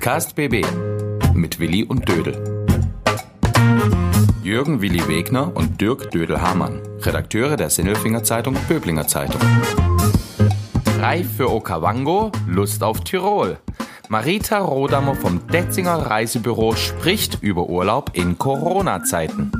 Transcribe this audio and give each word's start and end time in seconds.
Podcast 0.00 0.34
BB 0.34 0.64
mit 1.34 1.60
Willi 1.60 1.84
und 1.84 2.08
Dödel. 2.08 2.64
Jürgen 4.42 4.80
Willi 4.80 5.06
Wegner 5.06 5.54
und 5.54 5.78
Dirk 5.78 6.10
Dödel-Hamann, 6.10 6.80
Redakteure 7.02 7.58
der 7.58 7.68
Sinnelfinger 7.68 8.24
Zeitung 8.24 8.56
Böblinger 8.66 9.06
Zeitung. 9.06 9.42
Reif 10.98 11.36
für 11.36 11.50
Okavango, 11.50 12.32
Lust 12.48 12.82
auf 12.82 13.02
Tirol. 13.02 13.58
Marita 14.08 14.60
Rodammer 14.60 15.16
vom 15.16 15.46
Detzinger 15.48 15.98
Reisebüro 15.98 16.76
spricht 16.76 17.42
über 17.42 17.68
Urlaub 17.68 18.12
in 18.14 18.38
Corona-Zeiten. 18.38 19.52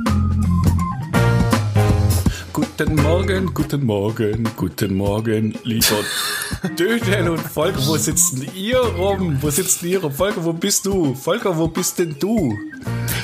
Guten 2.53 2.95
Morgen, 2.95 3.53
guten 3.53 3.85
Morgen, 3.85 4.49
guten 4.57 4.95
Morgen, 4.95 5.57
lieber 5.63 6.03
Dödel 6.77 7.29
und 7.29 7.39
Volker. 7.39 7.79
Wo 7.87 7.95
sitzen 7.95 8.45
ihr 8.53 8.77
rum? 8.77 9.37
Wo 9.41 9.49
sitzen 9.49 9.87
ihr 9.87 10.01
rum? 10.01 10.11
Volker, 10.11 10.43
wo 10.43 10.51
bist 10.51 10.85
du? 10.85 11.15
Volker, 11.15 11.57
wo 11.57 11.69
bist 11.69 11.99
denn 11.99 12.17
du? 12.19 12.57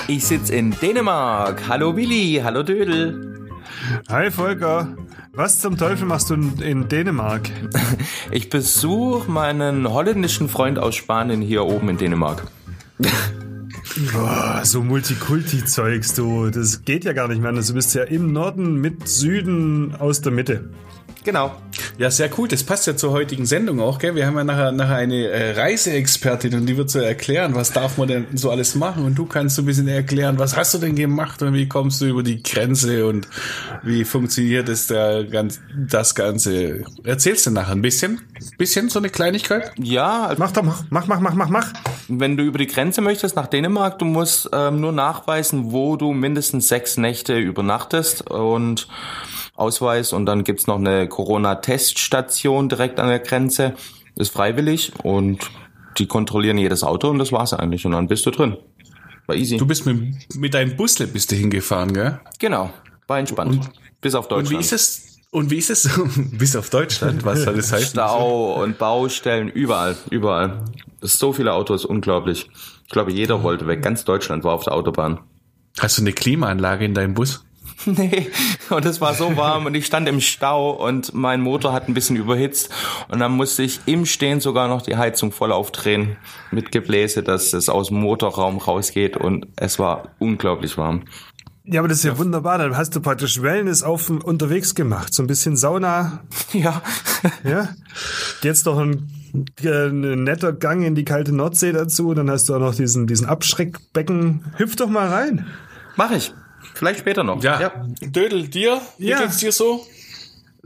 Ich 0.08 0.26
sitze 0.26 0.56
in 0.56 0.72
Dänemark. 0.72 1.68
Hallo 1.68 1.94
Willi, 1.96 2.40
hallo 2.42 2.64
Dödel. 2.64 3.50
Hi 4.10 4.32
Volker. 4.32 4.96
Was 5.34 5.60
zum 5.60 5.78
Teufel 5.78 6.08
machst 6.08 6.30
du 6.30 6.36
in 6.36 6.88
Dänemark? 6.88 7.50
Ich 8.32 8.50
besuche 8.50 9.30
meinen 9.30 9.90
holländischen 9.90 10.48
Freund 10.48 10.80
aus 10.80 10.96
Spanien 10.96 11.42
hier 11.42 11.66
oben 11.66 11.90
in 11.90 11.98
Dänemark. 11.98 12.48
Boah, 14.14 14.62
so 14.64 14.84
Multikulti-Zeugs, 14.84 16.14
du. 16.14 16.50
Das 16.50 16.84
geht 16.84 17.06
ja 17.06 17.14
gar 17.14 17.28
nicht 17.28 17.42
mehr. 17.42 17.52
Du 17.52 17.74
bist 17.74 17.96
ja 17.96 18.04
im 18.04 18.32
Norden 18.32 18.76
mit 18.76 19.08
Süden 19.08 19.96
aus 19.96 20.22
der 20.22 20.32
Mitte. 20.32 20.70
Genau. 21.24 21.56
Ja, 21.98 22.12
sehr 22.12 22.30
cool. 22.38 22.48
Das 22.48 22.64
passt 22.64 22.86
ja 22.86 22.96
zur 22.96 23.12
heutigen 23.12 23.48
Sendung 23.48 23.80
auch, 23.80 23.98
gell? 23.98 24.14
Wir 24.14 24.28
haben 24.28 24.38
ja 24.38 24.44
nachher, 24.44 24.72
nachher 24.72 24.98
eine 24.98 25.28
äh, 25.30 25.60
Reiseexpertin 25.60 26.54
und 26.54 26.68
die 26.68 26.78
wird 26.78 26.92
so 26.92 27.00
erklären, 27.00 27.56
was 27.56 27.72
darf 27.72 27.98
man 27.98 28.08
denn 28.08 28.28
so 28.36 28.52
alles 28.52 28.76
machen 28.76 29.04
und 29.04 29.16
du 29.16 29.26
kannst 29.26 29.56
so 29.56 29.64
ein 29.64 29.66
bisschen 29.66 29.88
erklären, 29.88 30.38
was 30.38 30.56
hast 30.56 30.76
du 30.76 30.78
denn 30.78 30.96
gemacht 30.96 31.42
und 31.42 31.54
wie 31.54 31.68
kommst 31.68 32.00
du 32.02 32.06
über 32.06 32.22
die 32.22 32.44
Grenze 32.44 33.08
und 33.08 33.28
wie 33.82 34.06
funktioniert 34.06 34.68
das, 34.70 34.88
der, 34.88 35.24
ganz, 35.24 35.60
das 35.76 36.14
Ganze. 36.14 36.84
Erzählst 37.04 37.48
du 37.48 37.52
nachher 37.52 37.72
ein 37.72 37.82
bisschen? 37.82 38.22
Bisschen 38.60 38.90
so 38.90 39.00
eine 39.00 39.10
Kleinigkeit? 39.10 39.72
Ja, 39.78 40.36
Mach 40.38 40.52
doch, 40.52 40.62
mach, 40.62 40.84
mach, 40.92 41.08
mach, 41.08 41.20
mach, 41.20 41.34
mach, 41.34 41.50
mach. 41.50 41.74
wenn 42.08 42.38
du 42.38 42.44
über 42.44 42.60
die 42.60 42.68
Grenze 42.68 43.02
möchtest 43.02 43.36
nach 43.36 43.48
Dänemark, 43.48 43.98
du 43.98 44.06
musst 44.06 44.50
ähm, 44.54 44.80
nur 44.82 44.92
nachweisen, 44.92 45.72
wo 45.72 45.96
du 45.98 46.14
mindestens 46.14 46.68
sechs 46.68 46.98
Nächte 46.98 47.38
übernachtest 47.40 48.30
und 48.30 48.88
Ausweis 49.58 50.14
und 50.14 50.26
dann 50.26 50.44
gibt's 50.44 50.68
noch 50.68 50.78
eine 50.78 51.10
Corona-Teststation 51.10 52.70
direkt 52.70 53.00
an 53.00 53.10
der 53.10 53.20
Grenze. 53.20 53.74
Ist 54.16 54.32
freiwillig 54.32 54.94
und 55.04 55.40
die 55.98 56.08
kontrollieren 56.08 56.58
jedes 56.58 56.84
Auto 56.84 57.10
und 57.10 57.20
das 57.20 57.32
war's 57.32 57.54
eigentlich 57.54 57.86
und 57.86 57.92
dann 57.92 58.08
bist 58.08 58.26
du 58.26 58.32
drin. 58.32 58.58
War 59.26 59.36
easy. 59.36 59.58
Du 59.58 59.66
bist 59.66 59.86
mit, 59.86 60.36
mit 60.36 60.54
deinem 60.54 60.76
Busle 60.78 61.08
bist 61.08 61.32
du 61.32 61.36
hingefahren, 61.36 61.94
gell? 61.94 62.20
genau, 62.40 62.72
war 63.08 63.20
entspannt. 63.20 63.70
Bis 64.00 64.16
auf 64.16 64.28
Deutschland. 64.28 64.54
Und 64.54 64.58
wie 64.58 64.62
ist 64.62 64.74
es? 64.74 65.18
Und 65.32 65.52
wie 65.52 65.58
ist 65.58 65.70
es? 65.70 65.90
Bis 66.32 66.56
auf 66.56 66.70
Deutschland, 66.70 67.26
was 67.26 67.44
soll 67.44 67.56
das 67.56 67.72
heißen? 67.72 67.90
Stau 67.90 68.64
und 68.64 68.78
Baustellen, 68.78 69.50
überall, 69.50 69.98
überall. 70.10 70.64
Ist 71.02 71.20
so 71.20 71.34
viele 71.34 71.54
Autos, 71.54 71.84
unglaublich. 71.84 72.50
Ich 72.86 72.92
glaube, 72.92 73.12
jeder 73.12 73.44
wollte 73.44 73.68
weg. 73.68 73.82
Ganz 73.82 74.06
Deutschland 74.06 74.46
war 74.46 74.54
auf 74.54 74.64
der 74.64 74.74
Autobahn. 74.74 75.20
Hast 75.80 75.98
du 75.98 76.02
eine 76.02 76.14
Klimaanlage 76.14 76.86
in 76.86 76.94
deinem 76.94 77.14
Bus? 77.14 77.44
Nee, 77.86 78.30
und 78.70 78.86
es 78.86 79.02
war 79.02 79.14
so 79.14 79.38
warm 79.38 79.66
und 79.66 79.76
ich 79.76 79.86
stand 79.86 80.10
im 80.10 80.20
Stau 80.20 80.72
und 80.72 81.14
mein 81.14 81.42
Motor 81.42 81.74
hat 81.74 81.88
ein 81.88 81.94
bisschen 81.94 82.16
überhitzt 82.16 82.70
und 83.08 83.20
dann 83.20 83.32
musste 83.34 83.64
ich 83.64 83.82
im 83.86 84.06
Stehen 84.06 84.40
sogar 84.40 84.68
noch 84.68 84.82
die 84.82 84.98
Heizung 84.98 85.32
voll 85.32 85.52
aufdrehen 85.52 86.18
mit 86.52 86.72
Gebläse, 86.72 87.24
dass 87.24 87.54
es 87.54 87.70
aus 87.70 87.90
dem 87.90 88.00
Motorraum 88.00 88.58
rausgeht 88.58 89.16
und 89.16 89.48
es 89.56 89.80
war 89.80 90.10
unglaublich 90.20 90.78
warm. 90.78 91.04
Ja, 91.70 91.82
aber 91.82 91.90
das 91.90 91.98
ist 91.98 92.06
ja, 92.06 92.18
wunderbar. 92.18 92.58
Dann 92.60 92.78
hast 92.78 92.96
du 92.96 93.02
praktisch 93.02 93.42
Wellness 93.42 93.84
auf 93.84 94.10
unterwegs 94.10 94.74
gemacht. 94.74 95.14
So 95.14 95.22
ein 95.22 95.28
bisschen 95.28 95.58
Sauna. 95.58 96.24
Ja, 96.54 96.82
Ja. 97.44 97.70
Jetzt 98.42 98.68
doch 98.68 98.80
ein, 98.80 99.12
äh, 99.62 99.88
ein 99.88 100.24
netter 100.24 100.54
Gang 100.54 100.86
in 100.86 100.96
die 100.96 101.04
kalte 101.04 101.36
Nordsee 101.36 101.74
dazu. 101.74 102.14
Dann 102.14 102.32
hast 102.32 102.48
du 102.48 102.56
auch 102.56 102.60
noch 102.60 102.74
diesen, 102.74 103.06
diesen 103.06 103.28
Abschreckbecken. 103.28 104.46
Hüpf 104.56 104.78
doch 104.78 104.88
mal 104.88 105.10
rein. 105.10 105.46
mach 105.98 106.12
ich. 106.12 106.34
Vielleicht 106.74 107.00
später 107.00 107.24
noch. 107.24 107.40
Dödel, 108.02 108.48
dir? 108.48 108.82
Wie 108.98 109.08
Ja. 109.10 109.22
geht's 109.22 109.38
dir 109.38 109.52
so? 109.52 109.86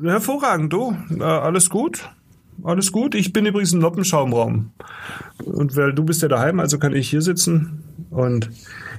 Hervorragend, 0.01 0.73
du. 0.73 0.95
Äh, 1.19 1.23
alles 1.23 1.69
gut? 1.69 2.09
Alles 2.63 2.91
gut. 2.91 3.15
Ich 3.15 3.33
bin 3.33 3.45
übrigens 3.45 3.73
im 3.73 3.79
Noppenschaumraum. 3.79 4.71
Und 5.43 5.75
weil 5.75 5.93
du 5.93 6.03
bist 6.03 6.21
ja 6.21 6.27
daheim, 6.27 6.59
also 6.59 6.77
kann 6.79 6.95
ich 6.95 7.09
hier 7.09 7.21
sitzen. 7.21 7.83
Und 8.09 8.49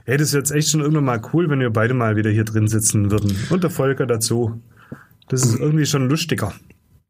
hey, 0.05 0.17
das 0.17 0.29
ist 0.29 0.35
jetzt 0.35 0.51
echt 0.51 0.71
schon 0.71 0.81
irgendwann 0.81 1.05
mal 1.05 1.23
cool, 1.33 1.49
wenn 1.51 1.61
wir 1.61 1.71
beide 1.71 1.95
mal 1.95 2.17
wieder 2.17 2.31
hier 2.31 2.45
drin 2.45 2.67
sitzen 2.69 3.11
würden. 3.11 3.37
Und 3.51 3.63
der 3.63 3.71
Volker 3.71 4.07
dazu. 4.07 4.61
Das 5.29 5.45
ist 5.45 5.59
irgendwie 5.59 5.87
schon 5.87 6.09
lustiger. 6.09 6.53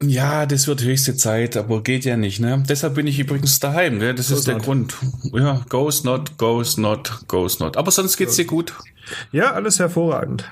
Ja, 0.03 0.47
das 0.47 0.67
wird 0.67 0.83
höchste 0.83 1.17
Zeit, 1.17 1.57
aber 1.57 1.83
geht 1.83 2.05
ja 2.05 2.17
nicht, 2.17 2.41
ne? 2.41 2.63
Deshalb 2.69 2.95
bin 2.95 3.07
ich 3.07 3.19
übrigens 3.19 3.61
daheim, 3.61 3.99
ne? 3.99 4.15
Das 4.15 4.31
ist 4.31 4.47
der 4.47 4.55
not. 4.57 4.65
Grund. 4.65 4.95
Ja, 5.33 5.65
goes 5.69 6.05
not, 6.05 6.39
goes 6.39 6.77
not, 6.77 7.23
goes 7.29 7.61
not. 7.61 7.77
Aber 7.77 7.91
sonst 7.91 8.17
geht's 8.17 8.37
dir 8.37 8.45
gut. 8.45 8.75
Ja, 9.31 9.53
alles 9.53 9.79
hervorragend. 9.79 10.45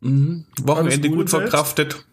Wochenende 0.00 1.08
gut 1.08 1.18
gut 1.18 1.30
verkraftet. 1.30 2.04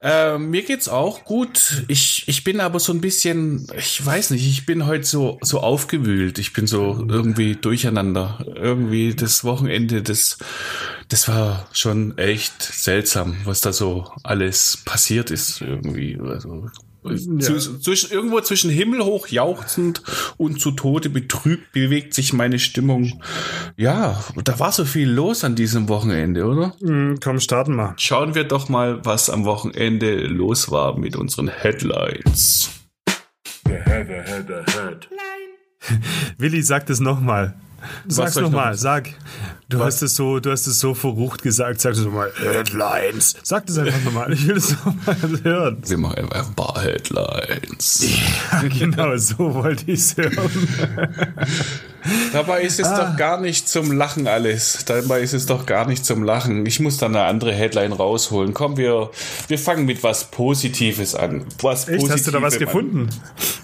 Äh, 0.00 0.36
mir 0.36 0.62
geht's 0.62 0.88
auch 0.88 1.24
gut. 1.24 1.84
Ich, 1.88 2.28
ich 2.28 2.44
bin 2.44 2.60
aber 2.60 2.78
so 2.78 2.92
ein 2.92 3.00
bisschen, 3.00 3.66
ich 3.76 4.04
weiß 4.04 4.30
nicht, 4.30 4.46
ich 4.46 4.66
bin 4.66 4.86
heute 4.86 5.04
so, 5.04 5.38
so 5.40 5.60
aufgewühlt. 5.60 6.38
Ich 6.38 6.52
bin 6.52 6.66
so 6.66 7.06
irgendwie 7.08 7.56
durcheinander. 7.56 8.44
Irgendwie 8.54 9.14
das 9.14 9.44
Wochenende, 9.44 10.02
das, 10.02 10.36
das 11.08 11.28
war 11.28 11.68
schon 11.72 12.16
echt 12.18 12.62
seltsam, 12.62 13.36
was 13.44 13.60
da 13.60 13.72
so 13.72 14.10
alles 14.22 14.82
passiert 14.84 15.30
ist 15.30 15.60
irgendwie. 15.60 16.18
Also, 16.20 16.70
zu, 17.38 17.80
zwischen, 17.80 18.12
irgendwo 18.12 18.40
zwischen 18.40 18.70
himmelhoch 18.70 19.28
jauchzend 19.28 20.02
und 20.38 20.58
zu 20.58 20.70
Tode 20.70 21.10
betrübt 21.10 21.72
bewegt 21.72 22.14
sich 22.14 22.32
meine 22.32 22.58
Stimmung. 22.58 23.20
Ja, 23.76 24.24
da 24.42 24.58
war 24.58 24.72
so 24.72 24.86
viel 24.86 25.10
los 25.10 25.44
an 25.44 25.54
diesem 25.54 25.90
Wochenende, 25.90 26.46
oder? 26.46 26.74
Hm, 26.80 27.18
komm, 27.22 27.40
starten 27.40 27.74
mal. 27.74 27.92
Schauen 27.98 28.34
wir 28.34 28.44
doch 28.44 28.70
mal, 28.70 29.04
was 29.04 29.28
am 29.28 29.44
Wochenende 29.44 30.26
los 30.26 30.70
war 30.70 30.98
mit 30.98 31.14
unseren 31.14 31.48
Headlines. 31.48 32.70
Willi, 36.38 36.62
sag 36.62 36.86
das 36.86 37.00
nochmal. 37.00 37.04
Sag's 37.12 37.12
soll 37.12 37.20
ich 37.20 37.20
noch 37.20 37.24
nochmal, 37.40 37.54
mal 38.50 38.76
sag. 38.76 39.10
Du 39.68 39.82
hast 39.82 40.02
es 40.02 40.14
so, 40.14 40.40
du 40.40 40.50
hast 40.50 40.66
es 40.66 40.78
so 40.78 40.94
verrucht 40.94 41.42
gesagt. 41.42 41.80
Sag 41.80 41.94
es 41.94 42.00
nochmal. 42.00 42.32
Headlines. 42.36 43.34
Sag 43.42 43.66
das 43.66 43.78
einfach 43.78 44.04
nochmal. 44.04 44.32
Ich 44.32 44.46
will 44.46 44.56
es 44.56 44.72
nochmal 44.84 45.16
hören. 45.42 45.82
Wir 45.86 45.98
machen 45.98 46.18
einfach 46.18 46.48
ein 46.48 46.54
paar 46.54 46.82
Headlines. 46.82 48.06
Ja, 48.52 48.62
genau, 48.68 49.16
so 49.16 49.54
wollte 49.54 49.90
ich 49.90 50.00
es 50.00 50.16
hören. 50.16 50.68
Dabei 52.32 52.62
ist 52.62 52.78
es 52.78 52.88
doch 52.88 53.16
gar 53.16 53.40
nicht 53.40 53.68
zum 53.68 53.92
Lachen 53.92 54.28
alles. 54.28 54.84
Dabei 54.84 55.22
ist 55.22 55.32
es 55.32 55.46
doch 55.46 55.64
gar 55.64 55.86
nicht 55.86 56.04
zum 56.04 56.22
Lachen. 56.22 56.66
Ich 56.66 56.80
muss 56.80 56.98
dann 56.98 57.16
eine 57.16 57.24
andere 57.24 57.52
Headline 57.52 57.92
rausholen. 57.92 58.52
Komm, 58.52 58.76
wir, 58.76 59.10
wir 59.48 59.58
fangen 59.58 59.86
mit 59.86 60.02
was 60.02 60.30
Positives 60.30 61.14
an. 61.14 61.46
Was 61.62 61.88
Echt, 61.88 62.08
hast 62.10 62.26
du 62.26 62.30
da 62.30 62.42
was 62.42 62.58
gefunden? 62.58 63.08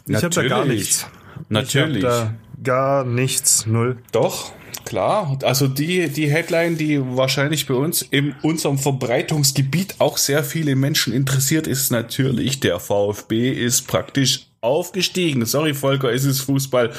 Ich 0.06 0.16
habe 0.16 0.30
da 0.30 0.42
gar 0.46 0.64
nichts. 0.64 1.06
Natürlich. 1.48 2.04
Gar 2.62 3.04
nichts, 3.04 3.64
null. 3.66 3.98
Doch, 4.12 4.52
klar. 4.84 5.38
Also 5.42 5.66
die, 5.66 6.08
die 6.08 6.30
Headline, 6.30 6.76
die 6.76 7.00
wahrscheinlich 7.00 7.66
bei 7.66 7.74
uns 7.74 8.02
in 8.02 8.34
unserem 8.42 8.78
Verbreitungsgebiet 8.78 9.94
auch 9.98 10.18
sehr 10.18 10.44
viele 10.44 10.76
Menschen 10.76 11.12
interessiert, 11.12 11.66
ist 11.66 11.90
natürlich, 11.90 12.60
der 12.60 12.78
VfB 12.78 13.50
ist 13.50 13.86
praktisch 13.86 14.46
aufgestiegen. 14.60 15.46
Sorry, 15.46 15.72
Volker, 15.72 16.12
es 16.12 16.24
ist 16.24 16.42
Fußball. 16.42 16.92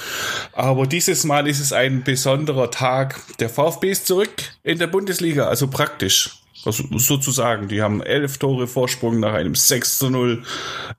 Aber 0.53 0.87
dieses 0.87 1.25
Mal 1.25 1.47
ist 1.47 1.59
es 1.59 1.73
ein 1.73 2.03
besonderer 2.03 2.71
Tag. 2.71 3.19
Der 3.39 3.49
VfB 3.49 3.91
ist 3.91 4.07
zurück 4.07 4.31
in 4.63 4.79
der 4.79 4.87
Bundesliga, 4.87 5.47
also 5.47 5.67
praktisch. 5.67 6.37
Also 6.63 6.83
sozusagen, 6.97 7.67
die 7.67 7.81
haben 7.81 8.01
elf 8.01 8.37
Tore 8.37 8.67
Vorsprung 8.67 9.19
nach 9.19 9.33
einem 9.33 9.55
6 9.55 9.97
zu 9.97 10.09
0 10.09 10.43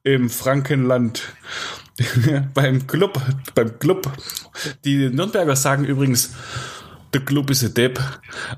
im 0.02 0.28
Frankenland 0.28 1.22
beim 2.54 2.86
Club, 2.86 3.20
beim 3.54 3.78
Club. 3.78 4.10
Die 4.84 5.08
Nürnberger 5.08 5.56
sagen 5.56 5.84
übrigens, 5.84 6.30
der 7.12 7.20
Club 7.20 7.50
ist 7.50 7.62
ein 7.62 7.74
Depp, 7.74 8.00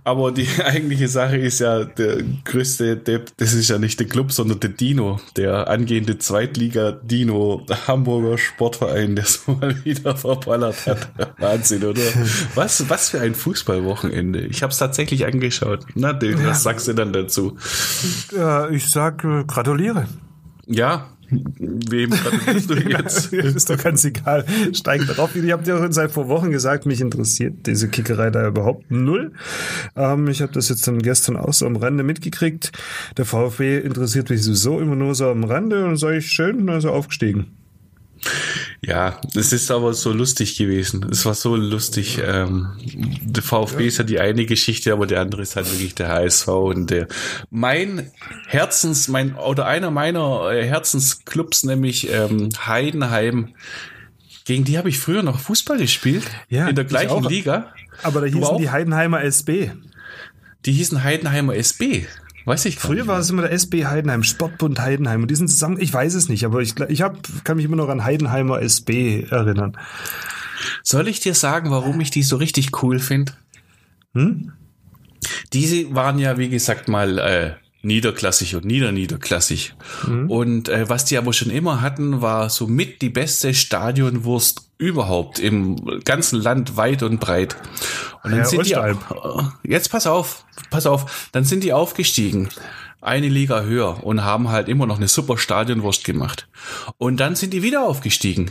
aber 0.04 0.31
die 0.31 0.46
eigentliche 0.64 1.08
Sache 1.08 1.36
ist 1.36 1.58
ja, 1.58 1.84
der 1.84 2.22
größte 2.44 2.96
Depp, 2.96 3.32
das 3.36 3.52
ist 3.52 3.69
ja 3.69 3.78
nicht 3.78 3.98
der 3.98 4.06
Club, 4.06 4.31
sondern 4.31 4.60
der 4.60 4.70
Dino, 4.70 5.20
der 5.36 5.69
angehende 5.69 6.19
Zweitliga-Dino, 6.19 7.66
Hamburger 7.88 8.38
Sportverein, 8.38 9.16
der 9.16 9.25
so 9.26 9.52
mal 9.52 9.84
wieder 9.84 10.16
verballert 10.16 10.87
hat. 10.87 11.08
Wahnsinn, 11.38 11.84
oder? 11.84 12.02
Was, 12.54 12.88
was 12.88 13.08
für 13.10 13.20
ein 13.20 13.34
Fußballwochenende. 13.34 14.46
Ich 14.46 14.62
habe 14.62 14.70
es 14.70 14.78
tatsächlich 14.78 15.26
angeschaut. 15.26 15.84
Na, 15.94 16.16
was 16.20 16.62
sagst 16.62 16.87
du 16.87 16.92
dann 16.92 17.12
dazu? 17.12 17.56
Ich 18.70 18.88
sag, 18.88 19.25
äh, 19.25 19.44
gratuliere. 19.44 20.06
Ja, 20.66 21.08
Wem 21.31 22.11
gratulierst 22.11 22.71
du 22.71 22.75
jetzt? 22.75 23.32
ist 23.32 23.71
doch 23.71 23.82
ganz 23.82 24.05
egal. 24.05 24.44
Steig 24.73 25.06
drauf. 25.06 25.35
Ich 25.35 25.53
habe 25.53 25.62
dir 25.62 25.76
auch 25.76 25.87
seit 25.91 26.11
vor 26.11 26.29
Wochen 26.29 26.50
gesagt, 26.50 26.87
mich 26.87 27.00
interessiert 27.00 27.67
diese 27.67 27.88
Kickerei 27.88 28.31
da 28.31 28.47
überhaupt 28.47 28.91
null. 28.91 29.32
Ähm, 29.97 30.29
ich 30.29 30.43
habe 30.43 30.53
das 30.53 30.69
jetzt 30.69 30.87
dann 30.87 31.00
gestern 31.00 31.37
auch 31.37 31.53
so 31.53 31.67
am 31.67 31.76
Rande 31.76 32.05
mitgekriegt. 32.05 32.73
Der 33.17 33.25
VfB 33.25 33.79
interessiert 33.79 34.31
mich 34.31 34.43
sowieso 34.43 34.81
immer 34.81 34.97
nur 34.97 35.15
so 35.15 35.29
am 35.29 35.44
Rande 35.44 35.85
und 35.85 35.97
sage 35.97 36.19
ich 36.19 36.26
schön, 36.26 36.69
also 36.69 36.91
aufgestiegen. 36.91 37.63
Ja, 38.81 39.21
es 39.35 39.53
ist 39.53 39.71
aber 39.71 39.94
so 39.94 40.12
lustig 40.12 40.56
gewesen. 40.56 41.06
Es 41.11 41.25
war 41.25 41.35
so 41.35 41.56
lustig. 41.56 42.21
Ähm, 42.25 42.69
der 43.23 43.43
VfB 43.43 43.87
ist 43.87 43.99
ja 43.99 44.05
die 44.05 44.21
eine 44.21 44.44
Geschichte, 44.47 44.93
aber 44.93 45.06
der 45.06 45.21
andere 45.21 45.43
ist 45.43 45.56
halt 45.56 45.71
wirklich 45.71 45.94
der 45.94 46.09
HSV 46.09 46.49
und 46.49 46.91
der 46.91 47.09
mein 47.50 48.11
Herzens, 48.47 49.09
mein 49.09 49.37
oder 49.37 49.67
einer 49.67 49.91
meiner 49.91 50.50
äh, 50.50 50.65
Herzensclubs, 50.67 51.65
nämlich 51.65 52.11
ähm, 52.11 52.50
Heidenheim. 52.67 53.55
Gegen 54.44 54.65
die 54.65 54.76
habe 54.76 54.91
ich 54.91 54.99
früher 54.99 55.23
noch 55.23 55.38
Fußball 55.38 55.79
gespielt 55.79 56.25
ja, 56.50 56.69
in 56.69 56.76
der 56.76 56.85
gleichen 56.85 57.25
Liga. 57.25 57.73
Aber 58.03 58.21
da 58.21 58.26
hießen 58.26 58.59
die 58.59 58.71
Heidenheimer 58.71 59.23
SB. 59.23 59.71
Die 60.67 60.73
hießen 60.73 61.03
Heidenheimer 61.03 61.55
SB. 61.55 62.06
Weiß 62.44 62.64
ich 62.67 62.76
Früher 62.76 63.06
war 63.06 63.19
es 63.19 63.31
immer 63.31 63.43
der 63.43 63.52
SB 63.52 63.87
Heidenheim, 63.87 64.23
Sportbund 64.23 64.79
Heidenheim. 64.81 65.23
Und 65.23 65.31
die 65.31 65.35
sind 65.35 65.49
zusammen, 65.49 65.81
ich 65.81 65.93
weiß 65.93 66.14
es 66.14 66.29
nicht, 66.29 66.44
aber 66.44 66.61
ich, 66.61 66.79
ich 66.88 67.02
hab, 67.02 67.19
kann 67.44 67.56
mich 67.56 67.64
immer 67.64 67.76
noch 67.76 67.88
an 67.88 68.05
Heidenheimer 68.05 68.61
SB 68.61 69.26
erinnern. 69.31 69.79
Soll 70.82 71.08
ich 71.08 71.20
dir 71.20 71.35
sagen, 71.35 71.70
warum 71.70 72.00
ich 72.00 72.11
die 72.11 72.23
so 72.23 72.37
richtig 72.37 72.82
cool 72.82 72.99
finde? 72.99 73.32
Hm? 74.14 74.52
Diese 75.52 75.94
waren 75.94 76.19
ja, 76.19 76.37
wie 76.37 76.50
gesagt, 76.50 76.88
mal 76.88 77.19
äh, 77.19 77.55
niederklassig 77.82 78.56
und 78.56 78.64
niederniederklassig. 78.64 79.75
Mhm. 80.06 80.31
Und 80.31 80.69
äh, 80.69 80.88
was 80.88 81.05
die 81.05 81.19
aber 81.19 81.32
schon 81.32 81.50
immer 81.50 81.81
hatten, 81.81 82.20
war 82.20 82.50
somit 82.50 83.02
die 83.02 83.11
beste 83.11 83.55
Stadionwurst 83.55 84.70
überhaupt 84.84 85.38
im 85.38 86.00
ganzen 86.04 86.40
Land 86.40 86.76
weit 86.76 87.02
und 87.02 87.20
breit. 87.20 87.56
Und 88.22 88.31
dann 88.31 88.40
ja, 88.40 88.44
sind 88.44 88.60
Ostalb. 88.60 88.98
die 89.64 89.70
jetzt 89.70 89.90
pass 89.90 90.06
auf, 90.06 90.44
pass 90.70 90.86
auf, 90.86 91.28
dann 91.32 91.44
sind 91.44 91.64
die 91.64 91.72
aufgestiegen 91.72 92.48
eine 93.04 93.28
Liga 93.28 93.62
höher 93.62 94.02
und 94.02 94.25
haben 94.25 94.48
halt 94.48 94.69
immer 94.69 94.86
noch 94.86 94.96
eine 94.96 95.08
super 95.08 95.36
Stadionwurst 95.36 96.04
gemacht. 96.04 96.48
Und 96.96 97.20
dann 97.20 97.36
sind 97.36 97.52
die 97.52 97.62
wieder 97.62 97.84
aufgestiegen. 97.84 98.50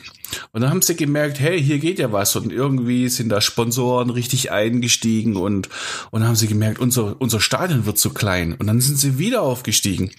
Und 0.51 0.61
dann 0.61 0.69
haben 0.69 0.83
sie 0.83 0.95
gemerkt, 0.95 1.39
hey, 1.39 1.61
hier 1.61 1.79
geht 1.79 1.97
ja 1.97 2.11
was. 2.11 2.35
Und 2.35 2.53
irgendwie 2.53 3.09
sind 3.09 3.29
da 3.29 3.41
Sponsoren 3.41 4.11
richtig 4.11 4.51
eingestiegen 4.51 5.37
und, 5.37 5.69
und 6.11 6.21
dann 6.21 6.27
haben 6.27 6.35
sie 6.35 6.47
gemerkt, 6.47 6.79
unser, 6.79 7.19
unser 7.19 7.41
Stadion 7.41 7.87
wird 7.87 7.97
zu 7.97 8.11
klein. 8.13 8.53
Und 8.53 8.67
dann 8.67 8.79
sind 8.79 8.97
sie 8.97 9.17
wieder 9.17 9.41
aufgestiegen. 9.41 10.11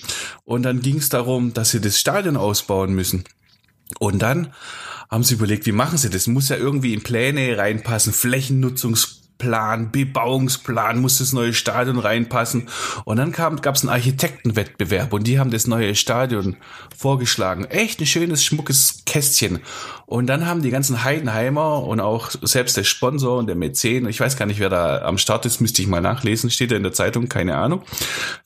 Und 0.45 0.65
dann 0.65 0.81
ging 0.81 0.97
es 0.97 1.09
darum, 1.09 1.55
dass 1.55 1.71
sie 1.71 1.81
das 1.81 2.01
Stadion 2.01 2.37
ausbauen 2.37 2.93
müssen. 2.93 3.23
Und 4.01 4.21
dann 4.21 4.53
haben 5.11 5.25
sie 5.25 5.35
überlegt, 5.35 5.67
wie 5.67 5.73
machen 5.73 5.99
sie 5.99 6.11
das? 6.11 6.27
Muss 6.27 6.49
ja 6.49 6.57
irgendwie 6.57 6.95
in 6.95 7.03
Pläne 7.03 7.57
reinpassen, 7.57 8.13
Flächennutzungs 8.13 9.25
Plan, 9.39 9.91
Bebauungsplan, 9.91 11.01
muss 11.01 11.19
das 11.19 11.33
neue 11.33 11.53
Stadion 11.53 11.99
reinpassen. 11.99 12.69
Und 13.05 13.17
dann 13.17 13.33
gab 13.33 13.75
es 13.75 13.83
einen 13.83 13.91
Architektenwettbewerb 13.91 15.13
und 15.13 15.27
die 15.27 15.39
haben 15.39 15.51
das 15.51 15.67
neue 15.67 15.95
Stadion 15.97 16.57
vorgeschlagen. 16.97 17.65
Echt 17.65 18.01
ein 18.01 18.07
schönes, 18.07 18.45
schmuckes 18.45 19.03
Kästchen. 19.07 19.61
Und 20.07 20.29
dann 20.29 20.47
haben 20.47 20.63
die 20.63 20.71
ganzen 20.71 21.03
Heidenheimer 21.03 21.83
und 21.83 22.01
auch 22.01 22.31
selbst 22.43 22.77
der 22.77 22.85
Sponsor 22.85 23.39
und 23.39 23.47
der 23.47 23.57
Mäzen, 23.57 24.09
ich 24.09 24.21
weiß 24.21 24.37
gar 24.37 24.47
nicht, 24.47 24.61
wer 24.61 24.71
da 24.71 25.03
am 25.03 25.19
Start 25.19 25.47
ist, 25.47 25.61
müsste 25.61 25.83
ich 25.83 25.89
mal 25.89 26.01
nachlesen, 26.01 26.51
steht 26.51 26.71
da 26.71 26.77
in 26.77 26.83
der 26.83 26.93
Zeitung, 26.93 27.29
keine 27.29 27.57
Ahnung. 27.57 27.83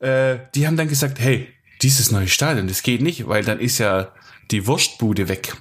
Äh, 0.00 0.38
die 0.54 0.66
haben 0.66 0.76
dann 0.76 0.88
gesagt, 0.88 1.20
hey, 1.20 1.48
dieses 1.82 2.10
neue 2.10 2.28
Stadion, 2.28 2.66
das 2.66 2.82
geht 2.82 3.02
nicht, 3.02 3.28
weil 3.28 3.44
dann 3.44 3.60
ist 3.60 3.78
ja 3.78 4.12
die 4.50 4.66
Wurstbude 4.66 5.28
weg. 5.28 5.54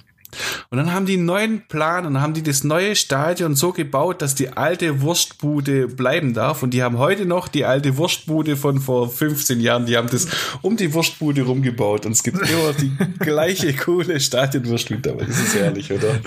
Und 0.70 0.78
dann 0.78 0.92
haben 0.92 1.06
die 1.06 1.14
einen 1.14 1.24
neuen 1.24 1.66
Plan 1.68 2.06
und 2.06 2.20
haben 2.20 2.34
die 2.34 2.42
das 2.42 2.64
neue 2.64 2.94
Stadion 2.94 3.54
so 3.54 3.72
gebaut, 3.72 4.20
dass 4.22 4.34
die 4.34 4.50
alte 4.56 5.00
Wurstbude 5.00 5.88
bleiben 5.88 6.34
darf. 6.34 6.62
Und 6.62 6.74
die 6.74 6.82
haben 6.82 6.98
heute 6.98 7.24
noch 7.24 7.48
die 7.48 7.64
alte 7.64 7.96
Wurstbude 7.96 8.56
von 8.56 8.80
vor 8.80 9.08
15 9.08 9.60
Jahren. 9.60 9.86
Die 9.86 9.96
haben 9.96 10.08
das 10.10 10.28
um 10.62 10.76
die 10.76 10.92
Wurstbude 10.92 11.42
rumgebaut 11.42 12.06
und 12.06 12.12
es 12.12 12.22
gibt 12.22 12.38
immer 12.38 12.72
die 12.72 12.92
gleiche 13.18 13.74
coole 13.74 14.20
Stadionwurst 14.20 14.90
mit 14.90 15.06
dabei. 15.06 15.24
Das 15.24 15.40
ist 15.40 15.54
herrlich, 15.54 15.92
oder? 15.92 16.20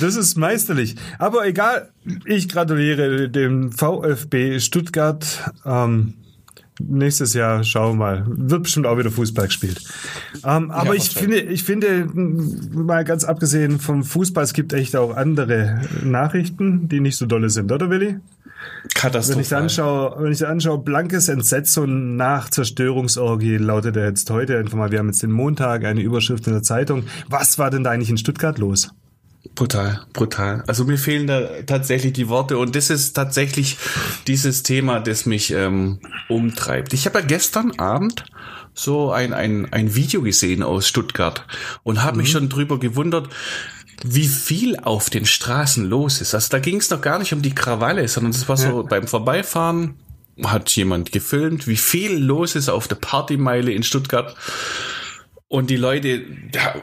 Das 0.00 0.16
ist 0.16 0.36
meisterlich. 0.36 0.96
Aber 1.18 1.46
egal, 1.46 1.90
ich 2.24 2.48
gratuliere 2.48 3.28
dem 3.28 3.72
VfB 3.72 4.60
Stuttgart. 4.60 5.52
Ähm, 5.64 6.14
nächstes 6.88 7.34
Jahr 7.34 7.64
schauen 7.64 7.98
wir 7.98 8.04
mal. 8.04 8.24
Wird 8.26 8.64
bestimmt 8.64 8.86
auch 8.86 8.98
wieder 8.98 9.10
Fußball 9.10 9.46
gespielt. 9.46 9.82
Ähm, 10.44 10.70
aber 10.70 10.94
ich 10.94 11.10
finde, 11.10 11.40
ich 11.40 11.64
finde, 11.64 12.06
mal 12.72 13.04
ganz 13.04 13.24
abgesehen 13.24 13.78
vom 13.78 14.04
Fußball, 14.04 14.44
es 14.44 14.52
gibt 14.52 14.72
echt 14.72 14.96
auch 14.96 15.16
andere 15.16 15.82
Nachrichten, 16.02 16.88
die 16.88 17.00
nicht 17.00 17.16
so 17.16 17.26
dolle 17.26 17.50
sind, 17.50 17.70
oder 17.72 17.90
Willi? 17.90 18.16
Katastrophal. 18.94 19.36
Wenn 19.36 19.42
ich 19.42 19.48
da 19.48 19.58
anschaue, 19.58 20.22
wenn 20.22 20.32
ich 20.32 20.46
anschaue, 20.46 20.78
blankes 20.78 21.28
Entsetzung 21.28 22.16
nach 22.16 22.50
Zerstörungsorgie 22.50 23.56
lautet 23.56 23.96
er 23.96 24.08
jetzt 24.08 24.30
heute 24.30 24.58
einfach 24.58 24.76
mal. 24.76 24.90
Wir 24.90 24.98
haben 24.98 25.08
jetzt 25.08 25.22
den 25.22 25.32
Montag, 25.32 25.84
eine 25.84 26.00
Überschrift 26.00 26.46
in 26.46 26.52
der 26.52 26.62
Zeitung. 26.62 27.04
Was 27.28 27.58
war 27.58 27.70
denn 27.70 27.84
da 27.84 27.90
eigentlich 27.90 28.10
in 28.10 28.18
Stuttgart 28.18 28.58
los? 28.58 28.90
Brutal, 29.54 30.06
brutal. 30.12 30.64
Also 30.66 30.84
mir 30.84 30.96
fehlen 30.96 31.26
da 31.26 31.48
tatsächlich 31.66 32.12
die 32.12 32.28
Worte 32.28 32.56
und 32.56 32.76
das 32.76 32.88
ist 32.88 33.12
tatsächlich 33.12 33.76
dieses 34.26 34.62
Thema, 34.62 35.00
das 35.00 35.26
mich 35.26 35.50
ähm, 35.50 36.00
umtreibt. 36.28 36.94
Ich 36.94 37.06
habe 37.06 37.18
ja 37.20 37.24
gestern 37.26 37.78
Abend 37.78 38.24
so 38.74 39.10
ein, 39.10 39.32
ein, 39.32 39.70
ein 39.72 39.94
Video 39.94 40.22
gesehen 40.22 40.62
aus 40.62 40.88
Stuttgart 40.88 41.44
und 41.82 42.02
habe 42.02 42.16
mhm. 42.16 42.22
mich 42.22 42.30
schon 42.30 42.48
drüber 42.48 42.78
gewundert, 42.78 43.28
wie 44.02 44.26
viel 44.26 44.78
auf 44.78 45.10
den 45.10 45.26
Straßen 45.26 45.84
los 45.84 46.20
ist. 46.20 46.34
Also 46.34 46.48
da 46.50 46.58
ging 46.58 46.76
es 46.76 46.88
noch 46.88 47.02
gar 47.02 47.18
nicht 47.18 47.34
um 47.34 47.42
die 47.42 47.54
Krawalle, 47.54 48.08
sondern 48.08 48.32
es 48.32 48.48
war 48.48 48.56
so 48.56 48.82
ja. 48.82 48.88
beim 48.88 49.06
Vorbeifahren 49.06 49.96
hat 50.44 50.70
jemand 50.70 51.12
gefilmt, 51.12 51.66
wie 51.66 51.76
viel 51.76 52.16
los 52.16 52.54
ist 52.54 52.68
auf 52.68 52.88
der 52.88 52.96
Partymeile 52.96 53.72
in 53.72 53.82
Stuttgart 53.82 54.34
und 55.50 55.68
die 55.68 55.76
Leute, 55.76 56.22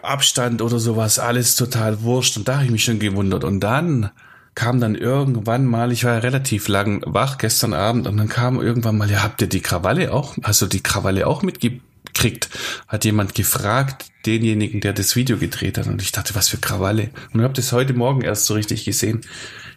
Abstand 0.02 0.62
oder 0.62 0.78
sowas, 0.78 1.20
alles 1.20 1.56
total 1.56 2.02
wurscht. 2.02 2.36
Und 2.36 2.50
da 2.50 2.56
habe 2.56 2.66
ich 2.66 2.72
mich 2.72 2.84
schon 2.84 3.00
gewundert. 3.00 3.46
Und 3.46 3.62
dann 3.62 4.12
kam 4.56 4.82
dann 4.82 4.96
irgendwann 4.96 5.66
mal, 5.66 5.94
ich 5.94 6.04
war 6.04 6.16
ja 6.16 6.20
relativ 6.20 6.68
lang 6.68 7.02
wach 7.06 7.38
gestern 7.38 7.74
Abend, 7.74 8.08
und 8.08 8.18
dann 8.18 8.28
kam 8.28 8.60
irgendwann 8.60 8.98
mal, 8.98 9.10
ja, 9.10 9.24
habt 9.24 9.42
ihr 9.42 9.48
die 9.48 9.62
Krawalle 9.62 10.12
auch, 10.12 10.36
also 10.42 10.66
die 10.66 10.84
Krawalle 10.84 11.28
auch 11.28 11.44
mitgekriegt? 11.44 12.50
Hat 12.90 13.06
jemand 13.06 13.36
gefragt, 13.36 14.08
denjenigen, 14.26 14.82
der 14.82 14.92
das 14.92 15.16
Video 15.16 15.38
gedreht 15.38 15.78
hat. 15.78 15.88
Und 15.88 16.02
ich 16.02 16.12
dachte, 16.12 16.36
was 16.36 16.50
für 16.50 16.58
Krawalle. 16.58 17.12
Und 17.32 17.44
habe 17.44 17.54
das 17.54 17.72
heute 17.72 17.94
Morgen 17.94 18.20
erst 18.20 18.48
so 18.48 18.54
richtig 18.54 18.84
gesehen. 18.84 19.22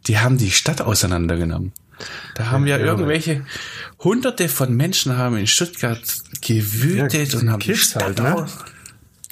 Die 0.09 0.19
haben 0.19 0.37
die 0.37 0.51
Stadt 0.51 0.83
auseinandergenommen. 0.83 1.71
Da 2.35 2.51
haben 2.51 2.67
ja, 2.67 2.77
ja 2.77 2.87
irgendwelche 2.87 3.47
hunderte 4.01 4.49
von 4.49 4.75
Menschen 4.75 5.17
haben 5.17 5.37
in 5.37 5.47
Stuttgart 5.47 6.03
gewütet 6.41 7.35
ja, 7.35 7.39
und 7.39 7.51
haben 7.51 7.61
Kids 7.61 7.79
die 7.79 7.85
Stadt 7.85 8.03
halt, 8.03 8.19
ne? 8.19 8.47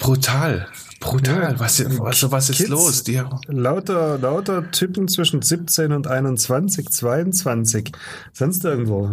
Brutal. 0.09 0.65
Brutal. 0.99 1.53
Ja, 1.53 1.59
was, 1.59 1.85
also 2.01 2.31
was 2.31 2.49
ist 2.49 2.57
Kids, 2.57 2.69
los? 2.69 3.03
Die, 3.03 3.21
lauter, 3.45 4.17
lauter 4.17 4.71
Typen 4.71 5.07
zwischen 5.07 5.43
17 5.43 5.91
und 5.91 6.07
21, 6.07 6.89
22. 6.89 7.91
Sonst 8.33 8.65
irgendwo. 8.65 9.07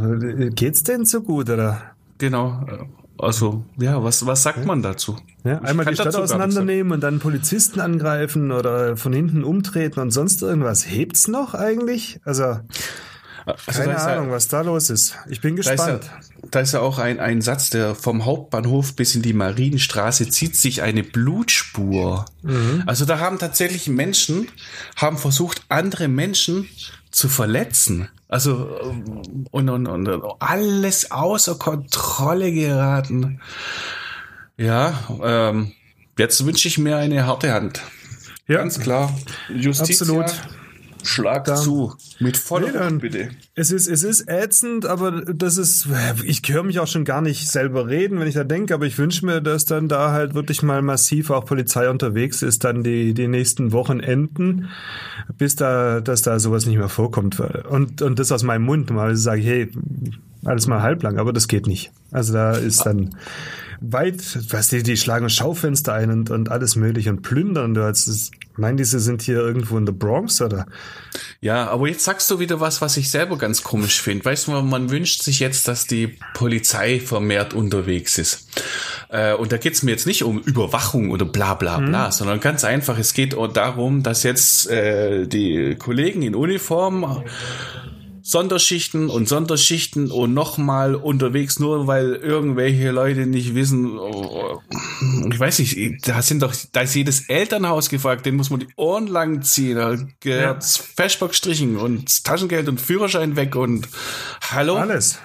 Geht's 0.54 0.84
denn 0.84 1.04
so 1.04 1.20
gut, 1.20 1.50
oder? 1.50 1.82
Genau. 2.16 2.64
Also, 3.18 3.62
ja, 3.78 4.02
was, 4.02 4.24
was 4.24 4.42
sagt 4.42 4.64
man 4.64 4.80
dazu? 4.82 5.18
Ja, 5.44 5.58
einmal 5.60 5.84
die 5.84 5.94
Stadt 5.96 6.16
auseinandernehmen 6.16 6.92
und 6.92 7.02
dann 7.02 7.18
Polizisten 7.18 7.80
angreifen 7.80 8.50
oder 8.50 8.96
von 8.96 9.12
hinten 9.12 9.44
umtreten 9.44 10.00
und 10.00 10.12
sonst 10.12 10.40
irgendwas. 10.40 10.90
Hebt's 10.90 11.28
noch 11.28 11.52
eigentlich? 11.52 12.20
Also, 12.24 12.60
also 13.46 13.80
Keine 13.80 13.96
Ahnung, 13.98 14.26
ja, 14.26 14.32
was 14.32 14.48
da 14.48 14.60
los 14.62 14.90
ist. 14.90 15.14
Ich 15.28 15.40
bin 15.40 15.54
gespannt. 15.54 15.78
Da 15.78 16.18
ist 16.18 16.32
ja, 16.32 16.48
da 16.50 16.60
ist 16.60 16.72
ja 16.72 16.80
auch 16.80 16.98
ein, 16.98 17.20
ein 17.20 17.40
Satz, 17.40 17.70
der 17.70 17.94
vom 17.94 18.24
Hauptbahnhof 18.24 18.96
bis 18.96 19.14
in 19.14 19.22
die 19.22 19.34
Marienstraße 19.34 20.28
zieht 20.28 20.56
sich 20.56 20.82
eine 20.82 21.04
Blutspur. 21.04 22.24
Mhm. 22.42 22.82
Also 22.86 23.04
da 23.04 23.20
haben 23.20 23.38
tatsächlich 23.38 23.86
Menschen, 23.86 24.48
haben 24.96 25.16
versucht, 25.16 25.62
andere 25.68 26.08
Menschen 26.08 26.68
zu 27.12 27.28
verletzen. 27.28 28.08
Also 28.28 28.54
und, 29.52 29.68
und, 29.68 29.86
und 29.86 30.22
alles 30.40 31.12
außer 31.12 31.54
Kontrolle 31.54 32.52
geraten. 32.52 33.40
Ja, 34.56 34.92
ähm, 35.22 35.72
jetzt 36.18 36.44
wünsche 36.44 36.66
ich 36.66 36.78
mir 36.78 36.96
eine 36.96 37.26
harte 37.26 37.52
Hand. 37.52 37.80
Ja. 38.48 38.58
Ganz 38.58 38.80
klar. 38.80 39.16
Justiz. 39.48 40.02
Absolut. 40.02 40.34
Schlag 41.06 41.44
da, 41.44 41.54
zu. 41.54 41.94
Mit 42.18 42.36
voller 42.36 42.90
nee, 42.90 42.98
bitte. 42.98 43.28
Es 43.54 43.70
ist, 43.70 43.86
es 43.86 44.02
ist 44.02 44.28
ätzend, 44.28 44.86
aber 44.86 45.22
das 45.22 45.56
ist, 45.56 45.88
ich 46.24 46.42
höre 46.46 46.62
mich 46.62 46.78
auch 46.80 46.86
schon 46.86 47.04
gar 47.04 47.20
nicht 47.20 47.48
selber 47.50 47.88
reden, 47.88 48.20
wenn 48.20 48.28
ich 48.28 48.34
da 48.34 48.44
denke, 48.44 48.74
aber 48.74 48.86
ich 48.86 48.98
wünsche 48.98 49.24
mir, 49.24 49.40
dass 49.40 49.64
dann 49.64 49.88
da 49.88 50.12
halt 50.12 50.34
wirklich 50.34 50.62
mal 50.62 50.82
massiv 50.82 51.30
auch 51.30 51.44
Polizei 51.44 51.88
unterwegs 51.88 52.42
ist, 52.42 52.64
dann 52.64 52.82
die, 52.82 53.14
die 53.14 53.28
nächsten 53.28 53.72
Wochen 53.72 54.00
enden, 54.00 54.68
bis 55.38 55.56
da, 55.56 56.00
dass 56.00 56.22
da 56.22 56.38
sowas 56.38 56.66
nicht 56.66 56.78
mehr 56.78 56.88
vorkommt. 56.88 57.40
Und, 57.40 58.02
und 58.02 58.18
das 58.18 58.32
aus 58.32 58.42
meinem 58.42 58.64
Mund, 58.64 58.90
mal 58.90 59.16
sage 59.16 59.40
ich, 59.40 59.46
hey, 59.46 59.70
alles 60.44 60.66
mal 60.66 60.82
halblang, 60.82 61.18
aber 61.18 61.32
das 61.32 61.48
geht 61.48 61.66
nicht. 61.66 61.92
Also 62.10 62.32
da 62.32 62.52
ist 62.52 62.84
dann, 62.86 63.16
weit, 63.80 64.38
was 64.50 64.68
die, 64.68 64.82
die 64.82 64.96
schlagen 64.96 65.28
Schaufenster 65.28 65.94
ein 65.94 66.10
und, 66.10 66.30
und 66.30 66.50
alles 66.50 66.76
mögliche 66.76 67.10
und 67.10 67.22
plündern. 67.22 67.74
Du 67.74 67.82
hast, 67.82 68.08
ich 68.08 68.30
meine, 68.56 68.76
diese 68.76 69.00
sind 69.00 69.22
hier 69.22 69.38
irgendwo 69.38 69.76
in 69.76 69.86
der 69.86 69.92
Bronx 69.92 70.40
oder? 70.40 70.66
Ja, 71.40 71.68
aber 71.68 71.88
jetzt 71.88 72.04
sagst 72.04 72.30
du 72.30 72.38
wieder 72.38 72.60
was, 72.60 72.80
was 72.80 72.96
ich 72.96 73.10
selber 73.10 73.38
ganz 73.38 73.62
komisch 73.62 74.00
finde. 74.00 74.24
Weißt 74.24 74.48
du, 74.48 74.52
man 74.52 74.90
wünscht 74.90 75.22
sich 75.22 75.40
jetzt, 75.40 75.68
dass 75.68 75.86
die 75.86 76.18
Polizei 76.34 77.00
vermehrt 77.00 77.54
unterwegs 77.54 78.18
ist. 78.18 78.48
Äh, 79.08 79.34
und 79.34 79.52
da 79.52 79.56
geht 79.56 79.74
es 79.74 79.82
mir 79.82 79.92
jetzt 79.92 80.06
nicht 80.06 80.24
um 80.24 80.40
Überwachung 80.40 81.10
oder 81.10 81.24
bla 81.24 81.54
bla 81.54 81.78
bla, 81.78 82.06
mhm. 82.06 82.12
sondern 82.12 82.40
ganz 82.40 82.64
einfach, 82.64 82.98
es 82.98 83.14
geht 83.14 83.36
darum, 83.54 84.02
dass 84.02 84.22
jetzt 84.22 84.70
äh, 84.70 85.26
die 85.26 85.76
Kollegen 85.76 86.22
in 86.22 86.34
Uniform 86.34 87.24
Sonderschichten 88.28 89.08
und 89.08 89.28
Sonderschichten 89.28 90.10
und 90.10 90.34
nochmal 90.34 90.96
unterwegs, 90.96 91.60
nur 91.60 91.86
weil 91.86 92.14
irgendwelche 92.14 92.90
Leute 92.90 93.24
nicht 93.24 93.54
wissen, 93.54 93.96
oh, 93.96 94.60
ich 95.30 95.38
weiß 95.38 95.60
nicht, 95.60 96.08
da 96.08 96.20
sind 96.22 96.42
doch, 96.42 96.52
da 96.72 96.80
ist 96.80 96.96
jedes 96.96 97.28
Elternhaus 97.28 97.88
gefragt, 97.88 98.26
den 98.26 98.34
muss 98.34 98.50
man 98.50 98.58
die 98.58 98.68
Ohren 98.74 99.06
lang 99.06 99.42
ziehen, 99.42 99.76
da 99.76 99.96
gehört 100.18 100.64
ja. 100.64 100.82
Fashback 100.96 101.28
gestrichen 101.28 101.76
und 101.76 102.24
Taschengeld 102.24 102.68
und 102.68 102.80
Führerschein 102.80 103.36
weg 103.36 103.54
und 103.54 103.86
hallo? 104.50 104.74
Alles. 104.74 105.20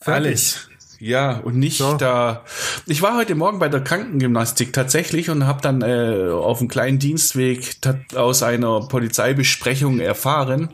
Fertig. 0.00 0.26
Alles. 0.26 0.68
Ja, 1.04 1.36
und 1.40 1.56
nicht 1.58 1.76
so. 1.76 1.98
da. 1.98 2.44
Ich 2.86 3.02
war 3.02 3.18
heute 3.18 3.34
Morgen 3.34 3.58
bei 3.58 3.68
der 3.68 3.84
Krankengymnastik 3.84 4.72
tatsächlich 4.72 5.28
und 5.28 5.46
habe 5.46 5.60
dann 5.60 5.82
äh, 5.82 6.30
auf 6.30 6.60
einem 6.60 6.68
kleinen 6.68 6.98
Dienstweg 6.98 7.76
aus 8.14 8.42
einer 8.42 8.80
Polizeibesprechung 8.88 10.00
erfahren, 10.00 10.70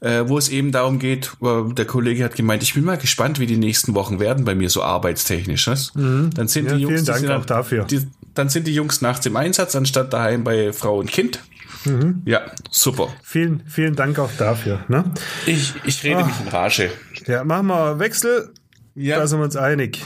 äh, 0.00 0.24
wo 0.26 0.38
es 0.38 0.48
eben 0.48 0.72
darum 0.72 0.98
geht, 0.98 1.32
äh, 1.42 1.74
der 1.74 1.84
Kollege 1.84 2.24
hat 2.24 2.34
gemeint, 2.34 2.62
ich 2.62 2.72
bin 2.72 2.84
mal 2.84 2.96
gespannt, 2.96 3.40
wie 3.40 3.46
die 3.46 3.58
nächsten 3.58 3.94
Wochen 3.94 4.20
werden 4.20 4.46
bei 4.46 4.54
mir 4.54 4.70
so 4.70 4.82
arbeitstechnisch. 4.82 5.68
Mhm. 5.94 6.30
Dann 6.34 6.48
sind 6.48 6.70
ja, 6.70 6.76
die 6.76 6.80
Jungs, 6.80 6.94
vielen 6.94 7.04
Dank 7.04 7.18
sind, 7.18 7.30
auch 7.30 7.44
dafür. 7.44 7.84
Die, 7.84 8.06
dann 8.32 8.48
sind 8.48 8.66
die 8.66 8.74
Jungs 8.74 9.02
nachts 9.02 9.26
im 9.26 9.36
Einsatz, 9.36 9.76
anstatt 9.76 10.14
daheim 10.14 10.44
bei 10.44 10.72
Frau 10.72 10.98
und 10.98 11.10
Kind. 11.10 11.40
Mhm. 11.84 12.22
Ja, 12.24 12.40
super. 12.70 13.08
Vielen, 13.22 13.64
vielen 13.66 13.96
Dank 13.96 14.18
auch 14.18 14.30
dafür. 14.38 14.80
Ne? 14.88 15.04
Ich, 15.44 15.74
ich 15.84 16.02
rede 16.04 16.22
oh. 16.22 16.24
mich 16.24 16.40
in 16.40 16.48
Rage. 16.48 16.90
Ja, 17.26 17.44
machen 17.44 17.66
wir 17.66 17.98
Wechsel. 17.98 18.54
Ja. 18.98 19.18
Da 19.18 19.26
sind 19.28 19.38
wir 19.38 19.44
uns 19.44 19.56
einig. 19.56 20.02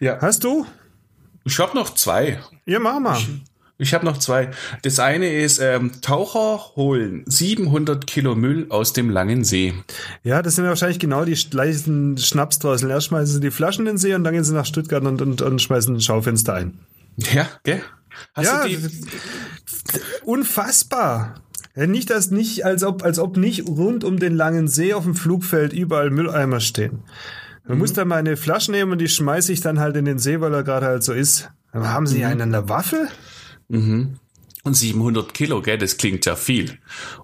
Ja. 0.00 0.18
Hast 0.20 0.44
du? 0.44 0.64
Ich 1.44 1.58
habe 1.58 1.74
noch 1.74 1.94
zwei. 1.94 2.38
Ja, 2.66 2.78
mach 2.78 3.00
mal. 3.00 3.18
Ich, 3.18 3.28
ich 3.78 3.94
habe 3.94 4.04
noch 4.04 4.18
zwei. 4.18 4.50
Das 4.82 5.00
eine 5.00 5.32
ist 5.32 5.58
ähm, 5.58 6.00
Taucher 6.02 6.76
holen 6.76 7.24
700 7.26 8.06
Kilo 8.06 8.36
Müll 8.36 8.66
aus 8.68 8.92
dem 8.92 9.10
langen 9.10 9.44
See. 9.44 9.74
Ja, 10.22 10.40
das 10.40 10.54
sind 10.54 10.66
wahrscheinlich 10.66 11.00
genau 11.00 11.24
die 11.24 11.34
gleichen 11.34 12.16
Schnapsdrosseln. 12.16 12.92
Erst 12.92 13.08
schmeißen 13.08 13.34
sie 13.34 13.40
die 13.40 13.50
Flaschen 13.50 13.86
in 13.86 13.94
den 13.94 13.98
See 13.98 14.14
und 14.14 14.22
dann 14.22 14.34
gehen 14.34 14.44
sie 14.44 14.54
nach 14.54 14.66
Stuttgart 14.66 15.04
und, 15.04 15.20
und, 15.20 15.42
und 15.42 15.60
schmeißen 15.60 15.96
ein 15.96 16.00
Schaufenster 16.00 16.54
ein. 16.54 16.78
Ja, 17.16 17.48
gell? 17.64 17.82
Hast 18.34 18.46
ja, 18.46 18.62
du 18.62 18.68
die? 18.68 18.78
Unfassbar. 20.24 21.34
Ja, 21.74 21.86
nicht, 21.88 22.10
dass 22.10 22.30
nicht, 22.30 22.64
als 22.64 22.84
ob, 22.84 23.02
als 23.02 23.18
ob 23.18 23.36
nicht 23.36 23.66
rund 23.66 24.04
um 24.04 24.20
den 24.20 24.36
langen 24.36 24.68
See 24.68 24.94
auf 24.94 25.04
dem 25.04 25.16
Flugfeld 25.16 25.72
überall 25.72 26.10
Mülleimer 26.10 26.60
stehen. 26.60 27.02
Man 27.68 27.76
mhm. 27.76 27.82
muss 27.82 27.92
da 27.92 28.04
mal 28.04 28.16
eine 28.16 28.36
Flasche 28.36 28.72
nehmen 28.72 28.92
und 28.92 28.98
die 28.98 29.08
schmeiße 29.08 29.52
ich 29.52 29.60
dann 29.60 29.78
halt 29.78 29.94
in 29.96 30.06
den 30.06 30.18
See, 30.18 30.40
weil 30.40 30.52
er 30.54 30.64
gerade 30.64 30.86
halt 30.86 31.04
so 31.04 31.12
ist. 31.12 31.50
Dann 31.72 31.86
haben 31.86 32.06
sie 32.06 32.18
mhm. 32.18 32.24
einen 32.24 32.40
an 32.40 32.52
der 32.52 32.68
Waffe? 32.68 33.08
Mhm. 33.68 34.16
Und 34.64 34.74
700 34.74 35.32
Kilo, 35.34 35.62
gell, 35.62 35.78
das 35.78 35.98
klingt 35.98 36.26
ja 36.26 36.34
viel. 36.34 36.78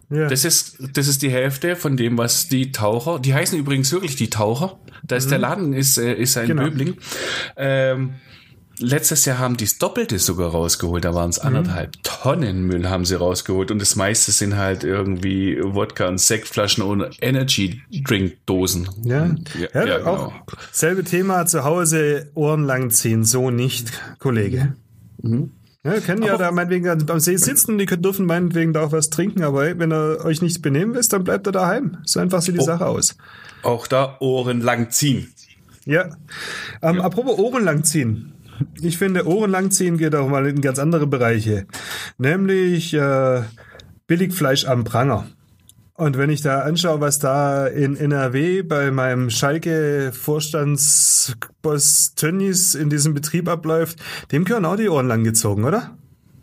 Ja. 0.09 0.29
Das 0.29 0.45
ist, 0.45 0.77
das 0.93 1.09
ist 1.09 1.23
die 1.23 1.31
Hälfte 1.31 1.77
von 1.77 1.97
dem, 1.97 2.17
was 2.17 2.49
die 2.49 2.73
Taucher, 2.73 3.19
die 3.19 3.35
heißen 3.35 3.59
übrigens 3.59 3.91
wirklich 3.91 4.17
die 4.17 4.31
Taucher. 4.31 4.79
Da 5.03 5.17
ist 5.17 5.27
mhm. 5.27 5.31
der 5.31 5.39
Laden, 5.39 5.73
ist, 5.73 5.99
äh, 5.99 6.15
ist 6.15 6.37
ein 6.37 6.47
genau. 6.47 6.65
Böbling. 6.65 6.97
Ähm, 7.57 8.15
Letztes 8.79 9.25
Jahr 9.25 9.39
haben 9.39 9.57
die 9.57 9.65
das 9.65 9.79
Doppelte 9.79 10.19
sogar 10.19 10.51
rausgeholt. 10.51 11.05
Da 11.05 11.15
waren 11.15 11.31
es 11.31 11.41
mhm. 11.41 11.49
anderthalb 11.49 11.97
mhm. 11.97 12.03
Tonnen 12.03 12.67
Müll 12.67 12.89
haben 12.89 13.05
sie 13.05 13.15
rausgeholt. 13.15 13.71
Und 13.71 13.81
das 13.81 13.97
meiste 13.97 14.33
sind 14.33 14.57
halt 14.57 14.85
irgendwie 14.85 15.59
Wodka 15.61 16.09
und 16.09 16.21
Sektflaschen 16.21 16.83
und 16.83 17.05
Energy 17.21 17.83
Drink 17.91 18.35
Dosen. 18.47 18.89
Ja, 19.05 19.35
ja, 19.59 19.87
ja, 19.87 19.99
genau. 19.99 20.11
auch 20.11 20.33
selbe 20.73 21.05
Thema 21.05 21.47
zu 21.47 21.65
Hause 21.65 22.31
Ohren 22.35 22.65
lang 22.65 22.91
ziehen. 22.91 23.25
So 23.25 23.51
nicht, 23.51 23.93
Kollege. 24.19 24.75
Mhm. 25.23 25.51
Ja, 25.85 26.01
können 26.01 26.23
ja 26.23 26.39
da 26.39 26.51
meinetwegen 26.51 26.89
am 26.89 27.21
See 27.21 27.37
sitzen, 27.37 27.77
die 27.77 27.85
dürfen 27.85 28.25
meinetwegen 28.25 28.73
da 28.73 28.85
auch 28.85 28.93
was 28.93 29.11
trinken, 29.11 29.43
aber 29.43 29.79
wenn 29.79 29.93
ihr 29.93 30.25
euch 30.25 30.41
nicht 30.41 30.63
benehmen 30.63 30.95
wisst, 30.95 31.13
dann 31.13 31.25
bleibt 31.25 31.47
er 31.47 31.53
daheim. 31.53 31.99
So 32.05 32.21
einfach 32.21 32.41
sieht 32.41 32.55
die 32.55 32.61
oh, 32.61 32.65
Sache 32.65 32.87
aus. 32.87 33.17
Auch 33.63 33.87
da 33.87 34.17
Ohren 34.21 34.63
lang 34.63 34.91
ziehen. 34.91 35.35
Ja. 35.85 36.07
Ähm, 36.81 36.97
ja. 36.97 37.03
Apropos 37.03 37.39
Ohren 37.39 37.65
lang 37.65 37.85
ziehen. 37.85 38.33
Ich 38.81 38.99
finde, 38.99 39.27
Ohren 39.27 39.51
langziehen 39.51 39.99
geht 39.99 40.15
auch 40.15 40.29
mal 40.29 40.47
in 40.47 40.61
ganz 40.61 40.79
andere 40.79 41.07
Bereiche. 41.07 41.67
Nämlich 42.19 42.95
äh, 42.95 43.43
Billigfleisch 44.07 44.67
am 44.67 44.85
Pranger. 44.85 45.27
Und 45.97 46.19
wenn 46.19 46.29
ich 46.29 46.43
da 46.43 46.63
anschaue, 46.63 47.01
was 47.01 47.21
da 47.21 47.69
in 47.69 47.97
NRW 47.97 48.63
bei 48.63 48.91
meinem 48.91 49.31
Schalke-Vorstandsboss 49.31 52.17
Tönnies 52.17 52.75
in 52.75 52.91
diesem 52.91 53.15
Betrieb 53.15 53.49
abläuft, 53.49 54.01
dem 54.33 54.45
gehören 54.45 54.65
auch 54.65 54.75
die 54.75 54.89
Ohren 54.89 55.07
lang 55.07 55.23
gezogen, 55.23 55.63
oder? 55.65 55.97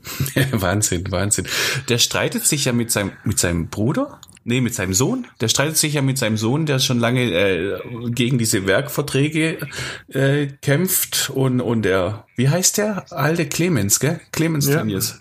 Wahnsinn, 0.51 1.11
Wahnsinn. 1.11 1.47
Der 1.89 1.97
streitet 1.97 2.45
sich 2.45 2.63
ja 2.65 2.71
mit 2.71 2.91
seinem, 2.91 3.11
mit 3.25 3.39
seinem 3.39 3.67
Bruder 3.67 4.21
Nee, 4.43 4.61
mit 4.61 4.73
seinem 4.73 4.93
Sohn. 4.93 5.27
Der 5.39 5.49
streitet 5.49 5.77
sich 5.77 5.93
ja 5.93 6.01
mit 6.01 6.17
seinem 6.17 6.37
Sohn, 6.37 6.65
der 6.65 6.79
schon 6.79 6.99
lange 6.99 7.31
äh, 7.31 7.79
gegen 8.09 8.39
diese 8.39 8.65
Werkverträge 8.65 9.59
äh, 10.07 10.47
kämpft 10.61 11.29
und 11.29 11.61
und 11.61 11.83
der, 11.83 12.25
wie 12.35 12.49
heißt 12.49 12.77
der? 12.77 13.05
Alte 13.11 13.45
Clemens, 13.45 13.99
gell? 13.99 14.19
Clemens 14.31 14.67
ja. 14.67 14.79
Tönnies. 14.79 15.19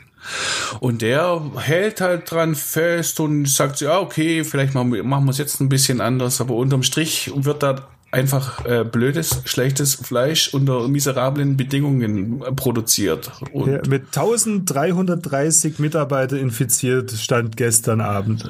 Und 0.81 1.03
der 1.03 1.43
hält 1.57 2.01
halt 2.01 2.31
dran 2.31 2.55
fest 2.55 3.21
und 3.21 3.49
sagt, 3.49 3.81
ja, 3.81 3.99
okay, 3.99 4.45
vielleicht 4.45 4.75
machen 4.75 4.93
wir, 4.93 5.03
machen 5.03 5.25
wir 5.25 5.31
es 5.31 5.39
jetzt 5.39 5.61
ein 5.61 5.69
bisschen 5.69 6.01
anders, 6.01 6.41
aber 6.41 6.55
unterm 6.55 6.83
Strich 6.83 7.31
wird 7.35 7.63
da 7.63 7.89
einfach 8.11 8.65
äh, 8.65 8.85
blödes, 8.85 9.43
schlechtes 9.45 9.95
Fleisch 9.95 10.53
unter 10.53 10.89
miserablen 10.89 11.57
Bedingungen 11.57 12.41
produziert. 12.57 13.31
Und 13.53 13.71
ja, 13.71 13.81
mit 13.89 14.07
1330 14.07 15.79
Mitarbeiter 15.79 16.39
infiziert 16.39 17.13
stand 17.13 17.57
gestern 17.57 18.01
Abend. 18.01 18.49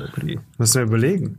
Muss 0.59 0.75
man 0.75 0.85
überlegen. 0.85 1.38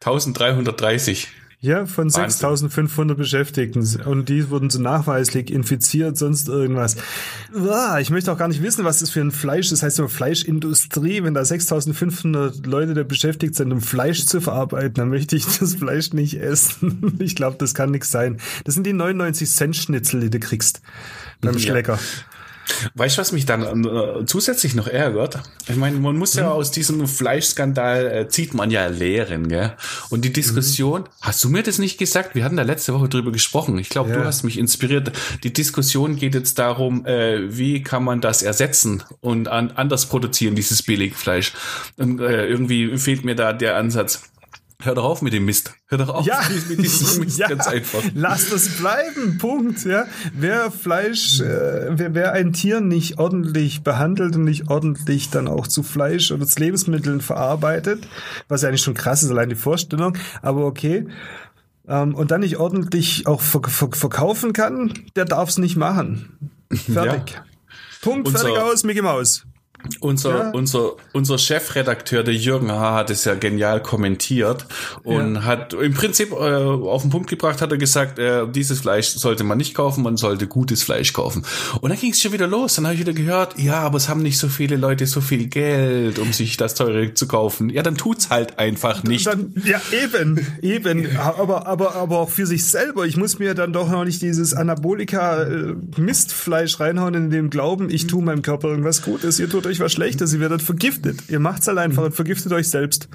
1330. 0.00 1.28
Ja, 1.64 1.86
von 1.86 2.10
6500 2.10 3.16
Beschäftigten. 3.16 3.88
Und 4.04 4.28
die 4.28 4.50
wurden 4.50 4.68
so 4.68 4.78
nachweislich 4.78 5.50
infiziert, 5.50 6.18
sonst 6.18 6.46
irgendwas. 6.46 6.96
Ich 8.02 8.10
möchte 8.10 8.30
auch 8.30 8.36
gar 8.36 8.48
nicht 8.48 8.60
wissen, 8.60 8.84
was 8.84 8.98
das 8.98 9.08
für 9.08 9.22
ein 9.22 9.30
Fleisch 9.30 9.72
ist. 9.72 9.72
Das 9.72 9.82
heißt 9.82 9.98
immer 9.98 10.10
Fleischindustrie. 10.10 11.24
Wenn 11.24 11.32
da 11.32 11.42
6500 11.42 12.66
Leute 12.66 12.92
da 12.92 13.02
beschäftigt 13.02 13.54
sind, 13.54 13.72
um 13.72 13.80
Fleisch 13.80 14.26
zu 14.26 14.42
verarbeiten, 14.42 14.92
dann 14.92 15.08
möchte 15.08 15.36
ich 15.36 15.46
das 15.58 15.76
Fleisch 15.76 16.12
nicht 16.12 16.38
essen. 16.38 17.16
Ich 17.18 17.34
glaube, 17.34 17.56
das 17.58 17.72
kann 17.72 17.92
nichts 17.92 18.10
sein. 18.10 18.40
Das 18.64 18.74
sind 18.74 18.86
die 18.86 18.92
99 18.92 19.48
Cent 19.48 19.74
Schnitzel, 19.74 20.20
die 20.20 20.28
du 20.28 20.40
kriegst 20.40 20.82
beim 21.40 21.58
Schlecker. 21.58 21.98
Weißt 22.94 23.16
du, 23.16 23.20
was 23.20 23.32
mich 23.32 23.46
dann 23.46 23.84
äh, 23.84 24.24
zusätzlich 24.26 24.74
noch 24.74 24.86
ärgert? 24.86 25.40
Ich 25.68 25.76
meine, 25.76 25.98
man 25.98 26.16
muss 26.16 26.34
ja 26.34 26.44
mhm. 26.44 26.52
aus 26.52 26.70
diesem 26.70 27.06
Fleischskandal 27.06 28.06
äh, 28.06 28.28
zieht 28.28 28.54
man 28.54 28.70
ja 28.70 28.86
Lehren, 28.86 29.48
gell? 29.48 29.72
Und 30.10 30.24
die 30.24 30.32
Diskussion, 30.32 31.02
mhm. 31.02 31.06
hast 31.20 31.42
du 31.44 31.48
mir 31.48 31.62
das 31.62 31.78
nicht 31.78 31.98
gesagt? 31.98 32.34
Wir 32.34 32.44
hatten 32.44 32.56
da 32.56 32.62
letzte 32.62 32.94
Woche 32.94 33.08
drüber 33.08 33.32
gesprochen. 33.32 33.78
Ich 33.78 33.88
glaube, 33.88 34.10
ja. 34.10 34.16
du 34.16 34.24
hast 34.24 34.42
mich 34.44 34.58
inspiriert. 34.58 35.12
Die 35.42 35.52
Diskussion 35.52 36.16
geht 36.16 36.34
jetzt 36.34 36.58
darum, 36.58 37.06
äh, 37.06 37.56
wie 37.56 37.82
kann 37.82 38.04
man 38.04 38.20
das 38.20 38.42
ersetzen 38.42 39.02
und 39.20 39.48
an, 39.48 39.72
anders 39.72 40.06
produzieren, 40.06 40.54
dieses 40.54 40.82
Billigfleisch. 40.82 41.52
Und 41.96 42.20
äh, 42.20 42.46
irgendwie 42.46 42.96
fehlt 42.98 43.24
mir 43.24 43.34
da 43.34 43.52
der 43.52 43.76
Ansatz. 43.76 44.22
Hör 44.84 44.94
doch 44.94 45.04
auf 45.04 45.22
mit 45.22 45.32
dem 45.32 45.46
Mist. 45.46 45.74
Hör 45.86 45.98
doch 45.98 46.08
auf 46.10 46.26
ja. 46.26 46.40
mit 46.68 46.78
diesem 46.82 47.20
Mist, 47.24 47.38
ja. 47.38 47.48
ganz 47.48 47.66
einfach. 47.66 48.02
Lass 48.14 48.50
das 48.50 48.68
bleiben, 48.76 49.38
Punkt. 49.38 49.84
Ja. 49.84 50.06
Wer 50.34 50.70
Fleisch, 50.70 51.40
äh, 51.40 51.98
wer, 51.98 52.14
wer 52.14 52.32
ein 52.32 52.52
Tier 52.52 52.80
nicht 52.80 53.18
ordentlich 53.18 53.82
behandelt 53.82 54.36
und 54.36 54.44
nicht 54.44 54.68
ordentlich 54.68 55.30
dann 55.30 55.48
auch 55.48 55.66
zu 55.66 55.82
Fleisch 55.82 56.32
oder 56.32 56.46
zu 56.46 56.60
Lebensmitteln 56.60 57.20
verarbeitet, 57.22 58.06
was 58.48 58.62
ja 58.62 58.68
eigentlich 58.68 58.82
schon 58.82 58.94
krass 58.94 59.22
ist, 59.22 59.30
allein 59.30 59.48
die 59.48 59.54
Vorstellung, 59.54 60.18
aber 60.42 60.66
okay, 60.66 61.06
ähm, 61.88 62.14
und 62.14 62.30
dann 62.30 62.40
nicht 62.40 62.58
ordentlich 62.58 63.26
auch 63.26 63.40
ver 63.40 63.62
ver 63.66 63.90
verkaufen 63.92 64.52
kann, 64.52 64.92
der 65.16 65.24
darf 65.24 65.48
es 65.48 65.58
nicht 65.58 65.76
machen. 65.76 66.56
Fertig. 66.72 67.34
Ja. 67.34 67.44
Punkt, 68.02 68.28
Unser, 68.28 68.40
fertig 68.40 68.58
aus, 68.58 68.84
Mickey 68.84 69.00
Maus. 69.02 69.46
Unser, 70.00 70.30
ja. 70.30 70.50
unser, 70.50 70.92
unser 71.12 71.38
Chefredakteur, 71.38 72.22
der 72.22 72.34
Jürgen 72.34 72.72
H., 72.72 72.94
hat 72.94 73.10
es 73.10 73.24
ja 73.24 73.34
genial 73.34 73.82
kommentiert 73.82 74.66
und 75.02 75.34
ja. 75.34 75.44
hat 75.44 75.74
im 75.74 75.92
Prinzip 75.92 76.32
äh, 76.32 76.34
auf 76.34 77.02
den 77.02 77.10
Punkt 77.10 77.28
gebracht, 77.28 77.60
hat 77.60 77.70
er 77.70 77.78
gesagt, 77.78 78.18
äh, 78.18 78.46
dieses 78.48 78.80
Fleisch 78.80 79.08
sollte 79.08 79.44
man 79.44 79.58
nicht 79.58 79.74
kaufen, 79.74 80.02
man 80.02 80.16
sollte 80.16 80.46
gutes 80.46 80.82
Fleisch 80.82 81.12
kaufen. 81.12 81.44
Und 81.80 81.90
dann 81.90 81.98
ging 81.98 82.12
es 82.12 82.22
schon 82.22 82.32
wieder 82.32 82.46
los. 82.46 82.76
Dann 82.76 82.86
habe 82.86 82.94
ich 82.94 83.00
wieder 83.00 83.12
gehört, 83.12 83.58
ja, 83.58 83.80
aber 83.80 83.98
es 83.98 84.08
haben 84.08 84.22
nicht 84.22 84.38
so 84.38 84.48
viele 84.48 84.76
Leute 84.76 85.06
so 85.06 85.20
viel 85.20 85.48
Geld, 85.48 86.18
um 86.18 86.32
sich 86.32 86.56
das 86.56 86.74
teure 86.74 87.12
zu 87.14 87.28
kaufen. 87.28 87.68
Ja, 87.68 87.82
dann 87.82 87.96
tut's 87.96 88.30
halt 88.30 88.58
einfach 88.58 89.02
nicht. 89.02 89.26
Dann, 89.26 89.52
ja, 89.64 89.80
eben, 89.92 90.46
eben. 90.62 91.16
Aber, 91.16 91.66
aber, 91.66 91.94
aber 91.94 92.20
auch 92.20 92.30
für 92.30 92.46
sich 92.46 92.64
selber. 92.64 93.04
Ich 93.06 93.16
muss 93.16 93.38
mir 93.38 93.54
dann 93.54 93.72
doch 93.72 93.90
noch 93.90 94.04
nicht 94.04 94.20
dieses 94.22 94.54
Anabolika-Mistfleisch 94.54 96.74
äh, 96.74 96.82
reinhauen 96.82 97.14
in 97.14 97.30
dem 97.30 97.50
Glauben, 97.50 97.90
ich 97.90 98.06
tue 98.06 98.22
meinem 98.22 98.42
Körper 98.42 98.68
irgendwas 98.68 99.02
Gutes. 99.02 99.40
Ihr 99.40 99.48
tut 99.48 99.66
euch 99.66 99.73
was 99.80 99.92
Schlechtes, 99.92 100.32
ihr 100.32 100.40
werdet 100.40 100.62
vergiftet. 100.62 101.28
Ihr 101.28 101.40
macht's 101.40 101.66
halt 101.66 101.78
einfach 101.78 102.02
mhm. 102.02 102.06
und 102.06 102.14
vergiftet 102.14 102.52
euch 102.52 102.68
selbst. 102.68 103.08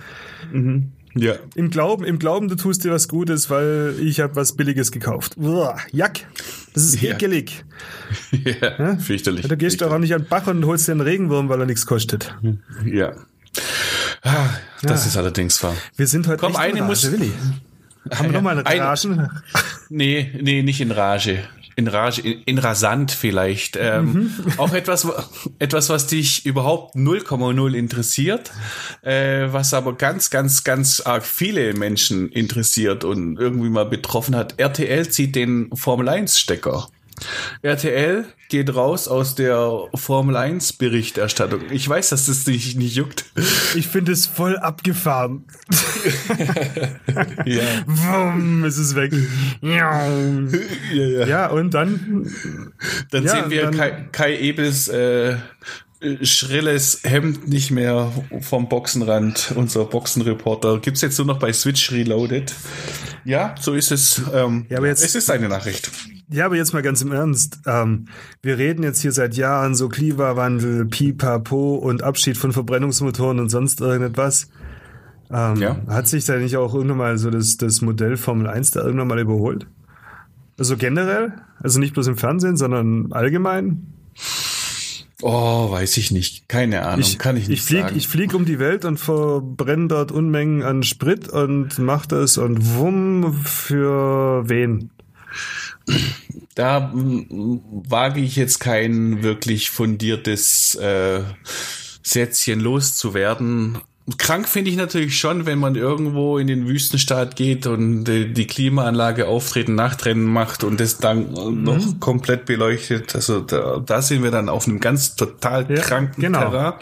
Mhm. 0.51 0.91
Ja. 1.15 1.35
Im 1.55 1.69
Glauben, 1.69 2.05
im 2.05 2.19
Glauben, 2.19 2.49
du 2.49 2.55
tust 2.55 2.83
dir 2.83 2.91
was 2.91 3.07
Gutes, 3.07 3.49
weil 3.49 3.95
ich 3.99 4.19
habe 4.19 4.35
was 4.35 4.55
Billiges 4.55 4.91
gekauft. 4.91 5.37
Uah, 5.37 5.77
Jack. 5.91 6.27
Das 6.73 6.83
ist 6.83 7.01
ja. 7.01 7.13
ekelig. 7.13 7.65
Ja, 8.31 8.77
ja? 8.77 8.97
fürchterlich. 8.97 9.47
Da 9.47 9.55
gehst 9.55 9.81
du 9.81 9.85
auch 9.85 9.97
nicht 9.97 10.13
an 10.13 10.23
den 10.23 10.29
Bach 10.29 10.47
und 10.47 10.65
holst 10.65 10.87
dir 10.87 10.93
einen 10.93 11.01
Regenwurm, 11.01 11.49
weil 11.49 11.59
er 11.59 11.65
nichts 11.65 11.85
kostet. 11.85 12.35
Ja. 12.85 13.13
Ah, 14.23 14.49
das 14.81 15.03
ja. 15.03 15.07
ist 15.09 15.17
allerdings 15.17 15.61
wahr. 15.63 15.75
Wir 15.95 16.07
sind 16.07 16.27
heute 16.27 16.39
Komm, 16.39 16.55
eine 16.55 16.81
muss, 16.83 17.11
Willi. 17.11 17.31
Haben 18.11 18.25
wir 18.25 18.31
nochmal 18.41 18.59
eine 18.65 18.79
Rage? 18.79 19.29
nee, 19.89 20.31
nee, 20.41 20.63
nicht 20.63 20.81
in 20.81 20.91
Rage 20.91 21.43
in 21.79 21.87
Rage, 21.87 22.21
in, 22.21 22.43
in 22.43 22.57
rasant 22.59 23.11
vielleicht. 23.11 23.77
Ähm, 23.77 24.13
mhm. 24.13 24.33
Auch 24.57 24.73
etwas, 24.73 25.07
etwas, 25.57 25.89
was 25.89 26.07
dich 26.07 26.45
überhaupt 26.45 26.95
0,0 26.95 27.73
interessiert, 27.73 28.51
äh, 29.01 29.47
was 29.51 29.73
aber 29.73 29.93
ganz, 29.93 30.29
ganz, 30.29 30.63
ganz 30.63 30.99
arg 30.99 31.25
viele 31.25 31.73
Menschen 31.73 32.29
interessiert 32.29 33.03
und 33.03 33.37
irgendwie 33.37 33.69
mal 33.69 33.85
betroffen 33.85 34.35
hat. 34.35 34.59
RTL 34.59 35.09
zieht 35.09 35.35
den 35.35 35.69
Formel 35.73 36.09
1 36.09 36.37
Stecker. 36.37 36.89
RTL 37.61 38.25
geht 38.49 38.73
raus 38.73 39.07
aus 39.07 39.35
der 39.35 39.87
Formel 39.93 40.35
1 40.35 40.73
Berichterstattung. 40.73 41.61
Ich 41.71 41.87
weiß, 41.87 42.09
dass 42.09 42.25
das 42.25 42.43
dich 42.43 42.75
nicht 42.75 42.95
juckt. 42.95 43.25
Ich 43.75 43.87
finde 43.87 44.11
es 44.11 44.25
voll 44.25 44.57
abgefahren. 44.57 45.45
ja. 47.45 47.63
Wumm, 47.85 48.63
es 48.63 48.77
ist 48.77 48.95
weg. 48.95 49.13
Ja, 49.61 50.07
ja. 50.93 51.25
ja 51.25 51.47
und 51.47 51.73
dann? 51.73 52.31
Dann 53.11 53.23
ja, 53.23 53.29
sehen 53.29 53.49
wir 53.49 53.63
dann, 53.63 53.77
Kai, 53.77 54.07
Kai 54.11 54.37
Ebels 54.37 54.87
äh, 54.87 55.37
schrilles 56.21 57.01
Hemd 57.03 57.47
nicht 57.47 57.71
mehr 57.71 58.11
vom 58.41 58.69
Boxenrand, 58.69 59.53
unser 59.55 59.85
Boxenreporter. 59.85 60.79
Gibt's 60.79 61.01
jetzt 61.01 61.17
nur 61.17 61.27
noch 61.27 61.39
bei 61.39 61.51
Switch 61.51 61.91
Reloaded. 61.91 62.53
Ja, 63.25 63.55
so 63.59 63.73
ist 63.73 63.91
es. 63.91 64.21
Ähm, 64.33 64.65
ja, 64.69 64.77
aber 64.77 64.87
jetzt, 64.87 65.03
es 65.03 65.15
ist 65.15 65.29
eine 65.29 65.49
Nachricht. 65.49 65.91
Ja, 66.29 66.45
aber 66.45 66.55
jetzt 66.55 66.73
mal 66.73 66.81
ganz 66.81 67.01
im 67.01 67.11
Ernst. 67.11 67.59
Ähm, 67.65 68.07
wir 68.41 68.57
reden 68.57 68.83
jetzt 68.83 69.01
hier 69.01 69.11
seit 69.11 69.35
Jahren 69.35 69.75
so 69.75 69.89
Klimawandel, 69.89 70.85
Pipapo 70.85 71.75
und 71.75 72.03
Abschied 72.03 72.37
von 72.37 72.53
Verbrennungsmotoren 72.53 73.39
und 73.39 73.49
sonst 73.49 73.81
irgendetwas. 73.81 74.49
Ähm, 75.31 75.55
ja. 75.57 75.77
Hat 75.87 76.07
sich 76.07 76.25
da 76.25 76.37
nicht 76.37 76.55
auch 76.55 76.73
irgendwann 76.73 76.97
mal 76.97 77.17
so 77.17 77.29
das, 77.29 77.57
das 77.57 77.81
Modell 77.81 78.15
Formel 78.15 78.47
1 78.47 78.71
da 78.71 78.81
irgendwann 78.81 79.07
mal 79.07 79.19
überholt? 79.19 79.67
Also 80.57 80.77
generell? 80.77 81.33
Also 81.61 81.79
nicht 81.79 81.93
bloß 81.93 82.07
im 82.07 82.17
Fernsehen, 82.17 82.57
sondern 82.57 83.11
allgemein? 83.11 83.93
Oh, 85.21 85.69
weiß 85.71 85.97
ich 85.97 86.11
nicht. 86.11 86.47
Keine 86.47 86.85
Ahnung. 86.85 87.01
Ich, 87.01 87.19
Kann 87.19 87.35
ich 87.35 87.47
nicht 87.47 87.59
ich 87.59 87.65
flieg, 87.65 87.81
sagen. 87.81 87.97
Ich 87.97 88.07
fliege 88.07 88.37
um 88.37 88.45
die 88.45 88.59
Welt 88.59 88.85
und 88.85 88.97
verbrenne 88.97 89.87
dort 89.87 90.11
Unmengen 90.11 90.63
an 90.63 90.83
Sprit 90.83 91.27
und 91.27 91.77
mach 91.77 92.05
das 92.05 92.37
und 92.37 92.75
wumm 92.75 93.33
für 93.43 94.47
wen? 94.47 94.91
Da 96.55 96.91
wage 96.93 98.21
ich 98.21 98.35
jetzt 98.35 98.59
kein 98.59 99.23
wirklich 99.23 99.69
fundiertes 99.71 100.75
äh, 100.75 101.21
Sätzchen 102.03 102.59
loszuwerden 102.59 103.77
krank 104.17 104.47
finde 104.47 104.71
ich 104.71 104.77
natürlich 104.77 105.17
schon, 105.17 105.45
wenn 105.45 105.59
man 105.59 105.75
irgendwo 105.75 106.37
in 106.37 106.47
den 106.47 106.67
Wüstenstaat 106.67 107.35
geht 107.35 107.67
und 107.67 108.07
äh, 108.07 108.25
die 108.25 108.47
Klimaanlage 108.47 109.27
auftreten, 109.27 109.75
Nachtrennen 109.75 110.25
macht 110.25 110.63
und 110.63 110.79
das 110.79 110.97
dann 110.97 111.31
mhm. 111.31 111.63
noch 111.63 111.99
komplett 111.99 112.45
beleuchtet. 112.45 113.15
Also 113.15 113.41
da, 113.41 113.81
da 113.85 114.01
sind 114.01 114.23
wir 114.23 114.31
dann 114.31 114.49
auf 114.49 114.67
einem 114.67 114.79
ganz 114.79 115.15
total 115.15 115.69
ja, 115.69 115.81
kranken 115.81 116.21
genau. 116.21 116.49
Terrain. 116.49 116.73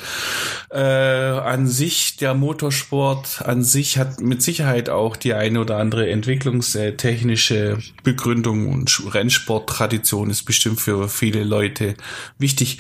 Äh, 0.69 1.39
an 1.39 1.67
sich, 1.67 2.17
der 2.17 2.33
Motorsport 2.33 3.41
an 3.43 3.63
sich 3.63 3.97
hat 3.97 4.21
mit 4.21 4.41
Sicherheit 4.41 4.89
auch 4.89 5.15
die 5.15 5.33
eine 5.33 5.61
oder 5.61 5.77
andere 5.77 6.09
entwicklungstechnische 6.09 7.77
Begründung 8.03 8.67
und 8.67 9.13
Rennsporttradition 9.13 10.29
ist 10.29 10.43
bestimmt 10.43 10.79
für 10.79 11.09
viele 11.09 11.43
Leute 11.43 11.95
wichtig. 12.37 12.79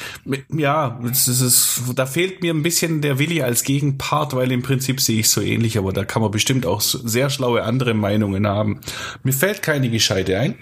Ja, 0.49 0.99
das 1.03 1.27
ist, 1.27 1.81
da 1.95 2.05
fehlt 2.05 2.41
mir 2.41 2.53
ein 2.53 2.63
bisschen 2.63 3.01
der 3.01 3.19
Willi 3.19 3.41
als 3.41 3.63
Gegenpart, 3.63 4.35
weil 4.37 4.51
im 4.51 4.63
Prinzip 4.63 5.01
sehe 5.01 5.19
ich 5.19 5.29
so 5.29 5.41
ähnlich, 5.41 5.77
aber 5.77 5.91
da 5.91 6.05
kann 6.05 6.21
man 6.21 6.31
bestimmt 6.31 6.65
auch 6.65 6.81
sehr 6.81 7.29
schlaue 7.29 7.63
andere 7.63 7.93
Meinungen 7.93 8.47
haben. 8.47 8.79
Mir 9.23 9.33
fällt 9.33 9.61
keine 9.61 9.89
gescheite 9.89 10.39
ein. 10.39 10.55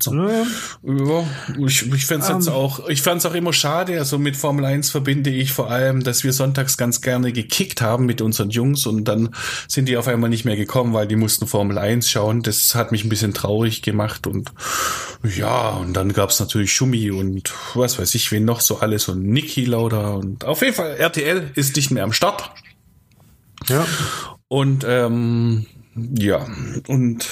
So. 0.00 0.14
Ja, 0.14 0.46
ja. 0.84 1.26
Ich, 1.66 1.92
ich 1.92 2.06
fände 2.06 2.26
es 2.38 2.48
um. 2.48 2.54
auch, 2.54 2.88
ich 2.88 3.02
fand 3.02 3.24
auch 3.26 3.34
immer 3.34 3.52
schade. 3.52 3.98
Also 3.98 4.18
mit 4.18 4.36
Formel 4.36 4.64
1 4.64 4.90
verbinde 4.90 5.30
ich 5.30 5.52
vor 5.52 5.70
allem, 5.70 6.02
dass 6.02 6.24
wir 6.24 6.32
sonntags 6.32 6.76
ganz 6.76 7.00
gerne 7.00 7.32
gekickt 7.32 7.82
haben 7.82 8.06
mit 8.06 8.20
unseren 8.22 8.50
Jungs 8.50 8.86
und 8.86 9.04
dann 9.04 9.30
sind 9.68 9.88
die 9.88 9.96
auf 9.96 10.08
einmal 10.08 10.30
nicht 10.30 10.44
mehr 10.44 10.56
gekommen, 10.56 10.94
weil 10.94 11.06
die 11.06 11.16
mussten 11.16 11.46
Formel 11.46 11.78
1 11.78 12.08
schauen. 12.08 12.42
Das 12.42 12.74
hat 12.74 12.92
mich 12.92 13.04
ein 13.04 13.08
bisschen 13.08 13.34
traurig 13.34 13.82
gemacht 13.82 14.26
und 14.26 14.52
ja, 15.36 15.70
und 15.70 15.94
dann 15.94 16.12
gab 16.12 16.30
es 16.30 16.40
natürlich 16.40 16.72
Schumi 16.72 17.10
und 17.10 17.52
was 17.74 17.98
weiß 17.98 18.14
ich, 18.14 18.30
wen 18.32 18.44
noch 18.44 18.60
so 18.60 18.78
alles 18.78 19.08
und 19.08 19.24
Niki 19.24 19.64
Lauda 19.64 20.12
und 20.12 20.44
auf 20.44 20.62
jeden 20.62 20.74
Fall 20.74 20.96
RTL 20.96 21.50
ist 21.54 21.76
nicht 21.76 21.90
mehr 21.90 22.04
am 22.04 22.12
Start. 22.12 22.50
Ja. 23.68 23.86
Und 24.48 24.84
ähm, 24.86 25.66
ja, 25.94 26.46
und 26.88 27.28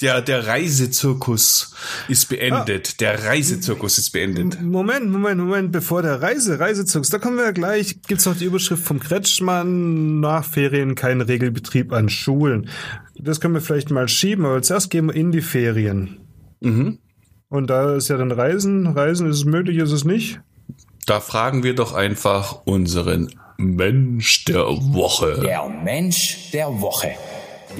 der, 0.00 0.22
der 0.22 0.46
Reisezirkus 0.46 1.74
ist 2.08 2.30
beendet. 2.30 2.92
Ah. 2.92 2.96
Der 3.00 3.24
Reisezirkus 3.24 3.98
ist 3.98 4.10
beendet. 4.10 4.60
Moment, 4.62 5.10
Moment, 5.10 5.38
Moment, 5.38 5.72
bevor 5.72 6.00
der 6.00 6.22
Reise, 6.22 6.58
Reisezirkus, 6.58 7.10
da 7.10 7.18
kommen 7.18 7.36
wir 7.36 7.44
ja 7.44 7.50
gleich, 7.50 8.00
gibt's 8.06 8.24
noch 8.24 8.36
die 8.36 8.46
Überschrift 8.46 8.82
vom 8.82 9.00
Kretschmann, 9.00 10.20
nach 10.20 10.44
Ferien 10.44 10.94
kein 10.94 11.20
Regelbetrieb 11.20 11.92
an 11.92 12.08
Schulen. 12.08 12.70
Das 13.16 13.38
können 13.38 13.52
wir 13.52 13.60
vielleicht 13.60 13.90
mal 13.90 14.08
schieben, 14.08 14.46
aber 14.46 14.62
zuerst 14.62 14.88
gehen 14.90 15.08
wir 15.08 15.14
in 15.14 15.30
die 15.30 15.42
Ferien. 15.42 16.20
Mhm. 16.60 16.98
Und 17.50 17.68
da 17.68 17.96
ist 17.96 18.08
ja 18.08 18.16
dann 18.16 18.32
Reisen. 18.32 18.86
Reisen 18.86 19.28
ist 19.28 19.36
es 19.36 19.44
möglich, 19.44 19.76
ist 19.76 19.92
es 19.92 20.04
nicht? 20.04 20.40
Da 21.04 21.20
fragen 21.20 21.64
wir 21.64 21.74
doch 21.74 21.92
einfach 21.92 22.62
unseren 22.64 23.34
Mensch 23.60 24.46
der 24.46 24.64
Woche. 24.64 25.38
Der 25.42 25.68
Mensch 25.68 26.50
der 26.50 26.80
Woche. 26.80 27.14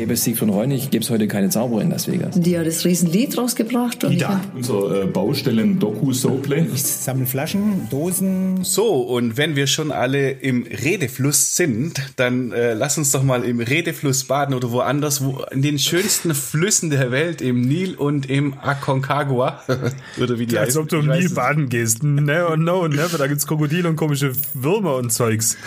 Gäbe 0.01 0.15
es 0.15 0.25
Siegfried 0.25 0.49
Reunig, 0.49 0.89
gäbe 0.91 1.05
es 1.05 1.11
heute 1.11 1.29
keine 1.29 1.51
Zauberer 1.51 1.83
in 1.83 1.91
Las 1.91 2.11
Vegas. 2.11 2.41
Die 2.41 2.59
hat 2.59 2.67
das 2.67 2.87
Riesenlied 2.87 3.37
rausgebracht. 3.37 4.03
Und 4.03 4.15
ja, 4.15 4.41
unser 4.55 5.03
äh, 5.03 5.05
Baustellen-Doku-Sople. 5.05 6.69
Ich 6.75 6.83
sammle 6.85 7.27
Flaschen, 7.27 7.87
Dosen. 7.91 8.65
So, 8.65 9.03
und 9.03 9.37
wenn 9.37 9.57
wir 9.57 9.67
schon 9.67 9.93
alle 9.93 10.31
im 10.31 10.63
Redefluss 10.63 11.55
sind, 11.55 12.01
dann 12.17 12.51
äh, 12.53 12.73
lass 12.73 12.97
uns 12.97 13.11
doch 13.11 13.23
mal 13.23 13.45
im 13.45 13.61
Redefluss 13.61 14.25
baden 14.25 14.55
oder 14.55 14.73
woanders, 14.73 15.23
wo 15.23 15.45
in 15.51 15.61
den 15.61 15.79
schönsten 15.79 16.35
Flüssen 16.35 16.89
der 16.89 17.11
Welt, 17.11 17.43
im 17.43 17.61
Nil 17.61 17.95
und 17.95 18.31
im 18.31 18.55
Aconcagua. 18.59 19.63
oder 20.19 20.39
wie 20.39 20.47
die 20.47 20.55
ja, 20.55 20.63
Als 20.63 20.79
ob 20.79 20.89
du 20.89 21.01
im 21.01 21.09
Nil 21.09 21.29
baden 21.29 21.69
gehst. 21.69 22.03
No, 22.03 22.57
no, 22.57 22.89
never. 22.89 23.19
Da 23.19 23.27
gibt's 23.27 23.47
Krokodile 23.47 23.87
und 23.87 23.97
komische 23.97 24.33
Würmer 24.55 24.95
und 24.95 25.13
Zeugs. 25.13 25.59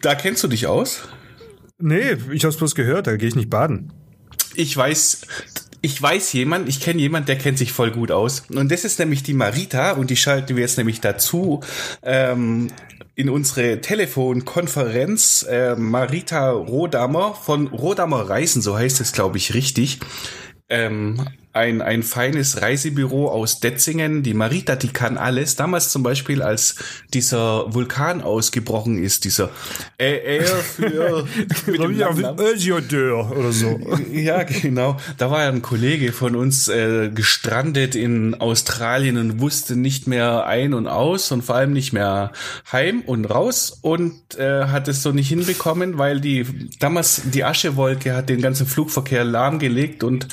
Da 0.00 0.14
kennst 0.14 0.44
du 0.44 0.46
dich 0.46 0.68
aus? 0.68 1.02
Nee, 1.86 2.16
ich 2.32 2.46
hab's 2.46 2.56
bloß 2.56 2.74
gehört, 2.74 3.08
da 3.08 3.16
gehe 3.16 3.28
ich 3.28 3.36
nicht 3.36 3.50
baden. 3.50 3.92
Ich 4.54 4.74
weiß, 4.74 5.20
ich 5.82 6.00
weiß 6.00 6.32
jemand, 6.32 6.66
ich 6.66 6.80
kenne 6.80 6.98
jemand, 6.98 7.28
der 7.28 7.36
kennt 7.36 7.58
sich 7.58 7.72
voll 7.72 7.90
gut 7.90 8.10
aus. 8.10 8.44
Und 8.48 8.72
das 8.72 8.86
ist 8.86 8.98
nämlich 8.98 9.22
die 9.22 9.34
Marita 9.34 9.92
und 9.92 10.08
die 10.08 10.16
schalten 10.16 10.56
wir 10.56 10.62
jetzt 10.62 10.78
nämlich 10.78 11.02
dazu 11.02 11.60
ähm, 12.02 12.68
in 13.14 13.28
unsere 13.28 13.82
Telefonkonferenz. 13.82 15.42
Äh, 15.42 15.76
Marita 15.76 16.52
Rodammer 16.52 17.34
von 17.34 17.66
Rodammer 17.66 18.30
Reisen, 18.30 18.62
so 18.62 18.78
heißt 18.78 19.02
es, 19.02 19.12
glaube 19.12 19.36
ich, 19.36 19.52
richtig. 19.52 20.00
Ähm, 20.70 21.20
ein, 21.54 21.80
ein 21.82 22.02
feines 22.02 22.60
Reisebüro 22.60 23.28
aus 23.30 23.60
Detzingen, 23.60 24.24
die 24.24 24.34
Marita, 24.34 24.74
die 24.74 24.88
kann 24.88 25.16
alles. 25.16 25.54
Damals 25.54 25.90
zum 25.90 26.02
Beispiel, 26.02 26.42
als 26.42 26.74
dieser 27.14 27.72
Vulkan 27.72 28.22
ausgebrochen 28.22 29.02
ist, 29.02 29.24
dieser 29.24 29.50
äh, 29.96 30.38
er 30.38 30.44
für 30.44 31.26
mit 31.66 31.80
dem 31.80 31.96
oder 33.30 33.52
so. 33.52 33.80
Ja, 34.12 34.42
genau. 34.42 34.96
Da 35.18 35.30
war 35.30 35.42
ja 35.42 35.48
ein 35.48 35.62
Kollege 35.62 36.12
von 36.12 36.34
uns 36.36 36.68
äh, 36.68 37.10
gestrandet 37.10 37.94
in 37.94 38.34
Australien 38.34 39.16
und 39.16 39.40
wusste 39.40 39.76
nicht 39.76 40.06
mehr 40.06 40.46
ein 40.46 40.74
und 40.74 40.88
aus 40.88 41.30
und 41.30 41.42
vor 41.42 41.56
allem 41.56 41.72
nicht 41.72 41.92
mehr 41.92 42.32
heim 42.72 43.02
und 43.02 43.26
raus 43.26 43.78
und 43.82 44.36
äh, 44.38 44.66
hat 44.66 44.88
es 44.88 45.02
so 45.02 45.12
nicht 45.12 45.28
hinbekommen, 45.28 45.98
weil 45.98 46.20
die 46.20 46.46
damals 46.80 47.22
die 47.24 47.44
Aschewolke 47.44 48.16
hat 48.16 48.28
den 48.28 48.40
ganzen 48.40 48.66
Flugverkehr 48.66 49.24
lahmgelegt 49.24 50.02
und 50.02 50.28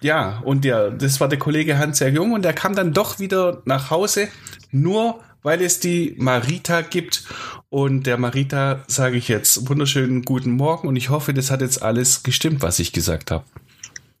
ja, 0.00 0.40
und 0.44 0.64
der, 0.64 0.90
das 0.90 1.20
war 1.20 1.28
der 1.28 1.38
Kollege 1.38 1.78
Hans-Jörg 1.78 2.14
Jung 2.14 2.32
und 2.32 2.42
der 2.42 2.52
kam 2.52 2.74
dann 2.74 2.92
doch 2.92 3.18
wieder 3.18 3.62
nach 3.64 3.90
Hause, 3.90 4.28
nur 4.72 5.20
weil 5.42 5.62
es 5.62 5.78
die 5.78 6.14
Marita 6.18 6.80
gibt. 6.80 7.24
Und 7.68 8.06
der 8.06 8.18
Marita 8.18 8.80
sage 8.88 9.16
ich 9.16 9.28
jetzt 9.28 9.68
wunderschönen 9.68 10.22
guten 10.22 10.50
Morgen 10.50 10.88
und 10.88 10.96
ich 10.96 11.10
hoffe, 11.10 11.34
das 11.34 11.50
hat 11.50 11.60
jetzt 11.60 11.82
alles 11.82 12.22
gestimmt, 12.22 12.62
was 12.62 12.78
ich 12.78 12.92
gesagt 12.92 13.30
habe. 13.30 13.44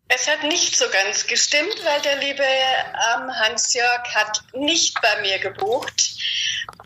Es 0.08 0.28
hat 0.28 0.44
nicht 0.44 0.76
so 0.76 0.88
ganz 0.90 1.26
gestimmt, 1.26 1.84
weil 1.84 2.00
der 2.02 2.16
liebe 2.18 2.44
ähm, 2.44 3.30
Hans-Jörg 3.40 4.14
hat 4.14 4.40
nicht 4.52 5.00
bei 5.02 5.20
mir 5.20 5.38
gebucht, 5.38 6.12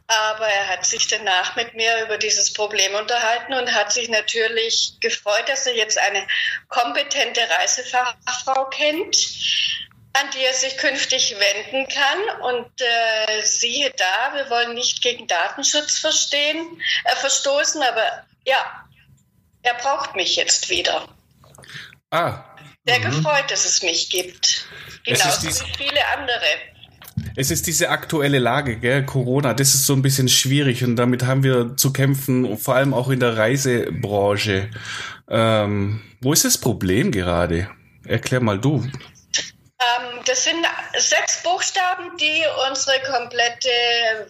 aber 0.06 0.46
er 0.46 0.68
hat 0.68 0.86
sich 0.86 1.06
danach 1.06 1.54
mit 1.54 1.74
mir 1.74 2.04
über 2.04 2.16
dieses 2.16 2.52
Problem 2.52 2.94
unterhalten 2.94 3.52
und 3.52 3.74
hat 3.74 3.92
sich 3.92 4.08
natürlich 4.08 4.94
gefreut, 5.00 5.48
dass 5.48 5.66
er 5.66 5.76
jetzt 5.76 5.98
eine 5.98 6.26
kompetente 6.68 7.42
Reisefachfrau 7.48 8.64
kennt, 8.70 9.16
an 10.14 10.30
die 10.34 10.44
er 10.44 10.54
sich 10.54 10.78
künftig 10.78 11.36
wenden 11.38 11.88
kann. 11.88 12.40
Und 12.40 12.80
äh, 12.80 13.42
siehe 13.42 13.90
da, 13.90 14.34
wir 14.34 14.48
wollen 14.48 14.74
nicht 14.74 15.02
gegen 15.02 15.26
Datenschutz 15.26 15.98
verstehen, 15.98 16.82
äh, 17.04 17.16
verstoßen, 17.16 17.82
aber 17.82 18.24
ja, 18.46 18.88
er 19.62 19.74
braucht 19.74 20.16
mich 20.16 20.36
jetzt 20.36 20.70
wieder. 20.70 21.06
Ah, 22.10 22.42
Sehr 22.86 23.00
gefreut, 23.00 23.44
dass 23.50 23.66
es 23.66 23.82
mich 23.82 24.08
gibt. 24.08 24.66
Genauso 25.04 25.46
wie 25.46 25.74
viele 25.76 26.00
andere. 26.16 26.44
Es 27.36 27.50
ist 27.50 27.66
diese 27.66 27.90
aktuelle 27.90 28.38
Lage, 28.38 28.76
gell? 28.76 29.04
Corona, 29.04 29.54
das 29.54 29.74
ist 29.74 29.86
so 29.86 29.92
ein 29.92 30.02
bisschen 30.02 30.28
schwierig 30.28 30.82
und 30.84 30.96
damit 30.96 31.24
haben 31.24 31.42
wir 31.42 31.76
zu 31.76 31.92
kämpfen, 31.92 32.56
vor 32.56 32.76
allem 32.76 32.94
auch 32.94 33.10
in 33.10 33.20
der 33.20 33.36
Reisebranche. 33.36 34.70
Ähm, 35.28 36.00
wo 36.20 36.32
ist 36.32 36.44
das 36.44 36.58
Problem 36.58 37.12
gerade? 37.12 37.68
Erklär 38.04 38.40
mal 38.40 38.58
du. 38.58 38.86
Ähm, 39.80 40.20
das 40.26 40.44
sind 40.44 40.66
sechs 40.98 41.42
Buchstaben, 41.42 42.16
die 42.18 42.44
unsere 42.68 43.00
komplette 43.02 43.70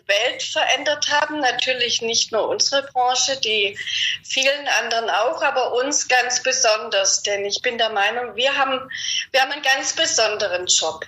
Welt 0.06 0.42
verändert 0.42 1.10
haben. 1.10 1.40
Natürlich 1.40 2.02
nicht 2.02 2.30
nur 2.30 2.48
unsere 2.48 2.84
Branche, 2.84 3.36
die 3.40 3.76
vielen 4.22 4.68
anderen 4.80 5.10
auch, 5.10 5.42
aber 5.42 5.72
uns 5.74 6.06
ganz 6.06 6.42
besonders. 6.42 7.22
Denn 7.22 7.44
ich 7.44 7.60
bin 7.62 7.78
der 7.78 7.90
Meinung, 7.90 8.36
wir 8.36 8.56
haben, 8.56 8.88
wir 9.32 9.40
haben 9.40 9.50
einen 9.50 9.62
ganz 9.62 9.92
besonderen 9.92 10.66
Job. 10.66 11.04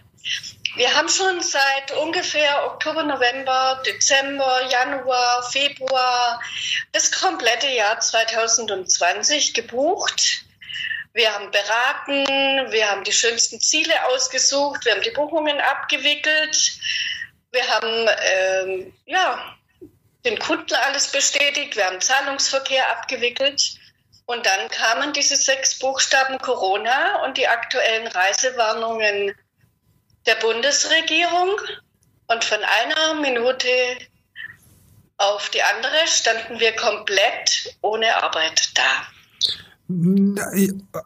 Wir 0.74 0.92
haben 0.94 1.08
schon 1.08 1.40
seit 1.42 1.92
ungefähr 2.00 2.64
Oktober, 2.66 3.02
November, 3.02 3.80
Dezember, 3.86 4.62
Januar, 4.70 5.42
Februar 5.50 6.40
das 6.92 7.12
komplette 7.12 7.68
Jahr 7.68 8.00
2020 8.00 9.52
gebucht. 9.52 10.46
Wir 11.14 11.32
haben 11.34 11.50
beraten, 11.50 12.72
wir 12.72 12.90
haben 12.90 13.04
die 13.04 13.12
schönsten 13.12 13.60
Ziele 13.60 13.92
ausgesucht, 14.06 14.84
wir 14.84 14.92
haben 14.92 15.02
die 15.02 15.10
Buchungen 15.10 15.60
abgewickelt, 15.60 16.72
wir 17.50 17.68
haben 17.68 18.08
ähm, 18.22 18.94
ja, 19.04 19.56
den 20.24 20.38
Kunden 20.38 20.74
alles 20.74 21.08
bestätigt, 21.08 21.76
wir 21.76 21.86
haben 21.86 22.00
Zahlungsverkehr 22.00 22.90
abgewickelt. 22.92 23.78
Und 24.24 24.46
dann 24.46 24.68
kamen 24.70 25.12
diese 25.12 25.36
sechs 25.36 25.78
Buchstaben 25.78 26.38
Corona 26.38 27.22
und 27.24 27.36
die 27.36 27.48
aktuellen 27.48 28.06
Reisewarnungen 28.06 29.34
der 30.26 30.36
Bundesregierung. 30.36 31.60
Und 32.28 32.44
von 32.44 32.60
einer 32.62 33.14
Minute 33.14 33.68
auf 35.18 35.50
die 35.50 35.62
andere 35.62 36.06
standen 36.06 36.58
wir 36.58 36.74
komplett 36.76 37.76
ohne 37.82 38.22
Arbeit 38.22 38.70
da. 38.74 39.06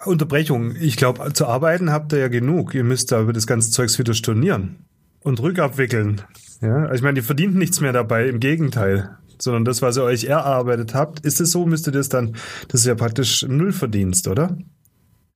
Unterbrechung. 0.04 0.76
Ich 0.76 0.96
glaube, 0.96 1.32
zu 1.32 1.46
arbeiten 1.46 1.92
habt 1.92 2.12
ihr 2.12 2.18
ja 2.18 2.28
genug. 2.28 2.74
Ihr 2.74 2.84
müsst 2.84 3.12
da 3.12 3.20
über 3.20 3.32
das 3.32 3.46
ganze 3.46 3.70
Zeugs 3.70 3.98
wieder 3.98 4.14
stornieren 4.14 4.84
und 5.20 5.40
rückabwickeln. 5.40 6.22
Ja, 6.60 6.82
also 6.82 6.94
ich 6.94 7.02
meine, 7.02 7.18
ihr 7.18 7.24
verdient 7.24 7.56
nichts 7.56 7.80
mehr 7.80 7.92
dabei, 7.92 8.26
im 8.26 8.40
Gegenteil. 8.40 9.18
Sondern 9.38 9.66
das, 9.66 9.82
was 9.82 9.98
ihr 9.98 10.04
euch 10.04 10.24
erarbeitet 10.24 10.94
habt, 10.94 11.20
ist 11.20 11.40
es 11.40 11.50
so, 11.50 11.66
müsst 11.66 11.86
ihr 11.86 11.92
das 11.92 12.08
dann, 12.08 12.36
das 12.68 12.80
ist 12.80 12.86
ja 12.86 12.94
praktisch 12.94 13.42
Nullverdienst, 13.42 14.28
oder? 14.28 14.56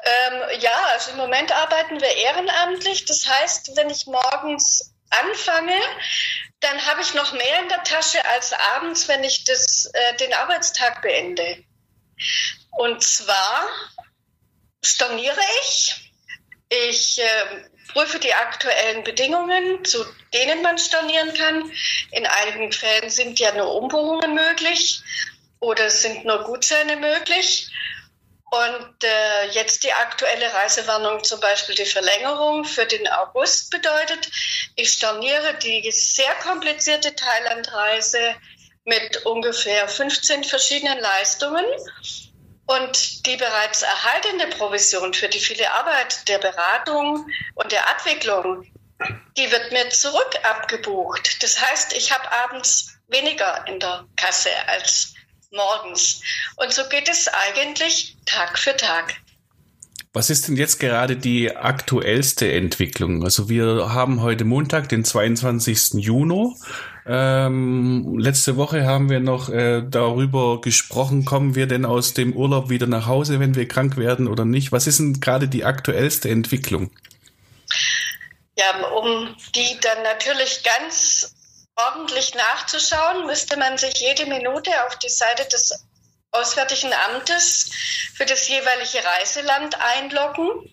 Ähm, 0.02 0.40
ja, 0.60 0.70
also 0.94 1.10
im 1.10 1.18
Moment 1.18 1.52
arbeiten 1.54 2.00
wir 2.00 2.16
ehrenamtlich. 2.24 3.04
Das 3.04 3.28
heißt, 3.28 3.72
wenn 3.76 3.90
ich 3.90 4.06
morgens 4.06 4.94
anfange, 5.10 5.76
dann 6.60 6.78
habe 6.86 7.02
ich 7.02 7.14
noch 7.14 7.32
mehr 7.32 7.62
in 7.62 7.68
der 7.68 7.82
Tasche 7.82 8.18
als 8.34 8.52
abends, 8.76 9.08
wenn 9.08 9.24
ich 9.24 9.44
das, 9.44 9.90
äh, 9.92 10.16
den 10.16 10.32
Arbeitstag 10.32 11.02
beende. 11.02 11.64
Und 12.70 13.02
zwar 13.02 13.68
storniere 14.82 15.40
ich. 15.62 16.12
Ich 16.68 17.18
äh, 17.18 17.68
prüfe 17.92 18.18
die 18.18 18.32
aktuellen 18.32 19.02
Bedingungen, 19.04 19.84
zu 19.84 20.04
denen 20.32 20.62
man 20.62 20.78
stornieren 20.78 21.34
kann. 21.34 21.70
In 22.12 22.26
einigen 22.26 22.72
Fällen 22.72 23.10
sind 23.10 23.38
ja 23.38 23.52
nur 23.54 23.74
Umbuchungen 23.74 24.34
möglich 24.34 25.02
oder 25.58 25.90
sind 25.90 26.24
nur 26.24 26.44
Gutscheine 26.44 26.96
möglich. 26.96 27.70
Und 28.50 29.04
äh, 29.04 29.50
jetzt 29.52 29.84
die 29.84 29.92
aktuelle 29.92 30.52
Reisewarnung, 30.52 31.22
zum 31.22 31.38
Beispiel 31.38 31.76
die 31.76 31.84
Verlängerung 31.84 32.64
für 32.64 32.84
den 32.84 33.06
August 33.06 33.70
bedeutet, 33.70 34.28
ich 34.74 34.90
storniere 34.90 35.54
die 35.62 35.88
sehr 35.92 36.34
komplizierte 36.42 37.14
Thailandreise 37.14 38.34
mit 38.90 39.24
ungefähr 39.24 39.88
15 39.88 40.44
verschiedenen 40.44 40.98
Leistungen. 40.98 41.64
Und 42.66 43.26
die 43.26 43.36
bereits 43.36 43.82
erhaltene 43.82 44.46
Provision 44.48 45.14
für 45.14 45.28
die 45.28 45.40
viele 45.40 45.70
Arbeit 45.72 46.28
der 46.28 46.38
Beratung 46.38 47.26
und 47.54 47.72
der 47.72 47.88
Abwicklung, 47.88 48.64
die 49.36 49.50
wird 49.50 49.72
mir 49.72 49.88
zurück 49.90 50.30
abgebucht. 50.42 51.42
Das 51.42 51.60
heißt, 51.60 51.94
ich 51.94 52.12
habe 52.12 52.30
abends 52.44 52.92
weniger 53.08 53.64
in 53.66 53.80
der 53.80 54.06
Kasse 54.16 54.50
als 54.68 55.14
morgens. 55.50 56.20
Und 56.56 56.72
so 56.72 56.82
geht 56.88 57.08
es 57.08 57.26
eigentlich 57.28 58.16
Tag 58.24 58.56
für 58.58 58.76
Tag. 58.76 59.16
Was 60.12 60.28
ist 60.28 60.48
denn 60.48 60.56
jetzt 60.56 60.80
gerade 60.80 61.16
die 61.16 61.56
aktuellste 61.56 62.52
Entwicklung? 62.52 63.22
Also 63.24 63.48
wir 63.48 63.92
haben 63.92 64.22
heute 64.22 64.44
Montag, 64.44 64.88
den 64.88 65.04
22. 65.04 65.94
Juni. 66.04 66.54
Ähm, 67.06 68.18
letzte 68.18 68.56
Woche 68.56 68.86
haben 68.86 69.08
wir 69.08 69.20
noch 69.20 69.48
äh, 69.48 69.82
darüber 69.82 70.60
gesprochen, 70.60 71.24
kommen 71.24 71.54
wir 71.54 71.66
denn 71.66 71.84
aus 71.84 72.14
dem 72.14 72.34
Urlaub 72.34 72.68
wieder 72.68 72.86
nach 72.86 73.06
Hause, 73.06 73.40
wenn 73.40 73.54
wir 73.54 73.66
krank 73.66 73.96
werden 73.96 74.28
oder 74.28 74.44
nicht? 74.44 74.72
Was 74.72 74.86
ist 74.86 74.98
denn 74.98 75.20
gerade 75.20 75.48
die 75.48 75.64
aktuellste 75.64 76.28
Entwicklung? 76.28 76.90
Ja, 78.56 78.86
um 78.88 79.34
die 79.54 79.78
dann 79.80 80.02
natürlich 80.02 80.62
ganz 80.62 81.34
ordentlich 81.76 82.34
nachzuschauen, 82.34 83.26
müsste 83.26 83.56
man 83.56 83.78
sich 83.78 83.94
jede 83.94 84.26
Minute 84.26 84.70
auf 84.86 84.98
die 84.98 85.08
Seite 85.08 85.48
des 85.48 85.86
Auswärtigen 86.32 86.92
Amtes 87.08 87.70
für 88.14 88.26
das 88.26 88.46
jeweilige 88.48 89.04
Reiseland 89.04 89.76
einloggen. 89.80 90.70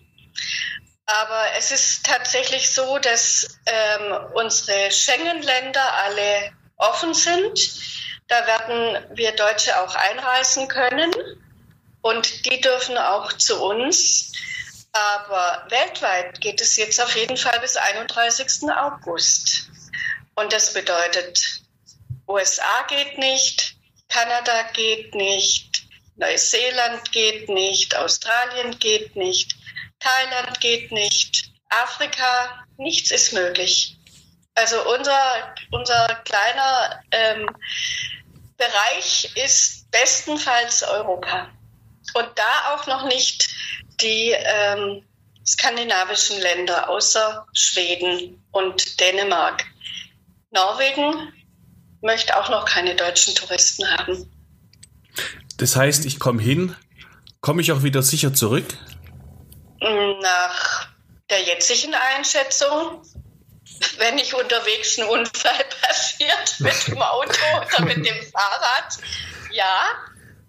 Aber 1.10 1.46
es 1.56 1.70
ist 1.70 2.04
tatsächlich 2.04 2.70
so, 2.70 2.98
dass 2.98 3.58
ähm, 3.64 4.26
unsere 4.34 4.90
Schengen-Länder 4.90 5.94
alle 6.04 6.52
offen 6.76 7.14
sind. 7.14 7.72
Da 8.26 8.46
werden 8.46 9.16
wir 9.16 9.32
Deutsche 9.32 9.80
auch 9.80 9.94
einreisen 9.94 10.68
können 10.68 11.10
und 12.02 12.44
die 12.44 12.60
dürfen 12.60 12.98
auch 12.98 13.32
zu 13.32 13.58
uns. 13.58 14.32
Aber 14.92 15.64
weltweit 15.70 16.42
geht 16.42 16.60
es 16.60 16.76
jetzt 16.76 17.00
auf 17.00 17.16
jeden 17.16 17.38
Fall 17.38 17.58
bis 17.60 17.78
31. 17.78 18.70
August. 18.70 19.70
Und 20.34 20.52
das 20.52 20.74
bedeutet, 20.74 21.62
USA 22.26 22.82
geht 22.86 23.16
nicht, 23.16 23.76
Kanada 24.10 24.62
geht 24.74 25.14
nicht, 25.14 25.84
Neuseeland 26.16 27.12
geht 27.12 27.48
nicht, 27.48 27.96
Australien 27.96 28.78
geht 28.78 29.16
nicht, 29.16 29.56
Thailand 30.00 30.60
geht 30.60 30.92
nicht, 30.92 31.52
Afrika, 31.68 32.64
nichts 32.76 33.10
ist 33.10 33.32
möglich. 33.32 33.96
Also 34.54 34.76
unser, 34.92 35.54
unser 35.70 36.06
kleiner 36.24 37.00
ähm, 37.10 37.46
Bereich 38.56 39.30
ist 39.36 39.90
bestenfalls 39.90 40.82
Europa. 40.82 41.48
Und 42.14 42.28
da 42.34 42.74
auch 42.74 42.86
noch 42.86 43.06
nicht 43.06 43.48
die 44.00 44.34
ähm, 44.36 45.04
skandinavischen 45.46 46.40
Länder 46.40 46.88
außer 46.88 47.46
Schweden 47.52 48.42
und 48.50 49.00
Dänemark. 49.00 49.64
Norwegen 50.50 51.32
möchte 52.00 52.36
auch 52.36 52.48
noch 52.48 52.64
keine 52.64 52.94
deutschen 52.94 53.34
Touristen 53.34 53.86
haben. 53.90 54.30
Das 55.56 55.76
heißt, 55.76 56.04
ich 56.06 56.18
komme 56.18 56.42
hin, 56.42 56.76
komme 57.40 57.62
ich 57.62 57.72
auch 57.72 57.82
wieder 57.82 58.02
sicher 58.02 58.34
zurück? 58.34 58.66
Nach 59.80 60.88
der 61.30 61.42
jetzigen 61.42 61.94
Einschätzung, 61.94 63.02
wenn 63.98 64.16
nicht 64.16 64.34
unterwegs 64.34 64.98
ein 64.98 65.04
Unfall 65.04 65.64
passiert 65.82 66.60
mit 66.60 66.86
dem 66.88 67.02
Auto 67.02 67.32
oder 67.56 67.84
mit 67.84 68.04
dem 68.04 68.32
Fahrrad, 68.32 68.98
ja. 69.52 69.88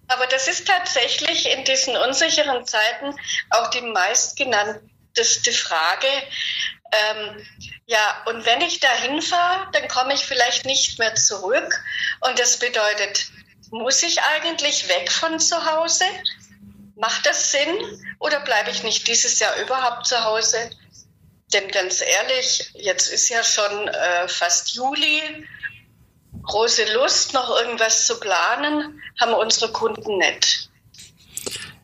Aber 0.08 0.26
das 0.26 0.48
ist 0.48 0.68
tatsächlich 0.68 1.48
in 1.50 1.63
diesen 1.65 1.96
unsicheren 1.96 2.65
Zeiten 2.65 3.15
auch 3.52 3.70
die 3.70 3.82
meistgenannteste 3.82 5.52
Frage. 5.52 6.08
Ähm, 6.92 7.46
ja, 7.86 8.24
und 8.26 8.46
wenn 8.46 8.62
ich 8.62 8.80
da 8.80 8.92
hinfahre, 8.92 9.68
dann 9.72 9.88
komme 9.88 10.15
ich 10.15 10.26
vielleicht 10.26 10.65
nicht 10.65 10.98
mehr 10.98 11.13
zurück. 11.13 11.84
Und 12.22 12.39
das 12.39 12.58
bedeutet, 12.58 13.28
muss 13.70 14.02
ich 14.02 14.22
eigentlich 14.22 14.88
weg 14.88 15.12
von 15.12 15.39
zu 15.39 15.63
Hause? 15.65 16.06
Macht 17.00 17.26
das 17.26 17.54
Sinn 17.54 17.78
oder 18.20 18.42
bleibe 18.42 18.72
ich 18.72 18.84
nicht 18.84 19.08
dieses 19.08 19.40
Jahr 19.40 19.56
überhaupt 19.64 20.06
zu 20.06 20.22
Hause? 20.22 20.58
Denn 21.54 21.70
ganz 21.72 22.02
ehrlich, 22.02 22.72
jetzt 22.76 23.12
ist 23.12 23.30
ja 23.30 23.42
schon 23.42 23.88
äh, 23.88 24.28
fast 24.28 24.76
Juli. 24.76 25.22
Große 26.44 26.94
Lust, 26.94 27.34
noch 27.34 27.50
irgendwas 27.62 28.06
zu 28.06 28.20
planen, 28.20 29.02
haben 29.20 29.34
unsere 29.34 29.72
Kunden 29.72 30.18
nicht. 30.18 30.70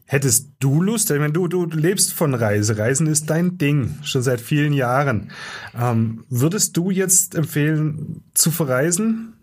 Hättest 0.05 0.49
du 0.59 0.81
Lust, 0.81 1.09
ich 1.09 1.17
meine, 1.17 1.33
du, 1.33 1.47
du 1.47 1.65
lebst 1.65 2.13
von 2.13 2.33
Reise. 2.35 2.77
Reisen 2.77 3.07
ist 3.07 3.29
dein 3.29 3.57
Ding, 3.57 3.99
schon 4.03 4.21
seit 4.21 4.41
vielen 4.41 4.73
Jahren. 4.73 5.31
Ähm, 5.79 6.25
würdest 6.29 6.75
du 6.77 6.91
jetzt 6.91 7.35
empfehlen, 7.35 8.23
zu 8.33 8.51
verreisen? 8.51 9.37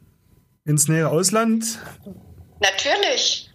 Ins 0.65 0.87
nähere 0.87 1.09
Ausland? 1.09 1.65
Natürlich. 2.61 3.52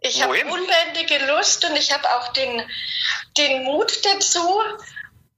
Ich 0.00 0.22
habe 0.22 0.34
unbändige 0.44 1.18
Lust 1.26 1.64
und 1.64 1.76
ich 1.76 1.92
habe 1.92 2.08
auch 2.16 2.32
den, 2.32 2.62
den 3.36 3.64
Mut 3.64 4.04
dazu. 4.04 4.62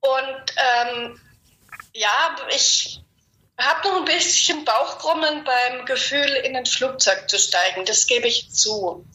Und 0.00 0.54
ähm, 0.56 1.20
ja, 1.92 2.36
ich 2.50 3.00
habe 3.58 3.88
noch 3.88 3.96
ein 3.98 4.04
bisschen 4.04 4.64
Bauchkrummeln 4.64 5.44
beim 5.44 5.84
Gefühl, 5.84 6.30
in 6.44 6.56
ein 6.56 6.66
Flugzeug 6.66 7.28
zu 7.28 7.38
steigen. 7.38 7.84
Das 7.84 8.06
gebe 8.06 8.26
ich 8.26 8.50
zu. 8.52 9.06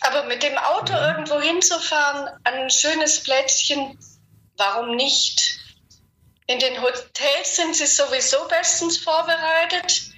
Aber 0.00 0.24
mit 0.24 0.42
dem 0.42 0.58
Auto 0.58 0.92
irgendwo 0.92 1.40
hinzufahren, 1.40 2.28
an 2.44 2.54
ein 2.54 2.70
schönes 2.70 3.22
Plätzchen, 3.22 3.98
warum 4.56 4.96
nicht? 4.96 5.60
In 6.48 6.58
den 6.58 6.82
Hotels 6.82 7.56
sind 7.56 7.76
sie 7.76 7.86
sowieso 7.86 8.48
bestens 8.48 8.98
vorbereitet. 8.98 10.12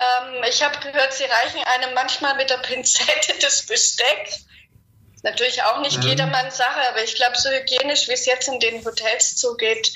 Ähm, 0.00 0.44
ich 0.48 0.62
habe 0.62 0.78
gehört, 0.78 1.12
sie 1.12 1.24
reichen 1.24 1.62
einem 1.64 1.94
manchmal 1.94 2.36
mit 2.36 2.50
der 2.50 2.58
Pinzette 2.58 3.34
das 3.40 3.66
Besteck. 3.66 4.32
Natürlich 5.22 5.62
auch 5.64 5.80
nicht 5.80 5.98
mhm. 5.98 6.04
jedermanns 6.04 6.56
Sache, 6.56 6.88
aber 6.90 7.02
ich 7.02 7.16
glaube, 7.16 7.36
so 7.36 7.50
hygienisch, 7.50 8.06
wie 8.06 8.12
es 8.12 8.26
jetzt 8.26 8.46
in 8.46 8.60
den 8.60 8.84
Hotels 8.84 9.36
zugeht, 9.36 9.92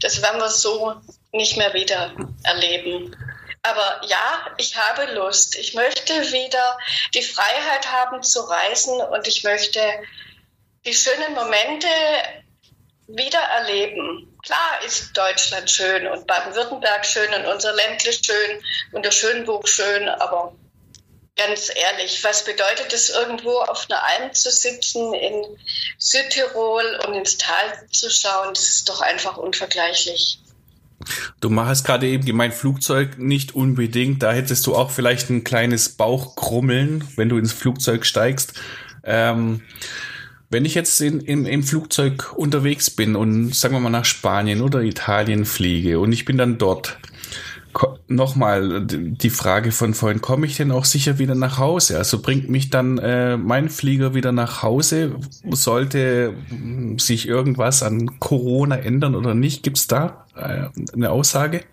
das 0.00 0.20
werden 0.20 0.38
wir 0.38 0.50
so 0.50 1.00
nicht 1.32 1.56
mehr 1.56 1.72
wieder 1.72 2.14
erleben. 2.44 3.16
Aber 3.62 4.00
ja, 4.06 4.54
ich 4.58 4.76
habe 4.76 5.12
Lust. 5.14 5.56
Ich 5.56 5.74
möchte 5.74 6.12
wieder 6.30 6.78
die 7.14 7.22
Freiheit 7.22 7.90
haben 7.90 8.22
zu 8.22 8.42
reisen 8.42 9.00
und 9.00 9.26
ich 9.26 9.42
möchte 9.42 9.80
die 10.84 10.94
schönen 10.94 11.34
Momente 11.34 11.88
wieder 13.08 13.40
erleben. 13.40 14.35
Klar 14.46 14.80
ist 14.86 15.16
Deutschland 15.16 15.68
schön 15.68 16.06
und 16.06 16.24
Baden-Württemberg 16.28 17.04
schön 17.04 17.34
und 17.34 17.46
unser 17.52 17.74
Ländle 17.74 18.12
schön 18.12 18.62
und 18.92 19.04
der 19.04 19.10
Schönbuch 19.10 19.66
schön, 19.66 20.08
aber 20.08 20.54
ganz 21.36 21.68
ehrlich, 21.74 22.22
was 22.22 22.44
bedeutet 22.44 22.92
es, 22.92 23.10
irgendwo 23.10 23.58
auf 23.58 23.88
einer 23.90 24.00
Alm 24.04 24.32
zu 24.32 24.52
sitzen 24.52 25.12
in 25.14 25.44
Südtirol 25.98 27.00
und 27.04 27.14
ins 27.14 27.38
Tal 27.38 27.88
zu 27.90 28.08
schauen? 28.08 28.54
Das 28.54 28.68
ist 28.68 28.88
doch 28.88 29.00
einfach 29.00 29.36
unvergleichlich. 29.36 30.38
Du 31.40 31.50
machst 31.50 31.84
gerade 31.84 32.06
eben 32.06 32.24
gemeint 32.24 32.54
Flugzeug 32.54 33.18
nicht 33.18 33.56
unbedingt. 33.56 34.22
Da 34.22 34.32
hättest 34.32 34.64
du 34.68 34.76
auch 34.76 34.92
vielleicht 34.92 35.28
ein 35.28 35.42
kleines 35.42 35.88
Bauchkrummeln, 35.90 37.06
wenn 37.16 37.28
du 37.28 37.36
ins 37.36 37.52
Flugzeug 37.52 38.06
steigst. 38.06 38.52
Ähm, 39.02 39.62
wenn 40.56 40.64
ich 40.64 40.74
jetzt 40.74 41.02
in, 41.02 41.20
in, 41.20 41.44
im 41.44 41.62
Flugzeug 41.62 42.32
unterwegs 42.34 42.88
bin 42.88 43.14
und 43.14 43.54
sagen 43.54 43.74
wir 43.74 43.80
mal 43.80 43.90
nach 43.90 44.06
Spanien 44.06 44.62
oder 44.62 44.80
Italien 44.80 45.44
fliege 45.44 46.00
und 46.00 46.12
ich 46.12 46.24
bin 46.24 46.38
dann 46.38 46.56
dort, 46.56 46.96
nochmal 48.08 48.86
die 48.86 49.28
Frage 49.28 49.70
von 49.70 49.92
vorhin, 49.92 50.22
komme 50.22 50.46
ich 50.46 50.56
denn 50.56 50.72
auch 50.72 50.86
sicher 50.86 51.18
wieder 51.18 51.34
nach 51.34 51.58
Hause? 51.58 51.98
Also 51.98 52.22
bringt 52.22 52.48
mich 52.48 52.70
dann 52.70 52.96
äh, 52.96 53.36
mein 53.36 53.68
Flieger 53.68 54.14
wieder 54.14 54.32
nach 54.32 54.62
Hause? 54.62 55.16
Sollte 55.50 56.32
sich 56.96 57.28
irgendwas 57.28 57.82
an 57.82 58.18
Corona 58.18 58.78
ändern 58.78 59.14
oder 59.14 59.34
nicht? 59.34 59.62
Gibt 59.62 59.76
es 59.76 59.88
da 59.88 60.24
äh, 60.34 60.70
eine 60.94 61.10
Aussage? 61.10 61.64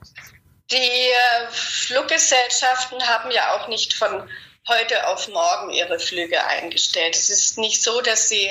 Die 0.71 0.75
äh, 0.75 1.47
Fluggesellschaften 1.51 3.01
haben 3.03 3.31
ja 3.31 3.53
auch 3.55 3.69
nicht 3.69 3.93
von 3.93 4.23
heute 4.67 5.07
auf 5.07 5.27
morgen 5.27 5.71
ihre 5.71 5.99
Flüge 5.99 6.43
eingestellt. 6.45 7.15
Es 7.15 7.29
ist 7.29 7.57
nicht 7.57 7.83
so, 7.83 8.01
dass 8.01 8.29
sie, 8.29 8.49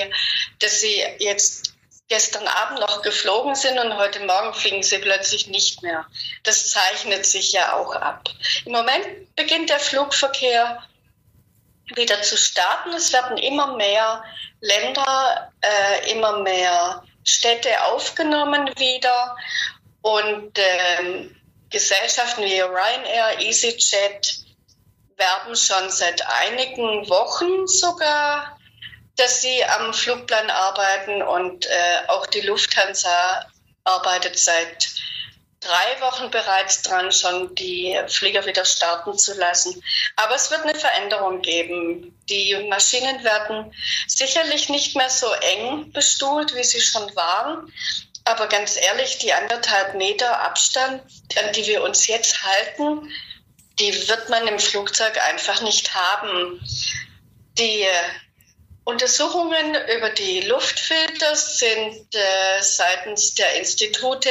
dass 0.59 0.81
sie 0.81 1.03
jetzt 1.18 1.72
gestern 2.09 2.46
Abend 2.46 2.81
noch 2.81 3.01
geflogen 3.03 3.55
sind 3.55 3.79
und 3.79 3.96
heute 3.96 4.20
Morgen 4.20 4.53
fliegen 4.53 4.83
sie 4.83 4.98
plötzlich 4.98 5.46
nicht 5.46 5.83
mehr. 5.83 6.07
Das 6.42 6.68
zeichnet 6.68 7.25
sich 7.25 7.53
ja 7.53 7.75
auch 7.75 7.94
ab. 7.94 8.29
Im 8.66 8.72
Moment 8.72 9.35
beginnt 9.35 9.70
der 9.70 9.81
Flugverkehr 9.81 10.83
wieder 11.94 12.20
zu 12.22 12.37
starten. 12.37 12.92
Es 12.92 13.12
werden 13.12 13.38
immer 13.38 13.77
mehr 13.77 14.22
Länder, 14.61 15.53
äh, 15.62 16.12
immer 16.12 16.38
mehr 16.40 17.03
Städte 17.25 17.85
aufgenommen 17.85 18.68
wieder 18.77 19.37
und 20.03 20.59
ähm, 20.59 21.35
Gesellschaften 21.70 22.44
wie 22.44 22.61
Ryanair, 22.61 23.40
EasyJet 23.40 24.42
werben 25.23 25.57
schon 25.57 25.91
seit 25.91 26.27
einigen 26.27 27.09
Wochen 27.09 27.67
sogar, 27.67 28.59
dass 29.17 29.43
sie 29.43 29.65
am 29.65 29.95
Flugplan 29.95 30.51
arbeiten 30.51 31.23
und 31.23 31.67
äh, 31.67 32.09
auch 32.09 32.27
die 32.27 32.41
Lufthansa 32.41 33.47
arbeitet 33.85 34.39
seit 34.39 34.89
drei 35.61 36.01
Wochen 36.01 36.31
bereits 36.31 36.83
dran, 36.83 37.13
schon 37.13 37.55
die 37.55 37.97
Flieger 38.09 38.45
wieder 38.47 38.65
starten 38.65 39.17
zu 39.17 39.35
lassen. 39.35 39.81
Aber 40.17 40.35
es 40.35 40.51
wird 40.51 40.63
eine 40.63 40.75
Veränderung 40.75 41.41
geben. 41.41 42.19
Die 42.29 42.57
Maschinen 42.69 43.23
werden 43.23 43.73
sicherlich 44.09 44.69
nicht 44.69 44.97
mehr 44.97 45.11
so 45.11 45.31
eng 45.33 45.93
bestuhlt, 45.93 46.55
wie 46.57 46.65
sie 46.65 46.81
schon 46.81 47.15
waren. 47.15 47.73
Aber 48.25 48.49
ganz 48.49 48.77
ehrlich, 48.77 49.19
die 49.19 49.33
anderthalb 49.33 49.95
Meter 49.95 50.41
Abstand, 50.41 51.03
an 51.39 51.53
die 51.53 51.67
wir 51.67 51.83
uns 51.85 52.07
jetzt 52.09 52.43
halten, 52.43 53.09
die 53.79 54.09
wird 54.09 54.29
man 54.29 54.47
im 54.47 54.59
Flugzeug 54.59 55.19
einfach 55.29 55.63
nicht 55.63 55.95
haben. 55.95 56.61
Die 57.59 57.87
Untersuchungen 58.85 59.77
über 59.97 60.11
die 60.11 60.41
Luftfilter 60.41 61.37
sind 61.37 62.15
äh, 62.15 62.63
seitens 62.63 63.35
der 63.35 63.55
Institute 63.57 64.29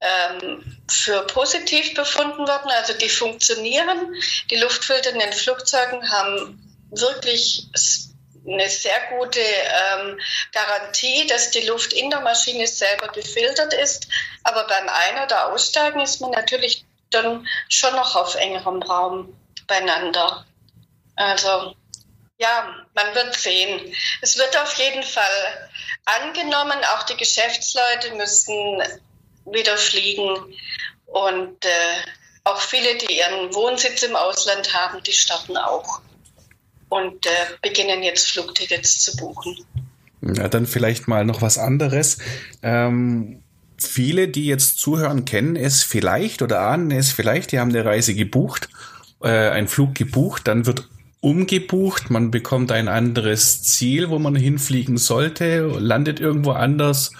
ähm, 0.00 0.78
für 0.88 1.26
positiv 1.26 1.94
befunden 1.94 2.46
worden. 2.46 2.70
Also 2.70 2.94
die 2.94 3.08
funktionieren. 3.08 4.14
Die 4.50 4.56
Luftfilter 4.56 5.10
in 5.10 5.18
den 5.18 5.32
Flugzeugen 5.32 6.10
haben 6.10 6.88
wirklich 6.90 7.66
eine 8.46 8.68
sehr 8.68 8.98
gute 9.18 9.40
ähm, 9.40 10.18
Garantie, 10.52 11.26
dass 11.26 11.50
die 11.50 11.66
Luft 11.66 11.92
in 11.92 12.08
der 12.10 12.20
Maschine 12.20 12.66
selber 12.66 13.08
gefiltert 13.08 13.74
ist. 13.74 14.08
Aber 14.44 14.66
beim 14.66 14.88
Ein- 14.88 15.24
oder 15.24 15.52
Aussteigen 15.52 16.00
ist 16.00 16.20
man 16.20 16.30
natürlich 16.30 16.86
dann 17.10 17.46
schon 17.68 17.94
noch 17.94 18.16
auf 18.16 18.34
engerem 18.34 18.82
Raum 18.82 19.36
beieinander. 19.66 20.44
Also 21.16 21.74
ja, 22.38 22.74
man 22.94 23.14
wird 23.14 23.34
sehen. 23.34 23.94
Es 24.22 24.38
wird 24.38 24.56
auf 24.58 24.72
jeden 24.74 25.02
Fall 25.02 25.70
angenommen, 26.06 26.78
auch 26.94 27.02
die 27.04 27.16
Geschäftsleute 27.16 28.14
müssen 28.16 28.82
wieder 29.44 29.76
fliegen 29.76 30.54
und 31.06 31.64
äh, 31.64 32.02
auch 32.44 32.60
viele, 32.60 32.96
die 32.96 33.18
ihren 33.18 33.54
Wohnsitz 33.54 34.02
im 34.02 34.16
Ausland 34.16 34.72
haben, 34.74 35.02
die 35.02 35.12
starten 35.12 35.56
auch 35.56 36.00
und 36.88 37.26
äh, 37.26 37.30
beginnen 37.60 38.02
jetzt 38.02 38.28
Flugtickets 38.30 39.02
zu 39.02 39.16
buchen. 39.16 39.58
Ja, 40.22 40.48
dann 40.48 40.66
vielleicht 40.66 41.08
mal 41.08 41.24
noch 41.24 41.42
was 41.42 41.58
anderes. 41.58 42.18
Ähm, 42.62 43.42
viele, 43.86 44.28
die 44.28 44.46
jetzt 44.46 44.78
zuhören, 44.78 45.24
kennen 45.24 45.56
es 45.56 45.82
vielleicht 45.82 46.42
oder 46.42 46.60
ahnen 46.60 46.90
es 46.90 47.12
vielleicht, 47.12 47.52
die 47.52 47.58
haben 47.58 47.70
eine 47.70 47.84
Reise 47.84 48.14
gebucht, 48.14 48.68
äh, 49.22 49.28
einen 49.28 49.68
Flug 49.68 49.94
gebucht, 49.94 50.48
dann 50.48 50.66
wird 50.66 50.88
umgebucht, 51.20 52.10
man 52.10 52.30
bekommt 52.30 52.72
ein 52.72 52.88
anderes 52.88 53.62
Ziel, 53.62 54.08
wo 54.10 54.18
man 54.18 54.34
hinfliegen 54.34 54.96
sollte, 54.96 55.66
landet 55.78 56.18
irgendwo 56.18 56.52
anders 56.52 57.12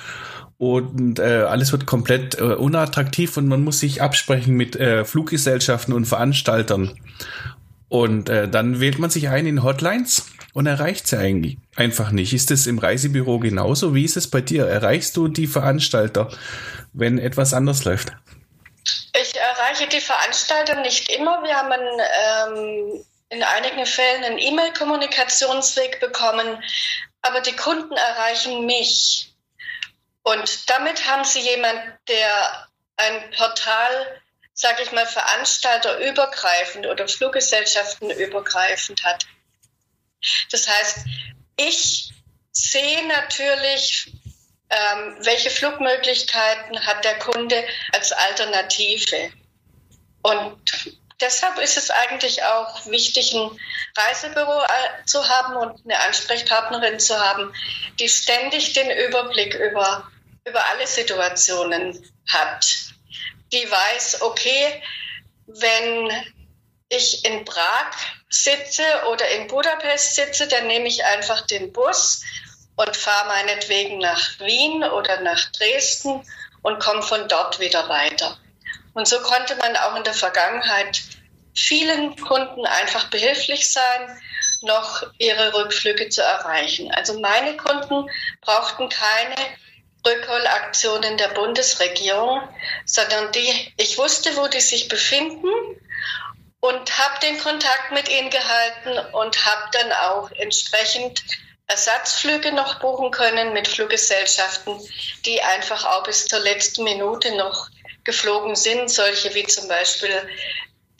und 0.60 1.18
äh, 1.18 1.44
alles 1.48 1.72
wird 1.72 1.86
komplett 1.86 2.38
äh, 2.38 2.42
unattraktiv 2.42 3.36
und 3.38 3.48
man 3.48 3.64
muss 3.64 3.80
sich 3.80 4.02
absprechen 4.02 4.54
mit 4.54 4.76
äh, 4.76 5.06
Fluggesellschaften 5.06 5.94
und 5.94 6.04
Veranstaltern. 6.04 6.92
Und 7.88 8.28
äh, 8.28 8.46
dann 8.46 8.78
wählt 8.78 8.98
man 8.98 9.08
sich 9.08 9.30
ein 9.30 9.46
in 9.46 9.62
Hotlines 9.62 10.26
und 10.52 10.66
erreicht 10.66 11.06
sie 11.06 11.16
eigentlich 11.16 11.56
einfach 11.76 12.10
nicht. 12.10 12.32
Ist 12.32 12.50
es 12.50 12.66
im 12.66 12.78
Reisebüro 12.78 13.38
genauso? 13.38 13.94
Wie 13.94 14.04
ist 14.04 14.16
es 14.16 14.28
bei 14.28 14.40
dir? 14.40 14.66
Erreichst 14.66 15.16
du 15.16 15.28
die 15.28 15.46
Veranstalter, 15.46 16.28
wenn 16.92 17.18
etwas 17.18 17.54
anders 17.54 17.84
läuft? 17.84 18.12
Ich 19.20 19.36
erreiche 19.36 19.88
die 19.88 20.00
Veranstalter 20.00 20.80
nicht 20.80 21.10
immer. 21.10 21.42
Wir 21.42 21.56
haben 21.56 21.72
einen, 21.72 22.00
ähm, 22.24 23.04
in 23.28 23.42
einigen 23.42 23.86
Fällen 23.86 24.24
einen 24.24 24.38
E-Mail-Kommunikationsweg 24.38 26.00
bekommen, 26.00 26.62
aber 27.22 27.40
die 27.40 27.54
Kunden 27.54 27.96
erreichen 27.96 28.66
mich. 28.66 29.32
Und 30.22 30.68
damit 30.68 31.08
haben 31.08 31.24
sie 31.24 31.40
jemand, 31.40 31.80
der 32.08 32.68
ein 32.96 33.30
Portal, 33.36 34.20
sage 34.52 34.82
ich 34.82 34.92
mal, 34.92 35.06
veranstalterübergreifend 35.06 36.86
oder 36.86 37.08
Fluggesellschaftenübergreifend 37.08 39.02
hat. 39.04 39.26
Das 40.50 40.68
heißt, 40.68 40.98
ich 41.56 42.12
sehe 42.52 43.06
natürlich, 43.06 44.12
ähm, 44.70 45.16
welche 45.22 45.50
Flugmöglichkeiten 45.50 46.86
hat 46.86 47.04
der 47.04 47.18
Kunde 47.18 47.64
als 47.92 48.12
Alternative. 48.12 49.32
Und 50.22 50.60
deshalb 51.20 51.58
ist 51.58 51.76
es 51.76 51.90
eigentlich 51.90 52.42
auch 52.44 52.86
wichtig, 52.86 53.34
ein 53.34 53.50
Reisebüro 53.96 54.62
äh, 54.62 55.04
zu 55.06 55.26
haben 55.28 55.56
und 55.56 55.84
eine 55.84 56.00
Ansprechpartnerin 56.00 57.00
zu 57.00 57.18
haben, 57.18 57.52
die 57.98 58.08
ständig 58.08 58.72
den 58.72 58.90
Überblick 58.90 59.54
über, 59.54 60.10
über 60.46 60.64
alle 60.68 60.86
Situationen 60.86 62.12
hat. 62.28 62.64
Die 63.52 63.68
weiß, 63.68 64.22
okay, 64.22 64.82
wenn 65.46 66.10
ich 66.90 67.24
in 67.24 67.44
Prag 67.44 67.92
sitze 68.28 68.82
oder 69.10 69.26
in 69.30 69.46
Budapest 69.46 70.16
sitze, 70.16 70.46
dann 70.48 70.66
nehme 70.66 70.88
ich 70.88 71.04
einfach 71.04 71.46
den 71.46 71.72
Bus 71.72 72.22
und 72.76 72.96
fahre 72.96 73.28
meinetwegen 73.28 73.98
nach 73.98 74.38
Wien 74.40 74.84
oder 74.84 75.20
nach 75.20 75.50
Dresden 75.52 76.22
und 76.62 76.80
komme 76.80 77.02
von 77.02 77.28
dort 77.28 77.60
wieder 77.60 77.88
weiter. 77.88 78.36
Und 78.94 79.06
so 79.06 79.20
konnte 79.20 79.54
man 79.56 79.76
auch 79.76 79.96
in 79.96 80.04
der 80.04 80.14
Vergangenheit 80.14 81.00
vielen 81.54 82.16
Kunden 82.16 82.66
einfach 82.66 83.08
behilflich 83.08 83.72
sein, 83.72 84.20
noch 84.62 85.04
ihre 85.18 85.54
Rückflüge 85.54 86.08
zu 86.08 86.22
erreichen. 86.22 86.92
Also 86.92 87.18
meine 87.20 87.56
Kunden 87.56 88.10
brauchten 88.40 88.88
keine 88.88 89.36
Rückholaktionen 90.06 91.16
der 91.18 91.28
Bundesregierung, 91.28 92.42
sondern 92.84 93.32
die, 93.32 93.74
ich 93.76 93.96
wusste, 93.96 94.36
wo 94.36 94.48
die 94.48 94.60
sich 94.60 94.88
befinden 94.88 95.48
und 96.60 96.98
habe 96.98 97.20
den 97.20 97.38
Kontakt 97.38 97.90
mit 97.92 98.08
ihnen 98.08 98.30
gehalten 98.30 98.98
und 99.14 99.46
habe 99.46 99.70
dann 99.72 99.92
auch 99.92 100.30
entsprechend 100.32 101.22
Ersatzflüge 101.66 102.52
noch 102.52 102.80
buchen 102.80 103.10
können 103.10 103.52
mit 103.52 103.68
Fluggesellschaften, 103.68 104.78
die 105.24 105.40
einfach 105.40 105.84
auch 105.84 106.02
bis 106.02 106.26
zur 106.26 106.40
letzten 106.40 106.84
Minute 106.84 107.34
noch 107.36 107.68
geflogen 108.04 108.56
sind, 108.56 108.90
solche 108.90 109.34
wie 109.34 109.46
zum 109.46 109.68
Beispiel 109.68 110.28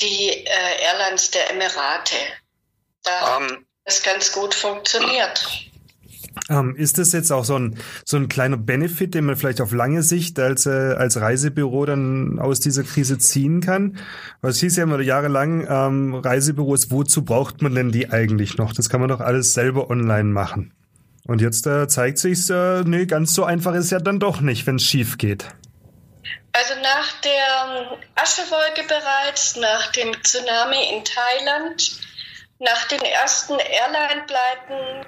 die 0.01 0.31
äh, 0.47 0.83
Airlines 0.83 1.31
der 1.31 1.51
Emirate. 1.51 2.17
Da 3.03 3.37
um, 3.37 3.49
hat 3.51 3.59
es 3.85 4.03
ganz 4.03 4.33
gut 4.33 4.55
funktioniert. 4.55 5.45
Ähm, 6.49 6.77
ist 6.77 6.99
das 6.99 7.13
jetzt 7.13 7.31
auch 7.31 7.45
so 7.45 7.57
ein, 7.57 7.77
so 8.05 8.17
ein 8.17 8.29
kleiner 8.29 8.57
Benefit, 8.57 9.15
den 9.15 9.25
man 9.25 9.37
vielleicht 9.37 9.61
auf 9.61 9.73
lange 9.73 10.03
Sicht 10.03 10.39
als, 10.39 10.67
äh, 10.67 10.95
als 10.95 11.21
Reisebüro 11.21 11.87
dann 11.87 12.39
aus 12.39 12.61
dieser 12.61 12.85
Krise 12.85 13.19
ziehen 13.19 13.61
kann? 13.61 13.99
Weil 14.41 14.51
es 14.53 14.61
hieß 14.61 14.77
ja 14.77 14.85
immer 14.85 15.01
jahrelang, 15.01 15.67
ähm, 15.69 16.15
Reisebüros, 16.15 16.91
wozu 16.91 17.25
braucht 17.25 17.63
man 17.63 17.75
denn 17.75 17.93
die 17.93 18.11
eigentlich 18.11 18.59
noch? 18.59 18.73
Das 18.73 18.89
kann 18.89 19.01
man 19.01 19.09
doch 19.09 19.21
alles 19.21 19.55
selber 19.55 19.91
online 19.91 20.31
machen. 20.31 20.73
Und 21.27 21.41
jetzt 21.41 21.67
äh, 21.67 21.87
zeigt 21.87 22.19
sich, 22.19 22.49
äh, 22.51 22.83
nee, 22.83 23.07
ganz 23.07 23.35
so 23.35 23.45
einfach 23.45 23.75
ist 23.75 23.91
ja 23.91 23.99
dann 23.99 24.19
doch 24.19 24.41
nicht, 24.41 24.67
wenn 24.67 24.77
es 24.77 24.85
schief 24.85 25.19
geht. 25.19 25.47
Also 26.53 26.75
nach 26.83 27.21
der 27.21 27.99
Aschewolke 28.17 28.83
bereits, 28.89 29.57
nach 29.57 29.93
dem 29.93 30.13
Tsunami 30.23 30.97
in 30.97 31.05
Thailand, 31.05 32.01
nach 32.59 32.89
den 32.89 33.01
ersten 33.01 33.55
Airline-Pleiten 33.59 35.07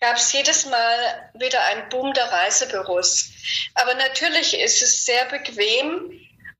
gab 0.00 0.16
es 0.16 0.32
jedes 0.32 0.66
Mal 0.66 1.30
wieder 1.34 1.62
einen 1.64 1.88
Boom 1.88 2.12
der 2.12 2.30
Reisebüros. 2.30 3.30
Aber 3.74 3.94
natürlich 3.94 4.58
ist 4.58 4.82
es 4.82 5.04
sehr 5.04 5.24
bequem, 5.26 6.12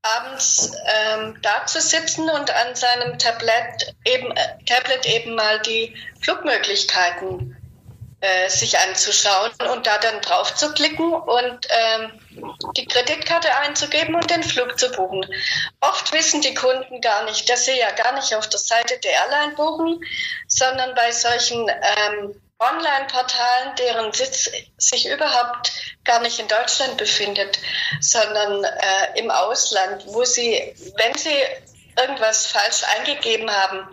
abends 0.03 0.73
ähm, 0.87 1.39
da 1.43 1.67
zu 1.67 1.81
sitzen 1.81 2.29
und 2.31 2.51
an 2.51 2.75
seinem 2.75 3.19
Tablet 3.19 3.95
eben, 4.05 4.31
äh, 4.31 4.65
Tablet 4.65 5.07
eben 5.07 5.35
mal 5.35 5.61
die 5.61 5.95
Flugmöglichkeiten 6.21 7.57
äh, 8.21 8.49
sich 8.49 8.79
anzuschauen 8.79 9.53
und 9.73 9.87
da 9.87 9.99
dann 9.99 10.21
drauf 10.21 10.55
zu 10.55 10.73
klicken 10.73 11.13
und 11.13 11.69
ähm, 11.71 12.13
die 12.77 12.87
Kreditkarte 12.87 13.55
einzugeben 13.57 14.15
und 14.15 14.31
den 14.31 14.43
Flug 14.43 14.79
zu 14.79 14.91
buchen. 14.91 15.25
Oft 15.81 16.13
wissen 16.13 16.41
die 16.41 16.55
Kunden 16.55 17.01
gar 17.01 17.25
nicht, 17.25 17.49
dass 17.49 17.65
sie 17.65 17.79
ja 17.79 17.91
gar 17.93 18.13
nicht 18.15 18.35
auf 18.35 18.49
der 18.49 18.59
Seite 18.59 18.99
der 18.99 19.13
Airline 19.13 19.55
buchen, 19.55 20.01
sondern 20.47 20.95
bei 20.95 21.11
solchen 21.13 21.69
ähm, 21.69 22.41
Online-Portalen, 22.61 23.77
deren 23.77 24.13
Sitz 24.13 24.51
sich 24.79 25.09
überhaupt 25.09 25.73
gar 26.05 26.21
nicht 26.21 26.41
in 26.41 26.49
Deutschland 26.49 26.97
befindet, 26.97 27.59
sondern 28.01 28.65
äh, 28.65 29.19
im 29.19 29.31
Ausland, 29.31 30.05
wo 30.07 30.25
sie, 30.25 30.75
wenn 30.97 31.15
sie 31.15 31.37
irgendwas 31.97 32.47
falsch 32.47 32.83
eingegeben 32.97 33.51
haben, 33.51 33.89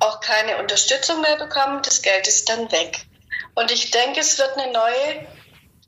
auch 0.00 0.20
keine 0.20 0.58
Unterstützung 0.58 1.20
mehr 1.20 1.36
bekommen, 1.36 1.82
das 1.82 2.02
Geld 2.02 2.26
ist 2.26 2.48
dann 2.48 2.70
weg. 2.72 3.06
Und 3.54 3.70
ich 3.70 3.90
denke, 3.90 4.20
es 4.20 4.38
wird 4.38 4.56
eine 4.58 4.72
neue 4.72 5.26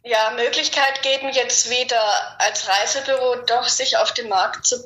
ja, 0.03 0.31
Möglichkeit 0.31 1.03
geben, 1.03 1.31
jetzt 1.31 1.71
wieder 1.71 2.01
als 2.39 2.69
Reisebüro 2.69 3.37
doch 3.47 3.69
sich 3.69 3.97
auf 3.97 4.13
dem 4.13 4.29
Markt 4.29 4.67
zu 4.67 4.83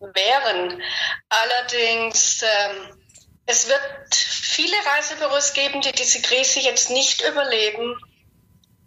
bewähren. 0.00 0.82
Allerdings 1.28 2.42
ähm, 2.42 2.99
es 3.46 3.68
wird 3.68 4.14
viele 4.14 4.76
Reisebüros 4.94 5.52
geben, 5.52 5.80
die 5.80 5.92
diese 5.92 6.22
Krise 6.22 6.60
jetzt 6.60 6.90
nicht 6.90 7.22
überleben, 7.22 7.96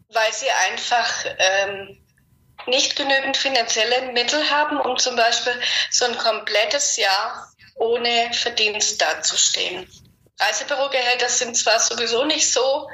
weil 0.09 0.31
sie 0.31 0.49
einfach 0.49 1.25
ähm, 1.37 2.03
nicht 2.67 2.95
genügend 2.95 3.35
finanzielle 3.35 4.13
Mittel 4.13 4.49
haben, 4.49 4.79
um 4.79 4.97
zum 4.97 5.15
Beispiel 5.15 5.53
so 5.91 6.05
ein 6.05 6.17
komplettes 6.17 6.97
Jahr 6.97 7.51
ohne 7.75 8.31
Verdienst 8.33 9.01
dazustehen. 9.01 9.89
Reisebürogehälter 10.39 11.29
sind 11.29 11.57
zwar 11.57 11.79
sowieso 11.79 12.25
nicht 12.25 12.51
so 12.51 12.87